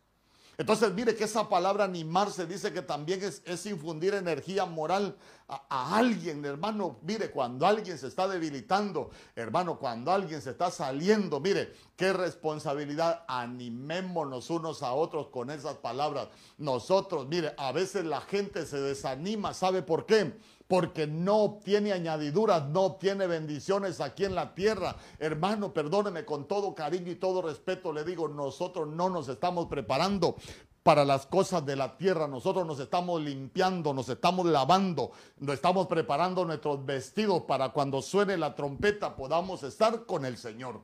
Entonces, 0.62 0.94
mire 0.94 1.16
que 1.16 1.24
esa 1.24 1.50
palabra 1.50 1.86
animarse 1.86 2.46
dice 2.46 2.72
que 2.72 2.84
también 2.84 3.20
es, 3.24 3.66
infundir 3.66 4.14
energía 4.14 4.64
moral 4.64 5.18
a, 5.48 5.64
a, 5.68 5.98
alguien, 5.98 6.46
hermano. 6.46 7.00
Mire, 7.02 7.32
cuando 7.32 7.66
alguien 7.66 7.98
se 7.98 8.06
está 8.06 8.28
debilitando, 8.28 9.10
hermano, 9.36 9.80
cuando 9.80 10.12
alguien 10.12 10.40
se 10.40 10.52
está 10.52 10.70
saliendo, 10.70 11.40
mire, 11.40 11.74
qué 11.96 12.14
responsabilidad. 12.14 13.26
Animémonos 13.28 14.52
unos 14.52 14.84
a 14.84 14.94
otros 14.94 15.30
con 15.30 15.50
esas 15.50 15.78
palabras. 15.78 16.28
Nosotros, 16.60 17.28
mire, 17.28 17.56
a 17.58 17.72
veces 17.72 18.06
la 18.06 18.22
gente 18.22 18.68
se 18.68 18.80
desanima, 18.80 19.56
¿sabe 19.56 19.82
por 19.82 20.06
qué? 20.06 20.38
Porque 20.72 21.06
no 21.06 21.36
obtiene 21.40 21.92
añadiduras, 21.92 22.64
no 22.70 22.84
obtiene 22.84 23.28
bendiciones 23.28 24.00
aquí 24.00 24.24
en 24.24 24.36
la 24.36 24.56
tierra. 24.56 24.96
Hermano, 25.20 25.74
perdóneme 25.74 26.24
con 26.24 26.48
todo 26.48 26.74
cariño 26.74 27.12
y 27.12 27.16
todo 27.16 27.42
respeto, 27.42 27.92
le 27.92 28.06
digo, 28.06 28.30
nosotros 28.30 28.88
no 28.88 29.10
nos 29.10 29.28
estamos 29.28 29.66
preparando 29.66 30.38
para 30.82 31.04
las 31.04 31.26
cosas 31.26 31.66
de 31.66 31.76
la 31.76 31.98
tierra. 31.98 32.26
Nosotros 32.26 32.66
nos 32.66 32.80
estamos 32.80 33.22
limpiando, 33.22 33.94
nos 33.94 34.08
estamos 34.08 34.46
lavando, 34.46 35.12
nos 35.40 35.56
estamos 35.56 35.88
preparando 35.88 36.46
nuestros 36.46 36.86
vestidos 36.86 37.42
para 37.42 37.74
cuando 37.74 38.02
suene 38.02 38.38
la 38.38 38.56
trompeta 38.56 39.18
podamos 39.18 39.64
estar 39.64 40.06
con 40.06 40.24
el 40.24 40.38
Señor. 40.38 40.80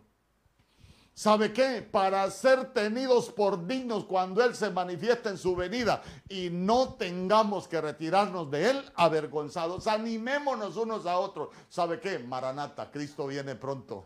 ¿Sabe 1.18 1.51
qué? 1.51 1.82
Para 1.82 2.30
ser 2.30 2.74
tenidos 2.74 3.32
por 3.32 3.65
dignos 3.65 4.05
cuando 4.05 4.43
Él 4.43 4.53
se 4.53 4.70
manifiesta 4.70 5.32
en 5.32 5.39
su 5.39 5.55
venida 5.55 6.03
y 6.30 6.51
no 6.51 6.93
tengamos 6.93 7.68
que 7.68 7.82
retirarnos 7.82 8.51
de 8.51 8.70
Él 8.70 8.91
avergonzados. 8.93 9.88
Animémonos 9.88 10.78
unos 10.78 11.07
a 11.07 11.18
otros. 11.18 11.49
¿Sabe 11.70 11.99
qué? 11.99 12.20
Maranata, 12.20 12.91
Cristo 12.91 13.26
viene 13.26 13.55
pronto. 13.55 14.05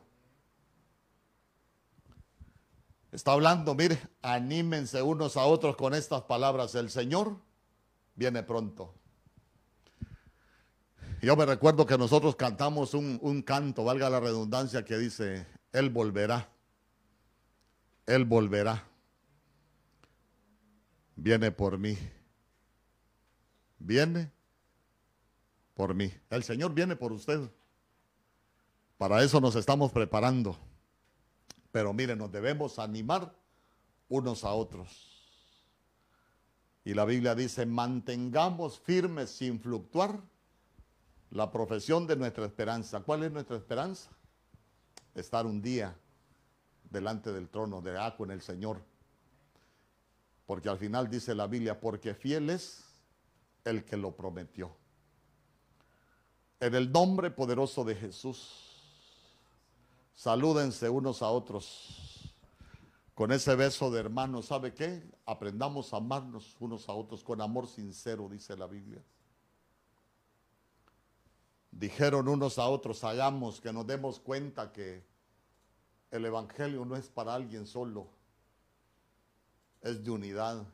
Está 3.11 3.33
hablando, 3.33 3.75
mire, 3.75 4.01
anímense 4.21 5.01
unos 5.01 5.35
a 5.35 5.43
otros 5.43 5.75
con 5.75 5.93
estas 5.93 6.21
palabras. 6.21 6.75
El 6.75 6.89
Señor 6.89 7.35
viene 8.15 8.41
pronto. 8.41 8.95
Yo 11.21 11.35
me 11.35 11.45
recuerdo 11.45 11.85
que 11.85 11.97
nosotros 11.97 12.37
cantamos 12.37 12.93
un, 12.93 13.19
un 13.21 13.41
canto, 13.41 13.83
valga 13.83 14.09
la 14.09 14.21
redundancia, 14.21 14.85
que 14.85 14.97
dice, 14.97 15.45
Él 15.73 15.89
volverá. 15.89 16.50
Él 18.11 18.25
volverá. 18.25 18.83
Viene 21.15 21.49
por 21.49 21.77
mí. 21.77 21.97
Viene 23.79 24.29
por 25.73 25.93
mí. 25.93 26.11
El 26.29 26.43
Señor 26.43 26.73
viene 26.73 26.97
por 26.97 27.13
usted. 27.13 27.49
Para 28.97 29.23
eso 29.23 29.39
nos 29.39 29.55
estamos 29.55 29.93
preparando. 29.93 30.57
Pero 31.71 31.93
miren, 31.93 32.17
nos 32.17 32.29
debemos 32.29 32.79
animar 32.79 33.33
unos 34.09 34.43
a 34.43 34.51
otros. 34.51 35.07
Y 36.83 36.93
la 36.93 37.05
Biblia 37.05 37.33
dice, 37.33 37.65
mantengamos 37.65 38.77
firmes 38.81 39.29
sin 39.29 39.57
fluctuar 39.57 40.19
la 41.29 41.49
profesión 41.49 42.07
de 42.07 42.17
nuestra 42.17 42.45
esperanza. 42.45 42.99
¿Cuál 42.99 43.23
es 43.23 43.31
nuestra 43.31 43.55
esperanza? 43.55 44.09
Estar 45.15 45.45
un 45.45 45.61
día 45.61 45.95
delante 46.91 47.31
del 47.31 47.49
trono 47.49 47.81
de 47.81 47.97
Aco 47.97 48.25
en 48.25 48.31
el 48.31 48.41
Señor. 48.41 48.83
Porque 50.45 50.69
al 50.69 50.77
final 50.77 51.09
dice 51.09 51.33
la 51.33 51.47
Biblia, 51.47 51.79
porque 51.79 52.13
fiel 52.13 52.49
es 52.49 52.83
el 53.63 53.85
que 53.85 53.97
lo 53.97 54.15
prometió. 54.15 54.75
En 56.59 56.75
el 56.75 56.91
nombre 56.91 57.31
poderoso 57.31 57.83
de 57.83 57.95
Jesús, 57.95 58.69
salúdense 60.13 60.89
unos 60.89 61.21
a 61.23 61.29
otros 61.29 62.35
con 63.15 63.31
ese 63.31 63.55
beso 63.55 63.89
de 63.89 63.99
hermano. 63.99 64.41
¿Sabe 64.41 64.73
qué? 64.73 65.01
Aprendamos 65.25 65.93
a 65.93 65.97
amarnos 65.97 66.55
unos 66.59 66.87
a 66.89 66.93
otros 66.93 67.23
con 67.23 67.41
amor 67.41 67.67
sincero, 67.67 68.27
dice 68.29 68.55
la 68.57 68.67
Biblia. 68.67 69.01
Dijeron 71.71 72.27
unos 72.27 72.59
a 72.59 72.67
otros, 72.67 73.03
hagamos 73.05 73.61
que 73.61 73.71
nos 73.71 73.87
demos 73.87 74.19
cuenta 74.19 74.71
que 74.73 75.10
el 76.11 76.25
Evangelio 76.25 76.85
no 76.85 76.95
es 76.95 77.09
para 77.09 77.33
alguien 77.33 77.65
solo, 77.65 78.07
es 79.81 80.03
de 80.03 80.11
unidad. 80.11 80.65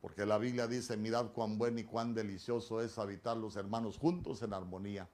Porque 0.00 0.26
la 0.26 0.36
Biblia 0.36 0.66
dice, 0.66 0.96
mirad 0.96 1.30
cuán 1.32 1.58
bueno 1.58 1.78
y 1.78 1.84
cuán 1.84 2.12
delicioso 2.12 2.80
es 2.80 2.98
habitar 2.98 3.36
los 3.36 3.54
hermanos 3.54 3.98
juntos 3.98 4.42
en 4.42 4.52
armonía. 4.52 5.08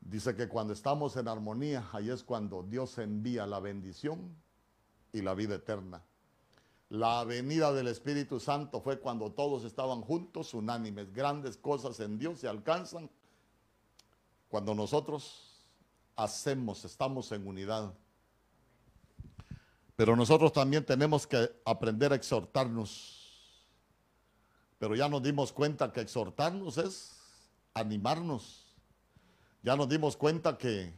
Dice 0.00 0.36
que 0.36 0.48
cuando 0.48 0.72
estamos 0.72 1.16
en 1.16 1.26
armonía, 1.26 1.88
ahí 1.92 2.08
es 2.08 2.22
cuando 2.22 2.62
Dios 2.62 2.98
envía 2.98 3.46
la 3.46 3.58
bendición 3.58 4.34
y 5.12 5.22
la 5.22 5.34
vida 5.34 5.56
eterna. 5.56 6.02
La 6.88 7.24
venida 7.24 7.72
del 7.72 7.88
Espíritu 7.88 8.38
Santo 8.38 8.80
fue 8.80 9.00
cuando 9.00 9.32
todos 9.32 9.64
estaban 9.64 10.02
juntos, 10.02 10.54
unánimes. 10.54 11.12
Grandes 11.12 11.56
cosas 11.56 11.98
en 12.00 12.18
Dios 12.18 12.40
se 12.40 12.48
alcanzan 12.48 13.10
cuando 14.48 14.74
nosotros 14.74 15.66
hacemos, 16.14 16.84
estamos 16.84 17.32
en 17.32 17.46
unidad. 17.46 17.94
Pero 20.02 20.16
nosotros 20.16 20.52
también 20.52 20.84
tenemos 20.84 21.28
que 21.28 21.48
aprender 21.64 22.12
a 22.12 22.16
exhortarnos. 22.16 23.54
Pero 24.80 24.96
ya 24.96 25.08
nos 25.08 25.22
dimos 25.22 25.52
cuenta 25.52 25.92
que 25.92 26.00
exhortarnos 26.00 26.76
es 26.76 27.20
animarnos. 27.72 28.66
Ya 29.62 29.76
nos 29.76 29.88
dimos 29.88 30.16
cuenta 30.16 30.58
que 30.58 30.92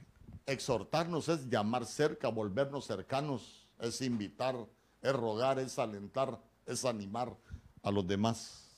exhortarnos 0.47 1.29
es 1.29 1.51
llamar 1.51 1.85
cerca, 1.85 2.29
volvernos 2.29 2.87
cercanos, 2.87 3.69
es 3.79 4.01
invitar, 4.01 4.57
es 5.03 5.13
rogar, 5.13 5.59
es 5.59 5.79
alentar, 5.79 6.41
es 6.65 6.87
animar 6.87 7.37
a 7.83 7.91
los 7.91 8.07
demás. 8.07 8.71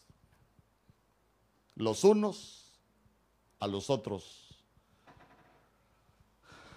Los 1.76 2.02
unos 2.02 2.80
a 3.60 3.68
los 3.68 3.90
otros. 3.90 4.58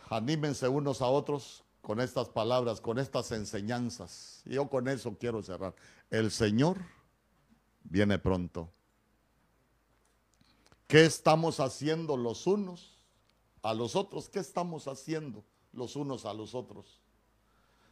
Anímense 0.07 0.67
unos 0.67 1.01
a 1.01 1.07
otros 1.07 1.63
con 1.81 1.99
estas 1.99 2.29
palabras, 2.29 2.81
con 2.81 2.99
estas 2.99 3.31
enseñanzas. 3.31 4.41
Yo 4.45 4.69
con 4.69 4.87
eso 4.87 5.17
quiero 5.17 5.41
cerrar. 5.41 5.73
El 6.09 6.31
Señor 6.31 6.77
viene 7.83 8.19
pronto. 8.19 8.69
¿Qué 10.87 11.05
estamos 11.05 11.59
haciendo 11.59 12.17
los 12.17 12.47
unos 12.47 12.99
a 13.61 13.73
los 13.73 13.95
otros? 13.95 14.29
¿Qué 14.29 14.39
estamos 14.39 14.87
haciendo 14.87 15.43
los 15.71 15.95
unos 15.95 16.25
a 16.25 16.33
los 16.33 16.55
otros? 16.55 16.99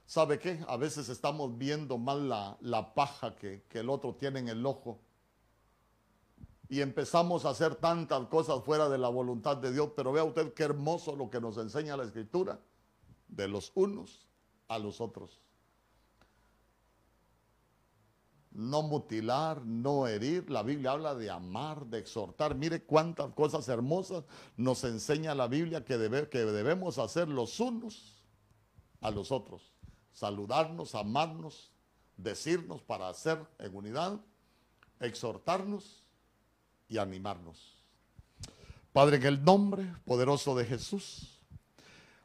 ¿Sabe 0.06 0.40
qué? 0.40 0.64
A 0.68 0.78
veces 0.78 1.10
estamos 1.10 1.58
viendo 1.58 1.98
mal 1.98 2.30
la, 2.30 2.58
la 2.62 2.94
paja 2.94 3.36
que, 3.36 3.64
que 3.70 3.80
el 3.80 3.90
otro 3.90 4.16
tiene 4.16 4.40
en 4.40 4.48
el 4.48 4.66
ojo 4.66 5.00
y 6.70 6.82
empezamos 6.82 7.46
a 7.46 7.50
hacer 7.50 7.76
tantas 7.76 8.28
cosas 8.28 8.64
fuera 8.64 8.90
de 8.90 8.98
la 8.98 9.10
voluntad 9.10 9.58
de 9.58 9.72
Dios, 9.72 9.92
pero 9.96 10.12
vea 10.12 10.24
usted 10.24 10.54
qué 10.54 10.64
hermoso 10.64 11.16
lo 11.16 11.30
que 11.30 11.40
nos 11.40 11.58
enseña 11.58 11.96
la 11.96 12.04
Escritura, 12.04 12.60
de 13.28 13.48
los 13.48 13.72
unos 13.76 14.28
a 14.68 14.80
los 14.80 15.02
otros. 15.02 15.42
No 18.52 18.82
mutilar, 18.82 19.64
no 19.66 20.08
herir, 20.08 20.50
la 20.50 20.64
Biblia 20.64 20.92
habla 20.92 21.14
de 21.14 21.30
amar, 21.30 21.86
de 21.86 22.00
exhortar. 22.00 22.56
Mire 22.56 22.82
cuántas 22.82 23.32
cosas 23.34 23.68
hermosas 23.68 24.24
nos 24.56 24.84
enseña 24.84 25.36
la 25.36 25.48
Biblia 25.48 25.86
que, 25.86 26.28
que 26.32 26.40
debemos 26.40 26.98
hacer 26.98 27.28
los 27.28 27.60
unos 27.60 28.24
a 29.02 29.12
los 29.12 29.32
otros. 29.32 29.74
Saludarnos, 30.12 30.96
amarnos, 30.96 31.72
decirnos 32.16 32.82
para 32.82 33.10
hacer 33.10 33.46
en 33.60 33.76
unidad, 33.76 34.20
exhortarnos 35.00 36.04
y 36.90 36.98
animarnos. 36.98 37.78
Padre, 38.92 39.18
en 39.18 39.26
el 39.26 39.44
nombre 39.44 39.94
poderoso 40.06 40.56
de 40.56 40.66
Jesús, 40.66 41.37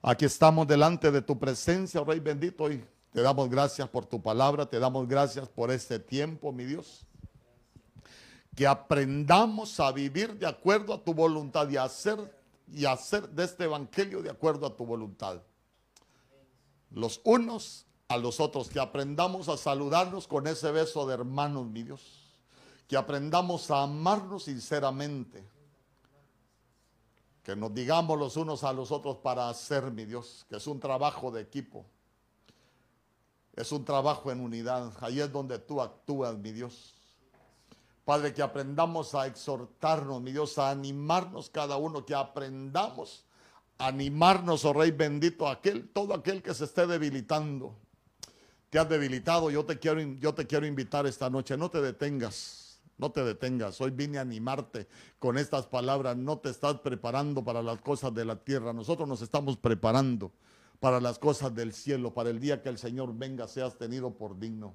aquí 0.03 0.25
estamos 0.25 0.67
delante 0.67 1.11
de 1.11 1.23
tu 1.23 1.39
presencia, 1.39 2.01
oh 2.01 2.05
Rey 2.05 2.21
bendito, 2.21 2.71
y 2.71 2.85
te 3.13 3.23
damos 3.23 3.49
gracias 3.49 3.89
por 3.89 4.05
tu 4.05 4.21
palabra, 4.21 4.67
te 4.67 4.79
damos 4.79 5.09
gracias 5.09 5.49
por 5.49 5.71
este 5.71 5.99
tiempo, 5.99 6.53
mi 6.53 6.65
Dios. 6.65 7.07
Que 8.55 8.67
aprendamos 8.67 9.81
a 9.81 9.91
vivir 9.93 10.39
de 10.39 10.47
acuerdo 10.47 10.93
a 10.93 11.03
tu 11.03 11.15
voluntad 11.15 11.69
y 11.71 11.77
a 11.77 11.85
hacer, 11.85 12.19
y 12.71 12.85
hacer 12.85 13.29
de 13.31 13.45
este 13.45 13.65
evangelio 13.65 14.23
de 14.23 14.31
acuerdo 14.31 14.67
a 14.67 14.77
tu 14.77 14.85
voluntad. 14.85 15.41
Los 16.91 17.21
unos 17.25 17.87
a 18.09 18.19
los 18.19 18.41
otros, 18.41 18.69
que 18.69 18.79
aprendamos 18.79 19.49
a 19.49 19.57
saludarnos 19.57 20.27
con 20.29 20.47
ese 20.47 20.71
beso 20.71 21.07
de 21.07 21.15
hermanos, 21.15 21.67
mi 21.67 21.83
Dios 21.83 22.23
que 22.93 22.99
aprendamos 22.99 23.71
a 23.71 23.85
amarnos 23.85 24.45
sinceramente, 24.45 25.43
que 27.43 27.57
nos 27.57 27.75
digamos 27.75 28.19
los 28.19 28.37
unos 28.37 28.63
a 28.65 28.73
los 28.73 28.93
otros 28.93 29.17
para 29.17 29.49
hacer, 29.49 29.91
mi 29.91 30.05
Dios, 30.05 30.47
que 30.49 30.57
es 30.57 30.67
un 30.67 30.79
trabajo 30.79 31.31
de 31.31 31.43
equipo, 31.43 31.85
es 33.55 33.73
un 33.73 33.85
trabajo 33.85 34.31
en 34.31 34.41
unidad, 34.41 34.93
ahí 35.01 35.21
es 35.21 35.31
donde 35.31 35.59
tú 35.59 35.81
actúas, 35.81 36.37
mi 36.39 36.53
Dios. 36.53 36.95
Padre, 38.05 38.33
que 38.33 38.43
aprendamos 38.43 39.15
a 39.15 39.27
exhortarnos, 39.27 40.21
mi 40.23 40.33
Dios, 40.33 40.59
a 40.59 40.71
animarnos 40.71 41.51
cada 41.51 41.77
uno, 41.77 42.05
que 42.05 42.15
aprendamos 42.15 43.25
a 43.79 43.89
animarnos, 43.89 44.65
oh 44.65 44.73
Rey 44.73 44.91
bendito, 44.91 45.49
aquel, 45.49 45.89
todo 45.89 46.15
aquel 46.15 46.43
que 46.43 46.55
se 46.55 46.65
esté 46.65 46.87
debilitando. 46.87 47.77
Te 48.71 48.79
has 48.79 48.89
debilitado, 48.89 49.51
yo 49.51 49.65
te 49.65 49.79
quiero, 49.79 50.01
yo 50.01 50.35
te 50.35 50.47
quiero 50.47 50.67
invitar 50.67 51.07
esta 51.07 51.29
noche, 51.29 51.57
no 51.57 51.71
te 51.71 51.81
detengas 51.81 52.72
no 52.99 53.11
te 53.11 53.25
detengas, 53.25 53.81
hoy 53.81 53.91
vine 53.91 54.19
a 54.19 54.21
animarte 54.21 54.87
con 55.19 55.39
estas 55.39 55.67
palabras. 55.67 56.17
No 56.17 56.39
te 56.39 56.51
estás 56.51 56.81
preparando 56.81 57.43
para 57.43 57.63
las 57.63 57.81
cosas 57.81 58.15
de 58.15 58.25
la 58.25 58.37
tierra. 58.37 58.73
Nosotros 58.73 59.09
nos 59.09 59.23
estamos 59.23 59.57
preparando 59.57 60.31
para 60.79 61.01
las 61.01 61.19
cosas 61.19 61.55
del 61.55 61.73
cielo, 61.73 62.13
para 62.13 62.31
el 62.31 62.41
día 62.41 62.63
que 62.63 62.69
el 62.69 62.79
Señor 62.79 63.17
venga, 63.17 63.49
seas 63.49 63.77
tenido 63.79 64.17
por 64.17 64.39
digno. 64.39 64.75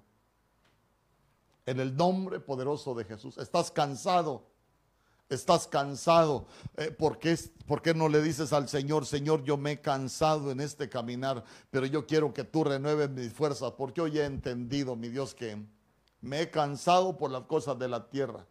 En 1.66 1.80
el 1.80 1.96
nombre 1.96 2.40
poderoso 2.40 2.96
de 2.96 3.04
Jesús. 3.04 3.38
Estás 3.38 3.72
cansado. 3.72 4.48
Estás 5.30 5.68
cansado. 5.68 6.48
Eh, 6.78 6.92
¿por, 6.92 7.20
qué, 7.20 7.38
¿Por 7.66 7.82
qué 7.82 7.94
no 7.94 8.08
le 8.08 8.22
dices 8.22 8.54
al 8.54 8.70
Señor, 8.70 9.06
Señor, 9.06 9.44
yo 9.44 9.58
me 9.58 9.74
he 9.74 9.82
cansado 9.82 10.52
en 10.52 10.62
este 10.62 10.88
caminar, 10.88 11.44
pero 11.70 11.86
yo 11.86 12.08
quiero 12.08 12.34
que 12.34 12.46
tú 12.46 12.64
renueves 12.64 13.10
mis 13.10 13.34
fuerzas, 13.34 13.74
porque 13.74 14.00
hoy 14.00 14.18
he 14.18 14.24
entendido, 14.24 14.96
mi 14.96 15.10
Dios, 15.10 15.36
que 15.36 15.62
me 16.22 16.42
he 16.42 16.50
cansado 16.50 17.18
por 17.18 17.32
las 17.32 17.44
cosas 17.44 17.78
de 17.78 17.88
la 17.88 18.10
tierra 18.10 18.46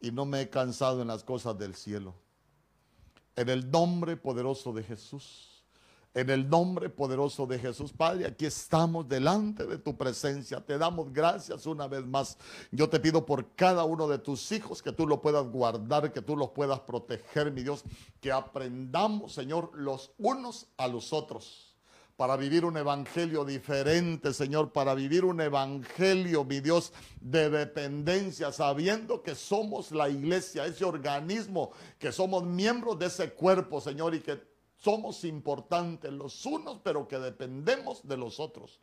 y 0.00 0.10
no 0.10 0.24
me 0.24 0.42
he 0.42 0.50
cansado 0.50 1.02
en 1.02 1.08
las 1.08 1.24
cosas 1.24 1.58
del 1.58 1.74
cielo. 1.74 2.14
En 3.36 3.48
el 3.48 3.70
nombre 3.70 4.16
poderoso 4.16 4.72
de 4.72 4.82
Jesús. 4.82 5.50
En 6.12 6.30
el 6.30 6.48
nombre 6.48 6.88
poderoso 6.90 7.44
de 7.44 7.58
Jesús, 7.58 7.92
Padre, 7.92 8.26
aquí 8.26 8.46
estamos 8.46 9.08
delante 9.08 9.66
de 9.66 9.78
tu 9.78 9.96
presencia. 9.96 10.60
Te 10.60 10.78
damos 10.78 11.12
gracias 11.12 11.66
una 11.66 11.88
vez 11.88 12.06
más. 12.06 12.38
Yo 12.70 12.88
te 12.88 13.00
pido 13.00 13.26
por 13.26 13.56
cada 13.56 13.82
uno 13.82 14.06
de 14.06 14.18
tus 14.18 14.52
hijos 14.52 14.80
que 14.80 14.92
tú 14.92 15.08
lo 15.08 15.20
puedas 15.20 15.44
guardar, 15.48 16.12
que 16.12 16.22
tú 16.22 16.36
los 16.36 16.50
puedas 16.50 16.78
proteger, 16.80 17.50
mi 17.50 17.64
Dios. 17.64 17.82
Que 18.20 18.30
aprendamos, 18.30 19.32
Señor, 19.32 19.72
los 19.74 20.12
unos 20.18 20.68
a 20.76 20.86
los 20.86 21.12
otros 21.12 21.63
para 22.16 22.36
vivir 22.36 22.64
un 22.64 22.76
evangelio 22.76 23.44
diferente, 23.44 24.32
Señor, 24.32 24.72
para 24.72 24.94
vivir 24.94 25.24
un 25.24 25.40
evangelio, 25.40 26.44
mi 26.44 26.60
Dios, 26.60 26.92
de 27.20 27.50
dependencia, 27.50 28.52
sabiendo 28.52 29.22
que 29.22 29.34
somos 29.34 29.90
la 29.90 30.08
iglesia, 30.08 30.64
ese 30.64 30.84
organismo, 30.84 31.72
que 31.98 32.12
somos 32.12 32.44
miembros 32.44 32.98
de 32.98 33.06
ese 33.06 33.32
cuerpo, 33.32 33.80
Señor, 33.80 34.14
y 34.14 34.20
que 34.20 34.40
somos 34.76 35.24
importantes 35.24 36.12
los 36.12 36.46
unos, 36.46 36.78
pero 36.84 37.08
que 37.08 37.18
dependemos 37.18 38.06
de 38.06 38.16
los 38.16 38.38
otros. 38.38 38.80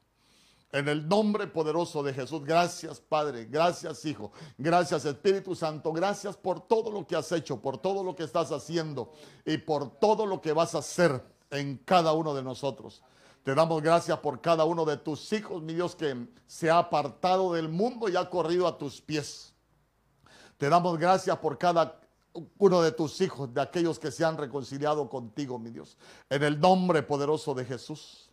En 0.74 0.88
el 0.88 1.08
nombre 1.08 1.48
poderoso 1.48 2.02
de 2.02 2.14
Jesús, 2.14 2.46
gracias 2.46 3.02
Padre, 3.02 3.46
gracias 3.46 4.06
Hijo, 4.06 4.32
gracias 4.58 5.04
Espíritu 5.04 5.54
Santo, 5.54 5.92
gracias 5.92 6.38
por 6.38 6.62
todo 6.62 6.90
lo 6.92 7.06
que 7.06 7.18
has 7.18 7.30
hecho, 7.34 7.62
por 7.62 7.78
todo 7.78 8.06
lo 8.06 8.16
que 8.16 8.24
estás 8.24 8.54
haciendo 8.54 9.12
y 9.46 9.58
por 9.58 10.00
todo 10.00 10.26
lo 10.26 10.42
que 10.42 10.54
vas 10.54 10.74
a 10.74 10.78
hacer 10.78 11.22
en 11.50 11.78
cada 11.78 12.14
uno 12.14 12.34
de 12.34 12.42
nosotros. 12.42 13.04
Te 13.44 13.56
damos 13.56 13.82
gracias 13.82 14.20
por 14.20 14.40
cada 14.40 14.66
uno 14.66 14.86
de 14.86 14.98
tus 14.98 15.34
hijos, 15.34 15.64
mi 15.64 15.74
Dios, 15.74 15.96
que 15.96 16.28
se 16.46 16.70
ha 16.70 16.78
apartado 16.78 17.54
del 17.54 17.70
mundo 17.70 18.08
y 18.08 18.16
ha 18.16 18.30
corrido 18.30 18.68
a 18.68 18.78
tus 18.78 19.02
pies. 19.02 19.54
Te 20.58 20.70
damos 20.70 20.98
gracias 21.00 21.38
por 21.38 21.58
cada 21.58 22.00
uno 22.60 22.82
de 22.82 22.92
tus 22.92 23.20
hijos, 23.20 23.54
de 23.54 23.62
aquellos 23.62 23.98
que 23.98 24.12
se 24.12 24.24
han 24.24 24.38
reconciliado 24.38 25.10
contigo, 25.10 25.58
mi 25.58 25.72
Dios. 25.72 25.98
En 26.30 26.44
el 26.44 26.60
nombre 26.60 27.02
poderoso 27.04 27.54
de 27.54 27.66
Jesús. 27.66 28.31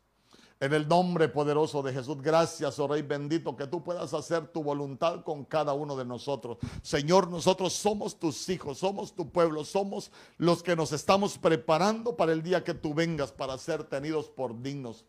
En 0.61 0.72
el 0.72 0.88
nombre 0.88 1.28
poderoso 1.28 1.82
de 1.82 1.92
Jesús, 1.92 2.20
gracias, 2.20 2.80
oh 2.80 2.88
Rey 2.88 3.02
bendito, 3.02 3.56
que 3.56 3.68
tú 3.68 3.84
puedas 3.84 4.12
hacer 4.12 4.48
tu 4.48 4.64
voluntad 4.64 5.22
con 5.22 5.44
cada 5.44 5.72
uno 5.72 5.94
de 5.94 6.04
nosotros. 6.04 6.59
Señor, 6.82 7.30
nosotros 7.30 7.72
somos 7.74 8.18
tus 8.18 8.48
hijos, 8.48 8.78
somos 8.78 9.14
tu 9.14 9.30
pueblo, 9.30 9.64
somos 9.64 10.11
los 10.36 10.64
que 10.64 10.74
nos 10.74 10.90
estamos 10.90 11.38
preparando 11.38 12.16
para 12.16 12.32
el 12.32 12.42
día 12.42 12.64
que 12.64 12.74
tú 12.74 12.92
vengas 12.92 13.30
para 13.30 13.56
ser 13.56 13.84
tenidos 13.84 14.30
por 14.30 14.61
dignos. 14.61 15.04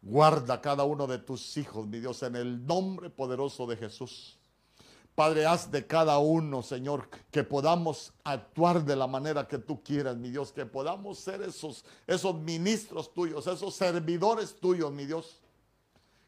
Guarda 0.00 0.62
cada 0.62 0.84
uno 0.84 1.06
de 1.06 1.18
tus 1.18 1.58
hijos, 1.58 1.86
mi 1.86 2.00
Dios, 2.00 2.22
en 2.22 2.36
el 2.36 2.66
nombre 2.66 3.10
poderoso 3.10 3.66
de 3.66 3.76
Jesús. 3.76 4.38
Padre, 5.14 5.46
haz 5.46 5.70
de 5.70 5.86
cada 5.86 6.18
uno, 6.18 6.62
Señor, 6.62 7.08
que 7.30 7.44
podamos 7.44 8.12
actuar 8.24 8.84
de 8.84 8.96
la 8.96 9.06
manera 9.06 9.46
que 9.46 9.58
tú 9.58 9.80
quieras, 9.82 10.16
mi 10.16 10.30
Dios, 10.30 10.50
que 10.50 10.66
podamos 10.66 11.20
ser 11.20 11.40
esos, 11.42 11.84
esos 12.06 12.34
ministros 12.34 13.14
tuyos, 13.14 13.46
esos 13.46 13.74
servidores 13.76 14.56
tuyos, 14.56 14.92
mi 14.92 15.06
Dios. 15.06 15.40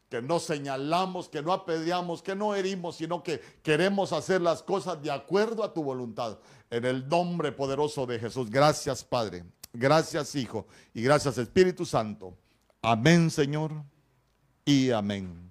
Que 0.09 0.21
no 0.21 0.39
señalamos, 0.39 1.27
que 1.27 1.41
no 1.41 1.51
apedreamos, 1.51 2.21
que 2.21 2.33
no 2.33 2.55
herimos, 2.55 2.95
sino 2.95 3.23
que 3.23 3.41
queremos 3.61 4.13
hacer 4.13 4.39
las 4.39 4.63
cosas 4.63 5.01
de 5.01 5.11
acuerdo 5.11 5.65
a 5.65 5.73
tu 5.73 5.83
voluntad. 5.83 6.37
En 6.69 6.85
el 6.85 7.09
nombre 7.09 7.51
poderoso 7.51 8.05
de 8.05 8.17
Jesús. 8.17 8.49
Gracias, 8.49 9.03
Padre. 9.03 9.43
Gracias, 9.73 10.33
Hijo. 10.35 10.65
Y 10.93 11.01
gracias, 11.01 11.37
Espíritu 11.37 11.85
Santo. 11.85 12.33
Amén, 12.81 13.29
Señor. 13.29 13.71
Y 14.63 14.91
amén. 14.91 15.46